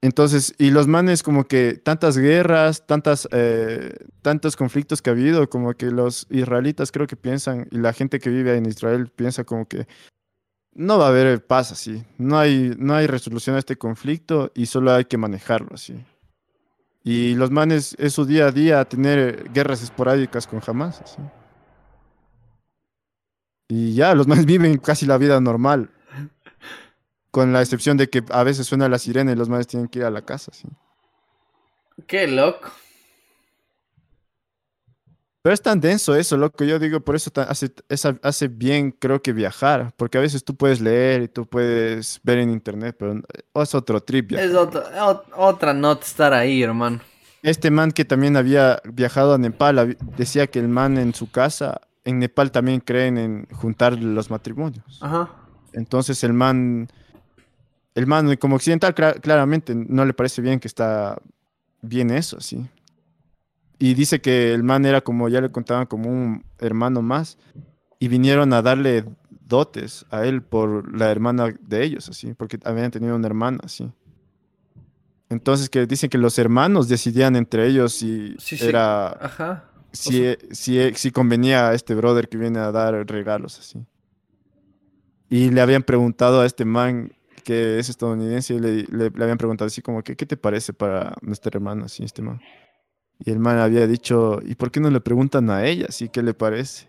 Entonces, 0.00 0.54
y 0.56 0.70
los 0.70 0.86
manes 0.86 1.24
como 1.24 1.48
que 1.48 1.80
tantas 1.82 2.16
guerras, 2.16 2.86
tantas, 2.86 3.26
eh, 3.32 3.92
tantos 4.22 4.54
conflictos 4.54 5.02
que 5.02 5.10
ha 5.10 5.14
habido, 5.14 5.50
como 5.50 5.74
que 5.74 5.86
los 5.86 6.28
israelitas 6.30 6.92
creo 6.92 7.08
que 7.08 7.16
piensan, 7.16 7.66
y 7.72 7.78
la 7.78 7.92
gente 7.92 8.20
que 8.20 8.30
vive 8.30 8.54
en 8.56 8.66
Israel 8.66 9.08
piensa 9.08 9.42
como 9.42 9.66
que 9.66 9.88
no 10.74 10.98
va 10.98 11.06
a 11.06 11.08
haber 11.08 11.44
paz 11.44 11.72
así, 11.72 12.04
no 12.18 12.38
hay, 12.38 12.74
no 12.78 12.94
hay 12.94 13.08
resolución 13.08 13.56
a 13.56 13.58
este 13.58 13.76
conflicto 13.76 14.52
y 14.54 14.66
solo 14.66 14.92
hay 14.92 15.06
que 15.06 15.18
manejarlo 15.18 15.70
así. 15.72 15.96
Y 17.02 17.34
los 17.34 17.50
manes 17.50 17.96
es 17.98 18.12
su 18.12 18.26
día 18.26 18.46
a 18.46 18.52
día 18.52 18.84
tener 18.84 19.50
guerras 19.52 19.82
esporádicas 19.82 20.46
con 20.46 20.60
Hamas. 20.64 21.00
Así. 21.00 21.18
Y 23.68 23.94
ya, 23.94 24.14
los 24.14 24.26
manes 24.26 24.46
viven 24.46 24.78
casi 24.78 25.06
la 25.06 25.18
vida 25.18 25.40
normal. 25.40 25.90
Con 27.30 27.52
la 27.52 27.62
excepción 27.62 27.96
de 27.96 28.08
que 28.08 28.22
a 28.30 28.44
veces 28.44 28.66
suena 28.66 28.88
la 28.88 28.98
sirena 28.98 29.32
y 29.32 29.36
los 29.36 29.48
madres 29.48 29.66
tienen 29.66 29.88
que 29.88 29.98
ir 30.00 30.04
a 30.04 30.10
la 30.10 30.22
casa, 30.22 30.52
sí. 30.52 30.68
Qué 32.06 32.26
loco. 32.26 32.70
Pero 35.44 35.52
es 35.52 35.60
tan 35.60 35.78
denso 35.78 36.14
eso, 36.16 36.38
loco. 36.38 36.64
Yo 36.64 36.78
digo, 36.78 37.00
por 37.00 37.16
eso 37.16 37.30
hace, 37.36 37.70
hace 38.22 38.48
bien, 38.48 38.92
creo 38.92 39.20
que 39.20 39.34
viajar. 39.34 39.92
Porque 39.98 40.16
a 40.16 40.22
veces 40.22 40.42
tú 40.42 40.56
puedes 40.56 40.80
leer 40.80 41.22
y 41.22 41.28
tú 41.28 41.44
puedes 41.44 42.18
ver 42.22 42.38
en 42.38 42.50
internet, 42.50 42.96
pero 42.98 43.20
es 43.54 43.74
otro 43.74 44.02
trip. 44.02 44.32
Es 44.32 44.54
otra 44.54 45.74
nota 45.74 46.06
estar 46.06 46.32
ahí, 46.32 46.62
hermano. 46.62 47.00
Este 47.42 47.70
man 47.70 47.92
que 47.92 48.06
también 48.06 48.38
había 48.38 48.80
viajado 48.90 49.34
a 49.34 49.38
Nepal 49.38 49.98
decía 50.16 50.46
que 50.46 50.60
el 50.60 50.68
man 50.68 50.96
en 50.96 51.12
su 51.12 51.30
casa, 51.30 51.78
en 52.04 52.18
Nepal 52.18 52.50
también 52.52 52.80
creen 52.80 53.18
en 53.18 53.46
juntar 53.52 53.98
los 53.98 54.30
matrimonios. 54.30 54.98
Ajá. 55.00 55.30
Entonces 55.72 56.22
el 56.24 56.32
man 56.32 56.88
el 57.94 58.06
man 58.06 58.36
como 58.36 58.56
occidental 58.56 58.94
claramente 58.94 59.74
no 59.74 60.04
le 60.04 60.14
parece 60.14 60.42
bien 60.42 60.58
que 60.58 60.68
está 60.68 61.16
bien 61.80 62.10
eso, 62.10 62.40
sí. 62.40 62.68
Y 63.78 63.94
dice 63.94 64.20
que 64.20 64.52
el 64.52 64.62
man 64.62 64.84
era 64.84 65.00
como, 65.00 65.28
ya 65.28 65.40
le 65.40 65.50
contaban, 65.50 65.86
como 65.86 66.10
un 66.10 66.44
hermano 66.58 67.02
más. 67.02 67.38
Y 67.98 68.08
vinieron 68.08 68.52
a 68.52 68.62
darle 68.62 69.04
dotes 69.30 70.06
a 70.10 70.24
él 70.24 70.42
por 70.42 70.96
la 70.96 71.10
hermana 71.10 71.54
de 71.60 71.84
ellos, 71.84 72.08
así, 72.08 72.34
porque 72.34 72.58
habían 72.64 72.90
tenido 72.90 73.14
una 73.14 73.26
hermana, 73.26 73.58
así. 73.62 73.92
Entonces 75.28 75.68
que 75.68 75.86
dicen 75.86 76.10
que 76.10 76.18
los 76.18 76.38
hermanos 76.38 76.88
decidían 76.88 77.36
entre 77.36 77.66
ellos 77.66 77.92
si 77.94 78.36
era... 78.60 79.08
Ajá. 79.08 79.70
Si, 79.94 80.36
si, 80.50 80.92
si 80.94 81.10
convenía 81.10 81.68
a 81.68 81.74
este 81.74 81.94
brother 81.94 82.28
que 82.28 82.36
viene 82.36 82.58
a 82.58 82.72
dar 82.72 82.94
regalos, 83.06 83.58
así. 83.58 83.86
Y 85.30 85.50
le 85.50 85.60
habían 85.60 85.82
preguntado 85.82 86.40
a 86.40 86.46
este 86.46 86.64
man 86.64 87.12
que 87.44 87.78
es 87.78 87.88
estadounidense 87.88 88.54
y 88.54 88.58
le, 88.58 88.82
le, 88.84 89.06
habían 89.22 89.38
preguntado 89.38 89.66
así 89.66 89.82
como, 89.82 90.02
¿qué, 90.02 90.16
¿qué 90.16 90.26
te 90.26 90.36
parece 90.36 90.72
para 90.72 91.14
nuestra 91.22 91.50
hermana, 91.54 91.84
así, 91.84 92.02
este 92.02 92.22
man? 92.22 92.40
Y 93.18 93.30
el 93.30 93.38
man 93.38 93.58
había 93.58 93.86
dicho, 93.86 94.40
¿y 94.44 94.54
por 94.56 94.70
qué 94.70 94.80
no 94.80 94.90
le 94.90 95.00
preguntan 95.00 95.50
a 95.50 95.64
ella, 95.64 95.86
así, 95.88 96.08
qué 96.08 96.22
le 96.22 96.34
parece? 96.34 96.88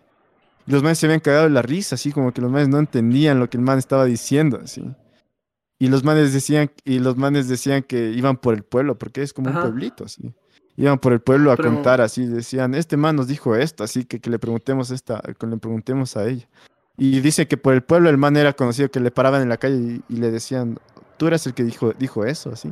Y 0.66 0.72
los 0.72 0.82
manes 0.82 0.98
se 0.98 1.06
habían 1.06 1.20
cagado 1.20 1.44
de 1.44 1.50
la 1.50 1.62
risa, 1.62 1.94
así 1.94 2.10
como 2.10 2.32
que 2.32 2.40
los 2.40 2.50
manes 2.50 2.68
no 2.68 2.78
entendían 2.78 3.38
lo 3.38 3.48
que 3.48 3.56
el 3.56 3.62
man 3.62 3.78
estaba 3.78 4.04
diciendo, 4.04 4.58
así. 4.62 4.82
Y 5.78 5.88
los 5.88 6.02
manes 6.02 6.32
decían, 6.32 6.70
y 6.84 6.98
los 6.98 7.16
manes 7.16 7.48
decían 7.48 7.82
que 7.82 8.10
iban 8.10 8.38
por 8.38 8.54
el 8.54 8.64
pueblo, 8.64 8.98
porque 8.98 9.22
es 9.22 9.32
como 9.32 9.50
un 9.50 9.60
pueblito, 9.60 10.04
así. 10.04 10.34
Iban 10.76 10.98
por 10.98 11.12
el 11.12 11.20
pueblo 11.20 11.52
a 11.52 11.56
contar 11.56 12.00
así, 12.00 12.26
decían, 12.26 12.74
este 12.74 12.96
man 12.96 13.16
nos 13.16 13.28
dijo 13.28 13.56
esto, 13.56 13.84
así 13.84 14.04
que 14.04 14.20
que 14.20 14.30
le 14.30 14.38
preguntemos 14.38 14.90
esta, 14.90 15.22
que 15.38 15.46
le 15.46 15.56
preguntemos 15.56 16.16
a 16.16 16.26
ella. 16.26 16.46
Y 16.98 17.20
dice 17.20 17.46
que 17.46 17.56
por 17.56 17.74
el 17.74 17.82
pueblo 17.82 18.08
el 18.08 18.16
man 18.16 18.36
era 18.36 18.52
conocido, 18.54 18.90
que 18.90 19.00
le 19.00 19.10
paraban 19.10 19.42
en 19.42 19.48
la 19.48 19.56
calle 19.56 20.00
y, 20.08 20.16
le 20.16 20.30
decían, 20.30 20.78
tú 21.18 21.26
eras 21.26 21.46
el 21.46 21.54
que 21.54 21.62
dijo, 21.62 21.92
dijo 21.92 22.24
eso, 22.24 22.50
así. 22.50 22.70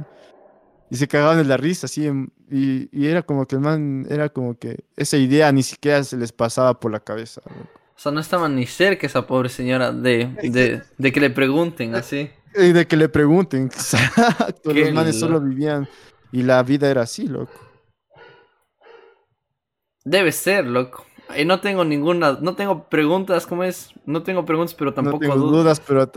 Y 0.90 0.96
se 0.96 1.08
cagaban 1.08 1.38
de 1.38 1.44
la 1.44 1.56
risa, 1.56 1.86
así, 1.86 2.10
y, 2.50 2.88
y, 2.92 3.06
era 3.06 3.22
como 3.22 3.46
que 3.46 3.56
el 3.56 3.62
man, 3.62 4.06
era 4.08 4.28
como 4.28 4.58
que 4.58 4.84
esa 4.96 5.16
idea 5.16 5.50
ni 5.52 5.62
siquiera 5.62 6.04
se 6.04 6.16
les 6.16 6.32
pasaba 6.32 6.78
por 6.78 6.92
la 6.92 7.00
cabeza. 7.00 7.40
O 7.44 7.98
sea, 7.98 8.12
no 8.12 8.20
estaban 8.20 8.54
ni 8.56 8.66
cerca 8.66 9.06
esa 9.06 9.26
pobre 9.26 9.48
señora 9.48 9.92
de, 9.92 10.30
de, 10.42 10.82
de 10.96 11.12
que 11.12 11.20
le 11.20 11.30
pregunten 11.30 11.94
así. 11.94 12.30
Y 12.56 12.72
de 12.72 12.86
que 12.86 12.96
le 12.96 13.08
pregunten, 13.08 13.64
exacto. 13.72 14.72
Los 14.72 14.92
manes 14.92 15.18
solo 15.18 15.40
vivían 15.40 15.88
y 16.32 16.42
la 16.42 16.62
vida 16.62 16.90
era 16.90 17.02
así, 17.02 17.26
loco. 17.26 17.63
Debe 20.04 20.32
ser, 20.32 20.66
loco. 20.66 21.06
Y 21.36 21.44
no 21.44 21.60
tengo 21.60 21.84
ninguna, 21.84 22.38
no 22.40 22.54
tengo 22.54 22.88
preguntas, 22.88 23.46
¿cómo 23.46 23.64
es? 23.64 23.92
No 24.04 24.22
tengo 24.22 24.44
preguntas, 24.44 24.74
pero 24.74 24.92
tampoco 24.92 25.24
no 25.24 25.32
tengo 25.32 25.46
dudas. 25.46 25.80
pero... 25.80 26.10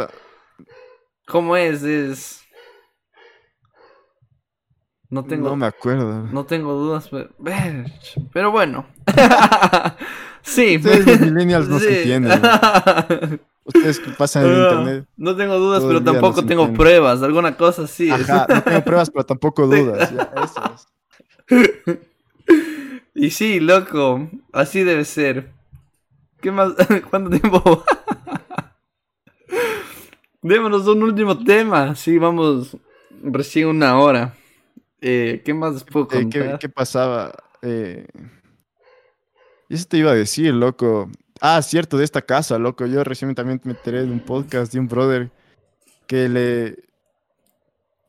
¿Cómo 1.27 1.55
es? 1.55 1.83
Es... 1.83 2.41
No 5.09 5.23
tengo... 5.23 5.49
No 5.49 5.55
me 5.55 5.65
acuerdo. 5.65 6.23
No 6.23 6.45
tengo 6.45 6.73
dudas, 6.73 7.07
pero, 7.09 7.29
pero 8.33 8.51
bueno. 8.51 8.85
sí. 10.41 10.75
Ustedes 10.77 11.07
los 11.07 11.19
millennials 11.21 11.69
no 11.69 11.79
se 11.79 11.99
entienden. 11.99 12.41
Ustedes 13.63 13.99
que 13.99 14.11
pasan 14.11 14.45
en 14.45 14.53
internet. 14.53 15.05
No 15.17 15.35
tengo 15.35 15.57
dudas, 15.59 15.83
pero 15.85 16.03
tampoco 16.03 16.45
tengo 16.45 16.73
pruebas. 16.73 17.21
Alguna 17.21 17.55
cosa 17.55 17.87
sí. 17.87 18.09
Ajá, 18.09 18.45
no 18.49 18.63
tengo 18.63 18.81
pruebas, 18.83 19.09
pero 19.09 19.25
tampoco 19.25 19.67
dudas. 19.67 20.11
eso 20.11 20.87
es. 21.47 21.99
Y 23.19 23.31
sí, 23.31 23.59
loco, 23.59 24.29
así 24.53 24.83
debe 24.83 25.03
ser. 25.03 25.49
¿Qué 26.39 26.51
más? 26.51 26.73
¿Cuánto 27.09 27.31
tiempo? 27.31 27.83
Démonos 30.43 30.85
un 30.85 31.01
último 31.01 31.43
tema. 31.43 31.95
Sí, 31.95 32.19
vamos 32.19 32.77
recién 33.23 33.69
una 33.69 33.99
hora. 33.99 34.35
Eh, 35.01 35.41
¿Qué 35.43 35.51
más 35.55 35.83
puedo 35.83 36.05
eh, 36.05 36.09
contar? 36.09 36.59
¿qué, 36.59 36.69
pasaba? 36.69 37.33
Eh... 37.63 38.05
Eso 39.67 39.85
te 39.89 39.97
iba 39.97 40.11
a 40.11 40.15
decir, 40.15 40.53
loco. 40.53 41.09
Ah, 41.41 41.59
cierto, 41.63 41.97
de 41.97 42.03
esta 42.03 42.21
casa, 42.21 42.59
loco. 42.59 42.85
Yo 42.85 43.03
recién 43.03 43.33
también 43.33 43.59
me 43.63 43.71
enteré 43.71 44.05
de 44.05 44.11
un 44.11 44.19
podcast 44.19 44.71
de 44.71 44.79
un 44.79 44.87
brother 44.87 45.31
que 46.05 46.29
le... 46.29 46.75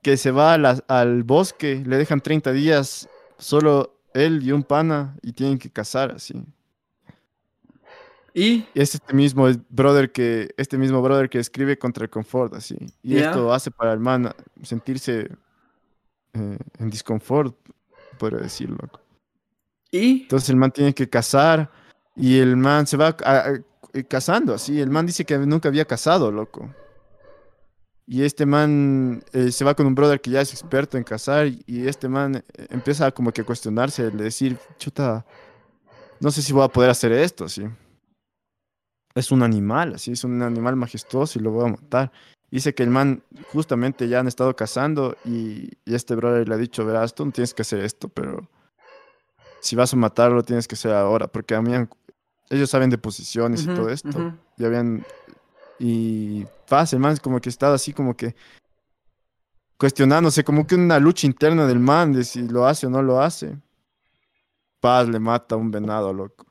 que 0.02 0.18
se 0.18 0.32
va 0.32 0.52
al 0.52 1.22
bosque, 1.22 1.82
le 1.86 1.96
dejan 1.96 2.20
30 2.20 2.52
días 2.52 3.09
solo 3.38 3.97
él 4.18 4.42
y 4.42 4.52
un 4.52 4.62
pana 4.62 5.16
y 5.22 5.32
tienen 5.32 5.58
que 5.58 5.70
casar 5.70 6.10
así. 6.12 6.44
¿Y? 8.34 8.66
Es 8.74 8.94
este 8.94 9.14
mismo 9.14 9.48
brother 9.68 10.12
que, 10.12 10.54
este 10.56 10.78
mismo 10.78 11.02
brother 11.02 11.28
que 11.28 11.38
escribe 11.38 11.78
contra 11.78 12.04
el 12.04 12.10
confort, 12.10 12.54
así. 12.54 12.76
Y 13.02 13.16
esto 13.16 13.52
hace 13.52 13.70
para 13.70 13.92
el 13.92 14.00
man 14.00 14.32
sentirse 14.62 15.30
eh, 16.34 16.58
en 16.78 16.90
disconfort, 16.90 17.56
podría 18.18 18.40
decirlo. 18.40 18.78
¿Y? 19.90 20.22
Entonces 20.22 20.50
el 20.50 20.56
man 20.56 20.70
tiene 20.70 20.94
que 20.94 21.08
casar 21.08 21.70
y 22.14 22.38
el 22.38 22.56
man 22.56 22.86
se 22.86 22.96
va 22.96 23.16
casando, 24.08 24.54
así. 24.54 24.80
El 24.80 24.90
man 24.90 25.06
dice 25.06 25.24
que 25.24 25.38
nunca 25.38 25.68
había 25.68 25.84
casado, 25.84 26.30
loco. 26.30 26.72
Y 28.11 28.22
este 28.22 28.46
man 28.46 29.22
eh, 29.34 29.52
se 29.52 29.66
va 29.66 29.74
con 29.74 29.84
un 29.86 29.94
brother 29.94 30.18
que 30.18 30.30
ya 30.30 30.40
es 30.40 30.50
experto 30.52 30.96
en 30.96 31.04
cazar 31.04 31.46
y 31.46 31.86
este 31.86 32.09
man 32.09 32.36
eh, 32.36 32.66
empieza 32.70 33.11
como 33.12 33.32
que 33.32 33.42
a 33.42 33.44
cuestionarse, 33.44 34.11
de 34.11 34.24
decir, 34.24 34.56
chuta, 34.78 35.26
no 36.18 36.30
sé 36.30 36.40
si 36.40 36.54
voy 36.54 36.64
a 36.64 36.68
poder 36.68 36.88
hacer 36.88 37.12
esto, 37.12 37.50
sí. 37.50 37.64
Es 39.14 39.30
un 39.30 39.42
animal, 39.42 39.96
así, 39.96 40.12
es 40.12 40.24
un 40.24 40.40
animal 40.40 40.74
majestuoso 40.76 41.38
y 41.38 41.42
lo 41.42 41.50
voy 41.50 41.66
a 41.66 41.72
matar. 41.72 42.11
Dice 42.50 42.74
que 42.74 42.82
el 42.82 42.88
man 42.88 43.22
justamente 43.52 44.09
ya 44.09 44.20
han 44.20 44.26
estado 44.26 44.56
cazando 44.56 45.14
y, 45.26 45.68
este 45.84 46.14
brother 46.14 46.48
le 46.48 46.54
ha 46.54 46.59
dicho, 46.59 46.86
verás, 46.86 47.14
tú 47.14 47.26
no 47.26 47.32
tienes 47.32 47.52
que 47.52 47.61
hacer 47.61 47.80
esto, 47.80 48.09
pero 48.09 48.48
si 49.61 49.76
vas 49.76 49.92
a 49.92 49.96
matarlo 49.96 50.42
tienes 50.42 50.66
que 50.66 50.76
hacer 50.76 50.94
ahora, 50.94 51.28
porque 51.28 51.54
a 51.54 51.61
mí 51.61 51.74
ellos 52.48 52.70
saben 52.70 52.88
de 52.88 52.96
posiciones 52.96 53.64
y 53.64 53.66
todo 53.66 53.90
esto. 53.90 54.34
Ya 54.56 54.68
habían 54.68 55.04
y 55.79 56.47
fácil, 56.66 56.99
man, 56.99 57.16
como 57.22 57.41
que 57.41 57.49
estaba 57.49 57.74
así 57.74 57.93
como 57.93 58.16
que 58.16 58.35
cuestionándose, 59.76 60.45
como 60.45 60.66
que 60.66 60.74
una 60.74 60.99
lucha 60.99 61.26
interna 61.26 61.66
del 61.66 61.79
man 61.79 62.12
de 62.12 62.24
si 62.24 62.47
lo 62.49 62.66
hace 62.66 62.87
o 62.87 62.91
no 62.91 63.03
lo 63.03 63.20
hace. 63.20 63.57
Paz 64.81 65.09
le 65.09 65.18
mata 65.18 65.55
a 65.55 65.59
un 65.59 65.70
venado, 65.70 66.12
loco. 66.12 66.47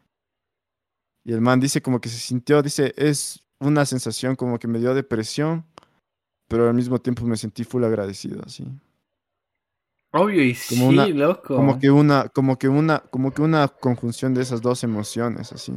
Y 1.23 1.33
el 1.33 1.41
man 1.41 1.59
dice 1.59 1.81
como 1.81 1.99
que 1.99 2.09
se 2.09 2.17
sintió, 2.17 2.61
dice, 2.61 2.93
es 2.95 3.41
una 3.59 3.85
sensación 3.85 4.35
como 4.35 4.59
que 4.59 4.67
me 4.67 4.79
dio 4.79 4.93
depresión, 4.93 5.65
pero 6.47 6.67
al 6.67 6.73
mismo 6.73 6.99
tiempo 6.99 7.25
me 7.25 7.35
sentí 7.35 7.63
full 7.63 7.83
agradecido, 7.83 8.41
así. 8.45 8.65
Obvio 10.11 10.41
y 10.41 10.55
sí, 10.55 11.13
loco. 11.13 11.55
Como 11.55 11.79
que 11.79 11.91
una, 11.91 12.29
como 12.29 12.57
que 12.57 12.69
una, 12.69 12.99
como 12.99 13.31
que 13.31 13.41
una 13.41 13.67
conjunción 13.67 14.33
de 14.33 14.41
esas 14.41 14.61
dos 14.61 14.83
emociones, 14.83 15.51
así. 15.51 15.73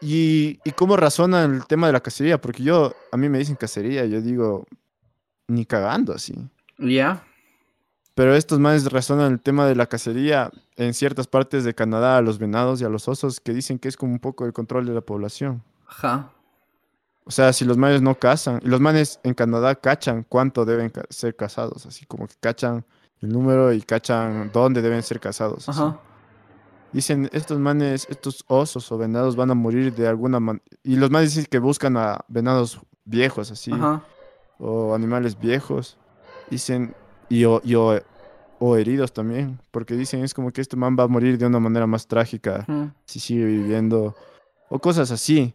¿Y, 0.00 0.58
cómo 0.76 0.96
razona 0.96 1.44
el 1.44 1.66
tema 1.66 1.86
de 1.86 1.92
la 1.94 2.00
cacería? 2.00 2.40
Porque 2.40 2.62
yo, 2.62 2.92
a 3.10 3.16
mí 3.16 3.28
me 3.28 3.38
dicen 3.38 3.56
cacería, 3.56 4.04
yo 4.04 4.20
digo, 4.20 4.66
ni 5.48 5.64
cagando 5.64 6.12
así. 6.12 6.34
Ya. 6.78 7.24
Pero 8.14 8.34
estos 8.34 8.60
manes 8.60 8.90
razonan 8.90 9.32
el 9.32 9.40
tema 9.40 9.66
de 9.66 9.74
la 9.74 9.86
cacería 9.86 10.50
en 10.76 10.94
ciertas 10.94 11.26
partes 11.26 11.64
de 11.64 11.74
Canadá 11.74 12.16
a 12.16 12.22
los 12.22 12.38
venados 12.38 12.80
y 12.80 12.84
a 12.84 12.88
los 12.88 13.08
osos 13.08 13.40
que 13.40 13.52
dicen 13.52 13.78
que 13.78 13.88
es 13.88 13.96
como 13.96 14.12
un 14.12 14.20
poco 14.20 14.46
el 14.46 14.52
control 14.52 14.86
de 14.86 14.94
la 14.94 15.00
población. 15.00 15.62
Ajá. 15.86 16.30
O 17.24 17.30
sea, 17.30 17.52
si 17.52 17.64
los 17.64 17.78
manes 17.78 18.02
no 18.02 18.14
cazan, 18.14 18.60
y 18.62 18.68
los 18.68 18.80
manes 18.80 19.18
en 19.22 19.32
Canadá 19.32 19.74
cachan 19.74 20.24
cuánto 20.28 20.64
deben 20.64 20.92
ser 21.08 21.34
casados, 21.34 21.86
así 21.86 22.04
como 22.04 22.28
que 22.28 22.34
cachan 22.38 22.84
el 23.20 23.30
número 23.30 23.72
y 23.72 23.80
cachan 23.80 24.50
dónde 24.52 24.82
deben 24.82 25.02
ser 25.02 25.18
casados. 25.18 25.68
Ajá. 25.68 25.98
Dicen, 26.94 27.28
estos 27.32 27.58
manes, 27.58 28.06
estos 28.08 28.44
osos 28.46 28.92
o 28.92 28.96
venados 28.96 29.34
van 29.34 29.50
a 29.50 29.54
morir 29.54 29.92
de 29.92 30.06
alguna 30.06 30.38
manera. 30.38 30.64
Y 30.84 30.94
los 30.94 31.10
manes 31.10 31.34
dicen 31.34 31.48
que 31.50 31.58
buscan 31.58 31.96
a 31.96 32.24
venados 32.28 32.80
viejos, 33.04 33.50
así. 33.50 33.72
O 34.60 34.94
animales 34.94 35.36
viejos. 35.36 35.98
Dicen, 36.48 36.94
y, 37.28 37.44
o, 37.46 37.60
o, 38.60 38.76
heridos 38.76 39.12
también. 39.12 39.58
Porque 39.72 39.94
dicen, 39.94 40.22
es 40.22 40.32
como 40.32 40.52
que 40.52 40.60
este 40.60 40.76
man 40.76 40.96
va 40.96 41.02
a 41.02 41.08
morir 41.08 41.36
de 41.36 41.46
una 41.46 41.58
manera 41.58 41.88
más 41.88 42.06
trágica 42.06 42.64
si 43.06 43.18
sigue 43.18 43.44
viviendo. 43.44 44.14
O 44.68 44.78
cosas 44.78 45.10
así. 45.10 45.52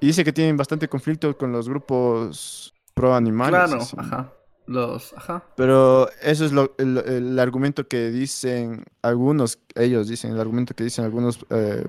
Y 0.00 0.06
dice 0.06 0.22
que 0.22 0.32
tienen 0.32 0.56
bastante 0.56 0.88
conflicto 0.88 1.36
con 1.36 1.50
los 1.50 1.68
grupos 1.68 2.72
pro 2.94 3.16
animales. 3.16 3.50
Claro, 3.50 3.82
ajá. 3.96 4.32
Los, 4.72 5.12
ajá. 5.14 5.44
Pero 5.54 6.08
eso 6.22 6.46
es 6.46 6.52
el, 6.78 7.38
argumento 7.38 7.86
que 7.86 8.10
dicen 8.10 8.84
algunos, 9.02 9.58
ellos 9.74 10.08
dicen, 10.08 10.32
el 10.32 10.40
argumento 10.40 10.74
que 10.74 10.84
dicen 10.84 11.04
algunos, 11.04 11.44
eh, 11.50 11.84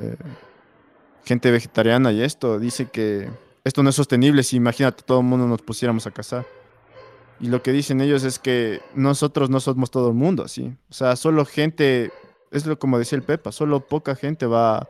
eh, 0.00 0.16
gente 1.24 1.52
vegetariana 1.52 2.10
y 2.10 2.22
esto, 2.22 2.58
dice 2.58 2.86
que 2.86 3.30
esto 3.62 3.84
no 3.84 3.90
es 3.90 3.96
sostenible 3.96 4.42
si 4.42 4.56
imagínate 4.56 5.04
todo 5.04 5.20
el 5.20 5.26
mundo 5.26 5.46
nos 5.46 5.62
pusiéramos 5.62 6.08
a 6.08 6.10
cazar. 6.10 6.44
Y 7.38 7.46
lo 7.48 7.62
que 7.62 7.70
dicen 7.70 8.00
ellos 8.00 8.24
es 8.24 8.40
que 8.40 8.80
nosotros 8.96 9.48
no 9.48 9.60
somos 9.60 9.92
todo 9.92 10.08
el 10.08 10.14
mundo, 10.14 10.48
¿sí? 10.48 10.76
O 10.90 10.92
sea, 10.92 11.14
solo 11.14 11.44
gente, 11.44 12.10
es 12.50 12.66
lo 12.66 12.78
como 12.78 12.98
decía 12.98 13.16
el 13.16 13.22
Pepa, 13.22 13.52
solo 13.52 13.86
poca 13.86 14.16
gente 14.16 14.46
va 14.46 14.88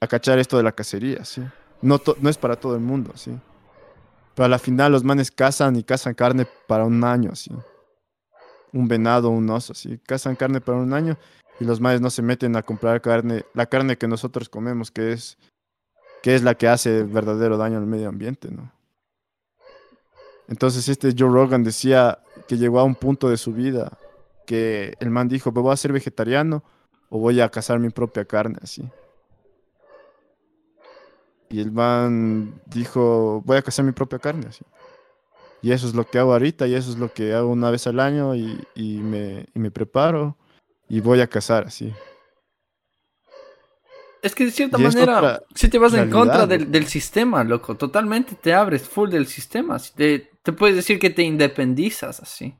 a 0.00 0.06
cachar 0.08 0.40
esto 0.40 0.56
de 0.56 0.64
la 0.64 0.72
cacería, 0.72 1.24
¿sí? 1.24 1.42
No, 1.82 2.00
no 2.20 2.30
es 2.30 2.36
para 2.36 2.56
todo 2.56 2.74
el 2.74 2.80
mundo, 2.80 3.12
¿sí? 3.14 3.38
Pero 4.34 4.46
a 4.46 4.48
la 4.48 4.58
final 4.58 4.92
los 4.92 5.04
manes 5.04 5.30
cazan 5.30 5.76
y 5.76 5.82
cazan 5.82 6.14
carne 6.14 6.46
para 6.66 6.84
un 6.84 7.02
año, 7.04 7.30
así. 7.32 7.50
Un 8.72 8.88
venado, 8.88 9.30
un 9.30 9.48
oso, 9.50 9.72
así. 9.72 9.98
Cazan 10.06 10.36
carne 10.36 10.60
para 10.60 10.78
un 10.78 10.92
año 10.92 11.18
y 11.60 11.64
los 11.64 11.80
manes 11.80 12.00
no 12.00 12.10
se 12.10 12.22
meten 12.22 12.56
a 12.56 12.62
comprar 12.62 13.00
carne, 13.00 13.44
la 13.54 13.66
carne 13.66 13.98
que 13.98 14.08
nosotros 14.08 14.48
comemos, 14.48 14.90
que 14.90 15.12
es, 15.12 15.36
que 16.22 16.34
es 16.34 16.42
la 16.42 16.54
que 16.54 16.68
hace 16.68 17.02
verdadero 17.02 17.58
daño 17.58 17.78
al 17.78 17.86
medio 17.86 18.08
ambiente, 18.08 18.50
¿no? 18.50 18.72
Entonces 20.48 20.88
este 20.88 21.14
Joe 21.16 21.30
Rogan 21.30 21.62
decía 21.62 22.18
que 22.48 22.56
llegó 22.56 22.80
a 22.80 22.84
un 22.84 22.96
punto 22.96 23.28
de 23.28 23.36
su 23.36 23.52
vida 23.52 23.98
que 24.46 24.94
el 24.98 25.10
man 25.10 25.28
dijo, 25.28 25.52
¿voy 25.52 25.72
a 25.72 25.76
ser 25.76 25.92
vegetariano 25.92 26.64
o 27.08 27.20
voy 27.20 27.40
a 27.40 27.48
cazar 27.50 27.78
mi 27.78 27.90
propia 27.90 28.24
carne, 28.24 28.58
así? 28.60 28.82
Y 31.50 31.60
el 31.60 31.72
man 31.72 32.60
dijo, 32.66 33.42
voy 33.44 33.58
a 33.58 33.62
cazar 33.62 33.84
mi 33.84 33.92
propia 33.92 34.18
carne. 34.18 34.46
Así. 34.48 34.64
Y 35.62 35.72
eso 35.72 35.86
es 35.86 35.94
lo 35.94 36.06
que 36.06 36.18
hago 36.18 36.32
ahorita 36.32 36.66
y 36.66 36.74
eso 36.74 36.90
es 36.90 36.98
lo 36.98 37.12
que 37.12 37.34
hago 37.34 37.50
una 37.50 37.70
vez 37.70 37.86
al 37.86 38.00
año 38.00 38.34
y, 38.34 38.58
me, 38.76 39.46
me, 39.52 39.70
preparo 39.70 40.38
y 40.88 41.00
voy 41.00 41.20
a 41.20 41.26
cazar 41.26 41.66
así. 41.66 41.92
Es 44.22 44.34
que 44.34 44.46
de 44.46 44.50
cierta 44.50 44.78
manera, 44.78 45.42
si 45.54 45.68
te 45.68 45.78
vas 45.78 45.92
en 45.94 46.10
contra 46.10 46.46
del, 46.46 46.86
sistema, 46.86 47.44
loco, 47.44 47.76
totalmente 47.76 48.36
te 48.36 48.54
abres 48.54 48.88
full 48.88 49.10
del 49.10 49.26
sistema. 49.26 49.78
Te, 49.94 50.30
te 50.42 50.52
puedes 50.52 50.76
decir 50.76 50.98
que 50.98 51.10
te 51.10 51.22
independizas 51.22 52.20
así. 52.20 52.56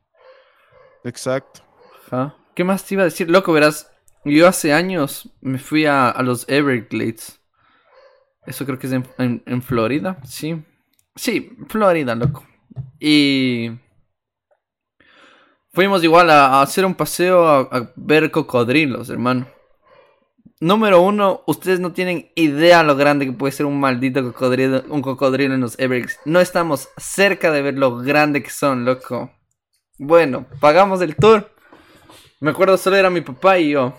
Exacto. 1.04 1.60
Ajá 2.06 2.36
¿Qué 2.60 2.64
más 2.64 2.84
te 2.84 2.94
iba 2.94 3.02
a 3.02 3.06
decir? 3.06 3.30
Loco, 3.30 3.52
verás, 3.52 3.90
yo 4.22 4.46
hace 4.46 4.74
años 4.74 5.30
me 5.40 5.58
fui 5.58 5.86
a, 5.86 6.14
los 6.22 6.46
Everglades. 6.48 7.39
Eso 8.46 8.64
creo 8.64 8.78
que 8.78 8.86
es 8.86 8.92
en, 8.92 9.62
Florida, 9.62 10.18
sí. 10.24 10.62
Sí, 11.14 11.56
Florida, 11.68 12.14
loco. 12.14 12.46
Y 12.98 13.70
fuimos 15.72 16.02
igual 16.02 16.30
a, 16.30 16.62
hacer 16.62 16.84
un 16.84 16.94
paseo 16.94 17.46
a, 17.46 17.92
ver 17.96 18.30
cocodrilos, 18.30 19.10
hermano. 19.10 19.46
Número 20.60 21.00
uno, 21.00 21.42
ustedes 21.46 21.80
no 21.80 21.92
tienen 21.92 22.30
idea 22.34 22.82
lo 22.82 22.96
grande 22.96 23.24
que 23.24 23.32
puede 23.32 23.52
ser 23.52 23.66
un 23.66 23.80
maldito 23.80 24.22
cocodrilo, 24.22 24.82
un 24.88 25.00
cocodrilo 25.00 25.54
en 25.54 25.60
los 25.60 25.78
Everglades. 25.78 26.18
No 26.24 26.40
estamos 26.40 26.88
cerca 26.98 27.50
de 27.50 27.62
ver 27.62 27.78
lo 27.78 27.96
grande 27.98 28.42
que 28.42 28.50
son, 28.50 28.84
loco. 28.84 29.30
Bueno, 29.98 30.46
pagamos 30.60 31.00
el 31.02 31.16
tour. 31.16 31.50
Me 32.40 32.50
acuerdo 32.50 32.78
solo 32.78 32.96
era 32.96 33.10
mi 33.10 33.20
papá 33.20 33.58
y 33.58 33.70
yo. 33.70 33.94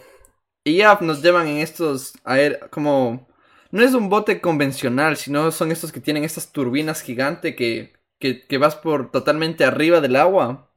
Y 0.63 0.77
ya 0.77 0.97
nos 1.01 1.21
llevan 1.21 1.47
en 1.47 1.57
estos 1.57 2.13
aer 2.23 2.69
como 2.71 3.27
no 3.71 3.83
es 3.83 3.93
un 3.93 4.09
bote 4.09 4.41
convencional, 4.41 5.17
sino 5.17 5.51
son 5.51 5.71
estos 5.71 5.91
que 5.91 6.01
tienen 6.01 6.23
estas 6.23 6.51
turbinas 6.51 7.01
gigantes 7.01 7.55
que, 7.55 7.93
que, 8.19 8.57
vas 8.57 8.75
por 8.75 9.11
totalmente 9.11 9.63
arriba 9.63 10.01
del 10.01 10.17
agua. 10.17 10.69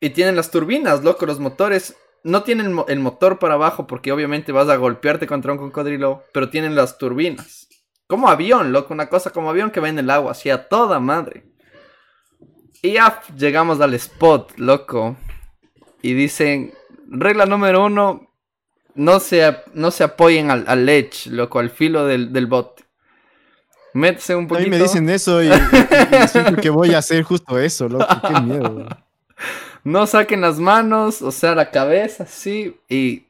Y 0.00 0.10
tienen 0.10 0.36
las 0.36 0.50
turbinas, 0.50 1.04
loco, 1.04 1.24
los 1.24 1.38
motores. 1.38 1.96
No 2.24 2.42
tienen 2.42 2.76
el 2.88 2.98
motor 2.98 3.38
para 3.38 3.54
abajo 3.54 3.86
porque 3.86 4.10
obviamente 4.10 4.52
vas 4.52 4.68
a 4.68 4.76
golpearte 4.76 5.26
contra 5.26 5.52
un 5.52 5.58
cocodrilo, 5.58 6.24
pero 6.32 6.50
tienen 6.50 6.74
las 6.74 6.98
turbinas. 6.98 7.68
Como 8.08 8.28
avión, 8.28 8.72
loco, 8.72 8.92
una 8.92 9.08
cosa 9.08 9.30
como 9.30 9.50
avión 9.50 9.70
que 9.70 9.80
va 9.80 9.88
en 9.88 9.98
el 9.98 10.10
agua, 10.10 10.32
así 10.32 10.50
a 10.50 10.68
toda 10.68 10.98
madre. 10.98 11.44
Y 12.82 12.92
ya 12.92 13.22
llegamos 13.36 13.80
al 13.80 13.94
spot, 13.94 14.58
loco. 14.58 15.16
Y 16.02 16.14
dicen, 16.14 16.74
regla 17.08 17.46
número 17.46 17.84
uno, 17.84 18.25
no 18.96 19.20
se, 19.20 19.56
no 19.74 19.90
se 19.90 20.04
apoyen 20.04 20.50
al, 20.50 20.64
al 20.66 20.88
edge, 20.88 21.26
loco, 21.30 21.58
al 21.58 21.70
filo 21.70 22.06
del, 22.06 22.32
del 22.32 22.46
bote. 22.46 22.84
Métese 23.94 24.34
un 24.34 24.46
poquito. 24.46 24.66
A 24.66 24.70
mí 24.70 24.76
me 24.76 24.82
dicen 24.82 25.08
eso 25.08 25.42
y, 25.42 25.50
siento 26.28 26.56
que 26.56 26.68
voy 26.68 26.94
a 26.94 26.98
hacer 26.98 27.22
justo 27.22 27.58
eso, 27.58 27.88
loco. 27.88 28.06
Qué 28.26 28.40
miedo. 28.40 28.88
No 29.84 30.04
saquen 30.08 30.40
las 30.40 30.58
manos, 30.58 31.22
o 31.22 31.30
sea, 31.30 31.54
la 31.54 31.70
cabeza, 31.70 32.26
sí, 32.26 32.76
y 32.88 33.28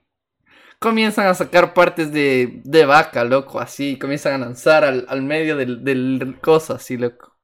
comienzan 0.79 1.27
a 1.27 1.35
sacar 1.35 1.75
partes 1.75 2.13
de, 2.13 2.63
de 2.65 2.87
vaca, 2.87 3.25
loco, 3.25 3.61
así, 3.61 3.99
comienzan 3.99 4.33
a 4.35 4.47
lanzar 4.47 4.83
al, 4.83 5.05
al 5.11 5.21
medio 5.21 5.59
del, 5.59 5.85
del 5.85 6.39
cosa, 6.41 6.77
así, 6.77 6.97
loco. 6.97 7.37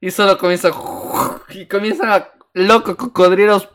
Y 0.00 0.12
solo 0.12 0.38
comienza, 0.38 0.70
y 1.50 1.66
comienzan 1.66 2.08
a, 2.08 2.28
loco, 2.54 2.96
cocodrilos 2.96 3.68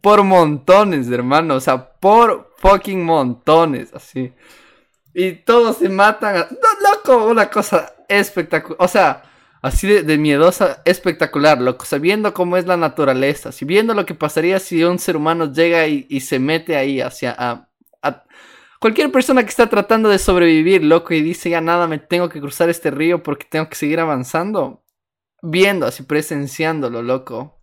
por 0.00 0.22
montones, 0.22 1.10
hermano. 1.10 1.54
O 1.54 1.60
sea, 1.60 1.92
por 1.92 2.52
fucking 2.58 3.04
montones, 3.04 3.92
así. 3.94 4.32
Y 5.14 5.32
todos 5.32 5.78
se 5.78 5.88
matan. 5.88 6.34
No, 6.50 6.90
loco, 6.90 7.26
una 7.26 7.50
cosa 7.50 7.94
espectacular. 8.08 8.76
O 8.80 8.88
sea, 8.88 9.22
así 9.62 9.88
de, 9.88 10.18
miedosa, 10.18 10.82
espectacular, 10.84 11.60
loco. 11.60 11.84
Sabiendo 11.84 12.32
cómo 12.34 12.56
es 12.56 12.66
la 12.66 12.76
naturaleza. 12.76 13.52
Si 13.52 13.64
viendo 13.64 13.94
lo 13.94 14.06
que 14.06 14.14
pasaría 14.14 14.60
si 14.60 14.82
un 14.84 14.98
ser 14.98 15.16
humano 15.16 15.52
llega 15.52 15.86
y, 15.86 16.20
se 16.20 16.38
mete 16.38 16.76
ahí 16.76 17.00
hacia. 17.00 17.34
A, 17.38 17.66
Cualquier 18.80 19.12
persona 19.12 19.42
que 19.42 19.50
está 19.50 19.68
tratando 19.68 20.08
de 20.08 20.18
sobrevivir, 20.18 20.82
loco, 20.82 21.12
y 21.12 21.20
dice 21.20 21.50
ya 21.50 21.60
nada, 21.60 21.86
me 21.86 21.98
tengo 21.98 22.30
que 22.30 22.40
cruzar 22.40 22.70
este 22.70 22.90
río 22.90 23.22
porque 23.22 23.44
tengo 23.44 23.68
que 23.68 23.74
seguir 23.74 24.00
avanzando. 24.00 24.82
Viendo, 25.42 25.84
así 25.86 26.02
presenciándolo, 26.02 27.02
loco. 27.02 27.59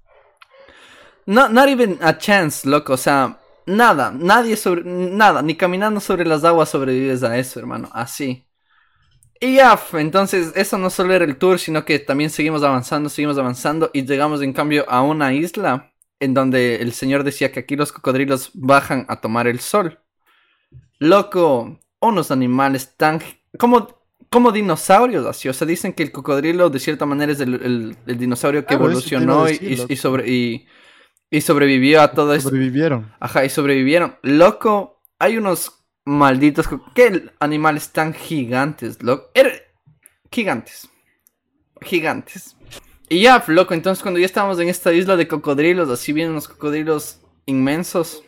No, 1.27 1.49
not 1.49 1.67
even 1.67 1.99
a 2.01 2.17
chance, 2.17 2.67
loco. 2.67 2.93
O 2.93 2.97
sea, 2.97 3.37
nada, 3.65 4.11
nadie 4.11 4.55
sobre, 4.55 4.83
nada, 4.85 5.41
ni 5.41 5.55
caminando 5.55 5.99
sobre 5.99 6.25
las 6.25 6.43
aguas 6.43 6.69
sobrevives 6.69 7.21
a 7.21 7.37
eso, 7.37 7.59
hermano. 7.59 7.89
Así. 7.93 8.47
Y 9.39 9.55
ya, 9.55 9.79
entonces 9.93 10.53
eso 10.55 10.77
no 10.77 10.89
solo 10.89 11.13
era 11.13 11.25
el 11.25 11.37
tour, 11.37 11.59
sino 11.59 11.85
que 11.85 11.99
también 11.99 12.29
seguimos 12.29 12.63
avanzando, 12.63 13.09
seguimos 13.09 13.37
avanzando 13.37 13.91
y 13.93 14.03
llegamos 14.03 14.41
en 14.41 14.53
cambio 14.53 14.85
a 14.89 15.03
una 15.03 15.33
isla 15.33 15.93
en 16.19 16.33
donde 16.33 16.77
el 16.77 16.93
señor 16.93 17.23
decía 17.23 17.51
que 17.51 17.59
aquí 17.59 17.75
los 17.75 17.91
cocodrilos 17.91 18.49
bajan 18.53 19.05
a 19.09 19.21
tomar 19.21 19.47
el 19.47 19.59
sol. 19.59 19.99
Loco, 20.97 21.77
unos 21.99 22.31
animales 22.31 22.95
tan... 22.95 23.21
como, 23.59 23.99
como 24.31 24.51
dinosaurios, 24.51 25.25
así. 25.25 25.49
O 25.49 25.53
sea, 25.53 25.67
dicen 25.67 25.93
que 25.93 26.03
el 26.03 26.11
cocodrilo 26.11 26.69
de 26.69 26.79
cierta 26.79 27.05
manera 27.05 27.33
es 27.33 27.41
el, 27.41 27.95
dinosaurio 28.05 28.65
que 28.65 28.75
evolucionó 28.75 29.49
y, 29.49 29.95
sobre... 29.97 30.27
Y, 30.31 30.67
y 31.29 31.41
sobrevivió 31.41 32.01
a 32.01 32.11
todo 32.11 32.33
eso. 32.33 32.49
Sobrevivieron. 32.49 33.13
Ajá, 33.19 33.45
y 33.45 33.49
sobrevivieron. 33.49 34.17
Loco, 34.21 35.01
hay 35.19 35.37
unos 35.37 35.85
malditos. 36.05 36.67
¿Qué 36.95 37.29
animales 37.39 37.91
tan 37.91 38.13
gigantes, 38.13 39.01
loco? 39.03 39.29
Er, 39.33 39.73
gigantes. 40.31 40.89
Gigantes. 41.81 42.55
Y 43.09 43.21
ya, 43.21 43.43
loco, 43.47 43.73
entonces 43.73 44.01
cuando 44.01 44.19
ya 44.19 44.25
estábamos 44.25 44.59
en 44.59 44.67
esta 44.69 44.93
isla 44.93 45.15
de 45.15 45.27
cocodrilos, 45.27 45.89
así 45.89 46.11
vienen 46.11 46.31
unos 46.31 46.47
cocodrilos 46.47 47.21
inmensos. 47.45 48.23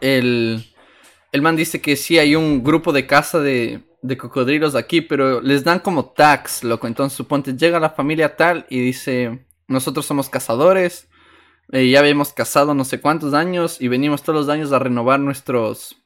El, 0.00 0.64
el 1.32 1.42
man 1.42 1.56
dice 1.56 1.80
que 1.80 1.96
sí 1.96 2.18
hay 2.18 2.34
un 2.34 2.62
grupo 2.62 2.92
de 2.92 3.06
caza 3.06 3.40
de, 3.40 3.82
de 4.02 4.16
cocodrilos 4.16 4.74
aquí, 4.74 5.00
pero 5.00 5.40
les 5.40 5.64
dan 5.64 5.80
como 5.80 6.10
tax, 6.12 6.64
loco. 6.64 6.86
Entonces 6.86 7.16
suponte 7.16 7.56
llega 7.56 7.80
la 7.80 7.90
familia 7.90 8.36
tal 8.36 8.66
y 8.68 8.80
dice, 8.80 9.46
nosotros 9.66 10.04
somos 10.06 10.28
cazadores 10.28 11.09
eh, 11.72 11.88
ya 11.88 12.00
habíamos 12.00 12.32
casado 12.32 12.74
no 12.74 12.84
sé 12.84 13.00
cuántos 13.00 13.34
años 13.34 13.80
y 13.80 13.88
venimos 13.88 14.22
todos 14.22 14.46
los 14.46 14.48
años 14.48 14.72
a 14.72 14.78
renovar 14.78 15.20
nuestros 15.20 15.96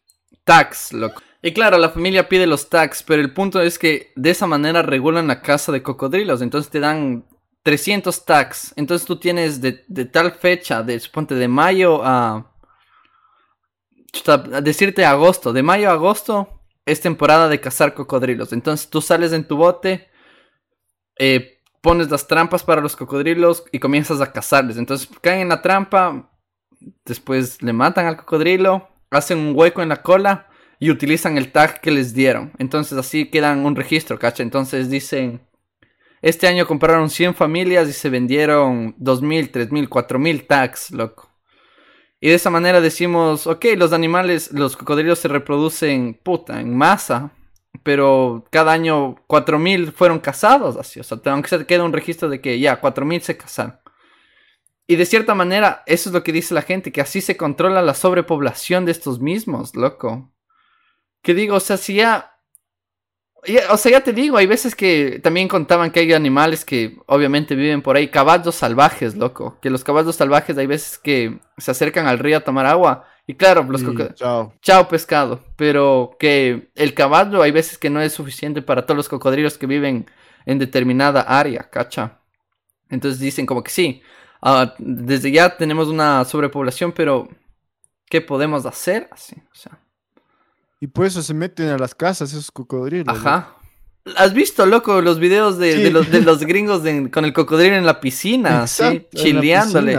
tax, 0.44 0.92
loco. 0.92 1.22
Y 1.42 1.52
claro, 1.52 1.76
la 1.76 1.90
familia 1.90 2.28
pide 2.28 2.46
los 2.46 2.70
tax, 2.70 3.02
pero 3.02 3.20
el 3.20 3.34
punto 3.34 3.60
es 3.60 3.78
que 3.78 4.12
de 4.16 4.30
esa 4.30 4.46
manera 4.46 4.82
regulan 4.82 5.26
la 5.26 5.42
casa 5.42 5.72
de 5.72 5.82
cocodrilos. 5.82 6.40
Entonces 6.40 6.70
te 6.70 6.80
dan 6.80 7.26
300 7.62 8.24
tax. 8.24 8.72
Entonces 8.76 9.06
tú 9.06 9.16
tienes 9.16 9.60
de, 9.60 9.72
tal 10.06 10.32
fecha, 10.32 10.82
de 10.82 10.98
suponte 11.00 11.34
de 11.34 11.48
mayo 11.48 12.02
a... 12.02 12.50
a 14.26 14.38
decirte 14.62 15.04
agosto. 15.04 15.52
De 15.52 15.62
mayo 15.62 15.90
a 15.90 15.94
agosto 15.94 16.62
es 16.86 17.00
temporada 17.00 17.48
de 17.48 17.60
cazar 17.60 17.92
cocodrilos. 17.92 18.52
Entonces 18.54 18.88
tú 18.88 19.02
sales 19.02 19.34
en 19.34 19.46
tu 19.46 19.56
bote, 19.56 20.08
eh, 21.18 21.53
pones 21.85 22.11
las 22.11 22.26
trampas 22.26 22.62
para 22.62 22.80
los 22.80 22.97
cocodrilos 22.97 23.62
y 23.70 23.78
comienzas 23.78 24.22
a 24.22 24.32
cazarles. 24.32 24.78
Entonces 24.78 25.07
caen 25.20 25.43
en 25.43 25.49
la 25.51 25.61
trampa, 25.61 26.30
después 27.05 27.61
le 27.62 27.74
matan 27.74 28.07
al 28.07 28.16
cocodrilo, 28.16 28.89
hacen 29.11 29.37
un 29.37 29.55
hueco 29.55 29.82
en 29.82 29.91
la 29.91 30.01
cola 30.01 30.49
y 30.80 30.91
utilizan 30.91 31.37
el 31.37 31.53
tag 31.53 31.82
que 31.82 31.91
les 31.91 32.14
dieron. 32.14 32.53
Entonces 32.57 32.97
así 32.97 33.26
quedan 33.26 33.66
un 33.66 33.76
registro, 33.76 34.18
¿cacha? 34.18 34.43
Entonces 34.43 34.89
dicen, 34.89 35.43
este 36.22 36.47
año 36.47 36.66
compraron 36.66 37.11
100 37.11 37.35
familias 37.35 37.87
y 37.87 37.93
se 37.93 38.09
vendieron 38.09 38.97
2.000, 38.97 39.51
3.000, 39.51 39.87
4.000 39.87 40.47
tags, 40.47 40.91
loco. 40.91 41.28
Y 42.18 42.29
de 42.29 42.34
esa 42.37 42.49
manera 42.49 42.80
decimos, 42.80 43.46
ok, 43.46 43.67
los 43.76 43.92
animales, 43.92 44.50
los 44.53 44.75
cocodrilos 44.75 45.18
se 45.18 45.29
reproducen, 45.29 46.18
puta, 46.25 46.63
en 46.63 46.75
masa 46.75 47.33
pero 47.83 48.45
cada 48.51 48.72
año 48.72 49.17
4.000 49.26 49.92
fueron 49.92 50.18
casados, 50.18 50.76
así, 50.76 51.01
o 51.01 51.03
sea, 51.03 51.18
aunque 51.26 51.49
se 51.49 51.67
queda 51.67 51.84
un 51.84 51.92
registro 51.92 52.29
de 52.29 52.41
que 52.41 52.59
ya, 52.59 52.80
4.000 52.80 53.21
se 53.21 53.37
casaron. 53.37 53.79
Y 54.87 54.96
de 54.96 55.07
cierta 55.07 55.34
manera, 55.34 55.83
eso 55.87 56.11
es 56.11 56.14
lo 56.14 56.22
que 56.22 56.33
dice 56.33 56.55
la 56.55 56.63
gente, 56.63 56.92
que 56.92 57.01
así 57.01 57.21
se 57.21 57.37
controla 57.37 57.83
la 57.83 57.95
sobrepoblación 57.95 58.84
de 58.84 58.92
estos 58.92 59.21
mismos, 59.21 59.75
loco. 59.75 60.30
Que 61.22 61.33
digo, 61.33 61.57
o 61.57 61.61
sea, 61.61 61.79
si 61.79 61.95
ya 61.95 62.34
o 63.71 63.76
sea, 63.76 63.92
ya 63.92 64.01
te 64.01 64.13
digo, 64.13 64.37
hay 64.37 64.46
veces 64.46 64.75
que 64.75 65.21
también 65.22 65.49
contaban 65.49 65.91
que 65.91 66.01
hay 66.01 66.13
animales 66.13 66.64
que 66.64 66.99
obviamente 67.07 67.55
viven 67.55 67.83
por 67.83 67.96
ahí, 67.96 68.09
caballos 68.09 68.55
salvajes, 68.55 69.17
loco. 69.17 69.59
Que 69.61 69.71
los 69.71 69.84
caballos 69.84 70.17
salvajes 70.17 70.57
hay 70.57 70.67
veces 70.67 70.99
que 70.99 71.41
se 71.59 71.71
acercan 71.71 72.07
al 72.07 72.18
río 72.18 72.38
a 72.38 72.41
tomar 72.41 72.67
agua. 72.67 73.07
Y 73.26 73.34
claro, 73.34 73.63
los 73.64 73.83
chao. 74.14 74.53
chao 74.61 74.88
pescado. 74.88 75.42
Pero 75.57 76.17
que 76.18 76.71
el 76.75 76.95
caballo 76.95 77.42
hay 77.42 77.53
veces 77.53 77.79
que 77.79 77.91
no 77.91 78.01
es 78.01 78.13
suficiente 78.13 78.61
para 78.61 78.84
todos 78.84 78.96
los 78.96 79.09
cocodrilos 79.09 79.57
que 79.57 79.67
viven 79.67 80.07
en 80.45 80.59
determinada 80.59 81.22
área, 81.22 81.71
¿cacha? 81.71 82.18
Entonces 82.91 83.18
dicen 83.18 83.46
como 83.46 83.63
que 83.64 83.71
sí, 83.71 84.03
ah, 84.42 84.75
desde 84.79 85.30
ya 85.30 85.57
tenemos 85.57 85.88
una 85.88 86.25
sobrepoblación, 86.25 86.92
pero 86.92 87.29
¿qué 88.11 88.21
podemos 88.21 88.67
hacer? 88.67 89.09
Así, 89.11 89.37
o 89.37 89.55
sea. 89.55 89.79
Y 90.80 90.87
por 90.87 91.07
eso 91.07 91.22
se 91.22 91.33
meten 91.33 91.68
a 91.68 91.79
las 91.79 91.95
casas 91.95 92.30
esos 92.33 92.51
cocodrilos. 92.51 93.17
Ajá. 93.17 93.57
¿Has 94.17 94.34
visto, 94.34 94.67
loco, 94.67 95.01
los 95.01 95.18
videos 95.18 95.57
de, 95.57 95.91
los, 95.91 96.11
de 96.11 96.21
los, 96.21 96.41
gringos 96.41 96.83
con 97.11 97.25
el 97.25 97.33
cocodrilo 97.33 97.75
en 97.75 97.87
la 97.87 98.01
piscina? 98.01 98.67
sí, 98.67 99.07
chileándole. 99.14 99.99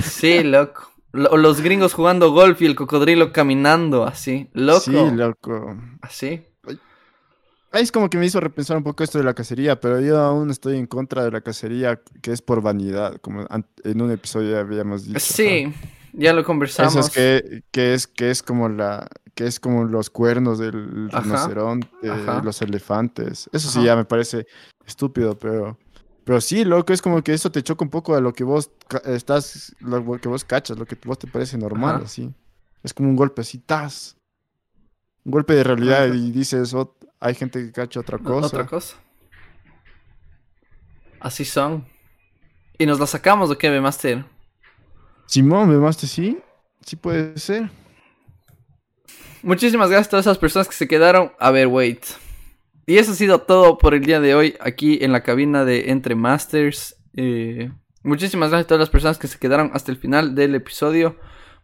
Sí, 0.00 0.44
loco. 0.44 0.89
Los 1.12 1.60
gringos 1.60 1.92
jugando 1.92 2.30
golf 2.32 2.62
y 2.62 2.66
el 2.66 2.76
cocodrilo 2.76 3.32
caminando 3.32 4.04
así. 4.04 4.48
Loco. 4.52 4.80
Sí, 4.80 4.92
loco. 4.92 5.76
Así. 6.02 6.44
Ahí 7.72 7.82
es 7.82 7.92
como 7.92 8.10
que 8.10 8.18
me 8.18 8.26
hizo 8.26 8.40
repensar 8.40 8.76
un 8.76 8.82
poco 8.82 9.04
esto 9.04 9.18
de 9.18 9.24
la 9.24 9.34
cacería, 9.34 9.78
pero 9.78 10.00
yo 10.00 10.18
aún 10.18 10.50
estoy 10.50 10.76
en 10.76 10.86
contra 10.86 11.22
de 11.22 11.30
la 11.30 11.40
cacería 11.40 12.00
que 12.20 12.32
es 12.32 12.42
por 12.42 12.62
vanidad, 12.62 13.16
como 13.20 13.46
en 13.84 14.02
un 14.02 14.10
episodio 14.10 14.52
ya 14.52 14.60
habíamos 14.60 15.06
dicho. 15.06 15.20
Sí. 15.20 15.72
ya 16.12 16.32
lo 16.32 16.42
conversamos. 16.42 16.96
Eso 16.96 17.00
es 17.06 17.10
que, 17.10 17.62
que, 17.70 17.94
es, 17.94 18.08
que 18.08 18.30
es 18.30 18.42
como 18.42 18.68
la, 18.68 19.08
que 19.34 19.46
es 19.46 19.60
como 19.60 19.84
los 19.84 20.10
cuernos 20.10 20.58
del 20.58 21.10
rinoceronte, 21.10 21.88
los 22.42 22.60
elefantes. 22.60 23.48
Eso 23.52 23.70
sí 23.70 23.84
ya 23.84 23.94
me 23.94 24.04
parece 24.04 24.46
estúpido, 24.84 25.38
pero, 25.38 25.78
pero 26.30 26.40
sí, 26.40 26.64
loco, 26.64 26.92
es 26.92 27.02
como 27.02 27.24
que 27.24 27.32
eso 27.32 27.50
te 27.50 27.60
choca 27.60 27.84
un 27.84 27.90
poco 27.90 28.14
a 28.14 28.20
lo 28.20 28.32
que 28.32 28.44
vos 28.44 28.70
estás, 29.04 29.74
lo 29.80 30.20
que 30.20 30.28
vos 30.28 30.44
cachas, 30.44 30.78
lo 30.78 30.86
que 30.86 30.96
vos 31.04 31.18
te 31.18 31.26
parece 31.26 31.58
normal, 31.58 32.02
así. 32.04 32.32
Es 32.84 32.94
como 32.94 33.08
un 33.08 33.16
golpe 33.16 33.40
así, 33.40 33.58
tas. 33.58 34.16
Un 35.24 35.32
golpe 35.32 35.54
de 35.54 35.64
realidad 35.64 36.06
y 36.06 36.30
dices, 36.30 36.72
oh, 36.72 36.96
hay 37.18 37.34
gente 37.34 37.58
que 37.58 37.72
cacha 37.72 37.98
otra 37.98 38.18
cosa. 38.18 38.46
Otra 38.46 38.64
cosa. 38.64 38.96
Así 41.18 41.44
son. 41.44 41.84
¿Y 42.78 42.86
nos 42.86 43.00
la 43.00 43.08
sacamos 43.08 43.50
de 43.50 43.58
qué, 43.58 43.80
Master? 43.80 44.24
Simón, 45.26 45.76
Master, 45.80 46.08
sí. 46.08 46.38
Sí 46.86 46.94
puede 46.94 47.36
ser. 47.40 47.72
Muchísimas 49.42 49.90
gracias 49.90 50.06
a 50.06 50.10
todas 50.10 50.26
esas 50.26 50.38
personas 50.38 50.68
que 50.68 50.76
se 50.76 50.86
quedaron. 50.86 51.32
A 51.40 51.50
ver, 51.50 51.66
wait. 51.66 52.04
Y 52.90 52.98
eso 52.98 53.12
ha 53.12 53.14
sido 53.14 53.42
todo 53.42 53.78
por 53.78 53.94
el 53.94 54.04
día 54.04 54.18
de 54.18 54.34
hoy 54.34 54.56
aquí 54.58 54.98
en 55.00 55.12
la 55.12 55.22
cabina 55.22 55.64
de 55.64 55.92
Entre 55.92 56.16
Masters. 56.16 56.96
Eh, 57.14 57.70
muchísimas 58.02 58.50
gracias 58.50 58.64
a 58.64 58.66
todas 58.66 58.80
las 58.80 58.90
personas 58.90 59.16
que 59.16 59.28
se 59.28 59.38
quedaron 59.38 59.70
hasta 59.74 59.92
el 59.92 59.96
final 59.96 60.34
del 60.34 60.56
episodio. 60.56 61.14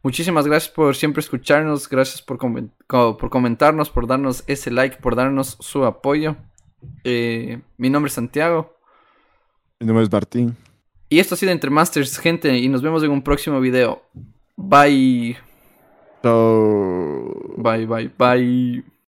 Muchísimas 0.04 0.46
gracias 0.46 0.72
por 0.72 0.94
siempre 0.94 1.18
escucharnos, 1.18 1.88
gracias 1.88 2.22
por, 2.22 2.38
por 2.38 3.28
comentarnos, 3.28 3.90
por 3.90 4.06
darnos 4.06 4.44
ese 4.46 4.70
like, 4.70 4.98
por 4.98 5.16
darnos 5.16 5.56
su 5.58 5.84
apoyo. 5.84 6.36
Eh, 7.02 7.60
mi 7.76 7.90
nombre 7.90 8.06
es 8.06 8.14
Santiago. 8.14 8.76
Mi 9.80 9.88
nombre 9.88 10.04
es 10.04 10.12
Martín. 10.12 10.56
Y 11.08 11.18
esto 11.18 11.34
ha 11.34 11.38
sido 11.38 11.50
Entre 11.50 11.70
Masters, 11.70 12.18
gente, 12.18 12.56
y 12.56 12.68
nos 12.68 12.82
vemos 12.82 13.02
en 13.02 13.10
un 13.10 13.22
próximo 13.22 13.60
video. 13.60 14.00
Bye. 14.54 15.36
Bye, 17.56 17.86
bye, 17.86 18.12
bye. 18.16 18.95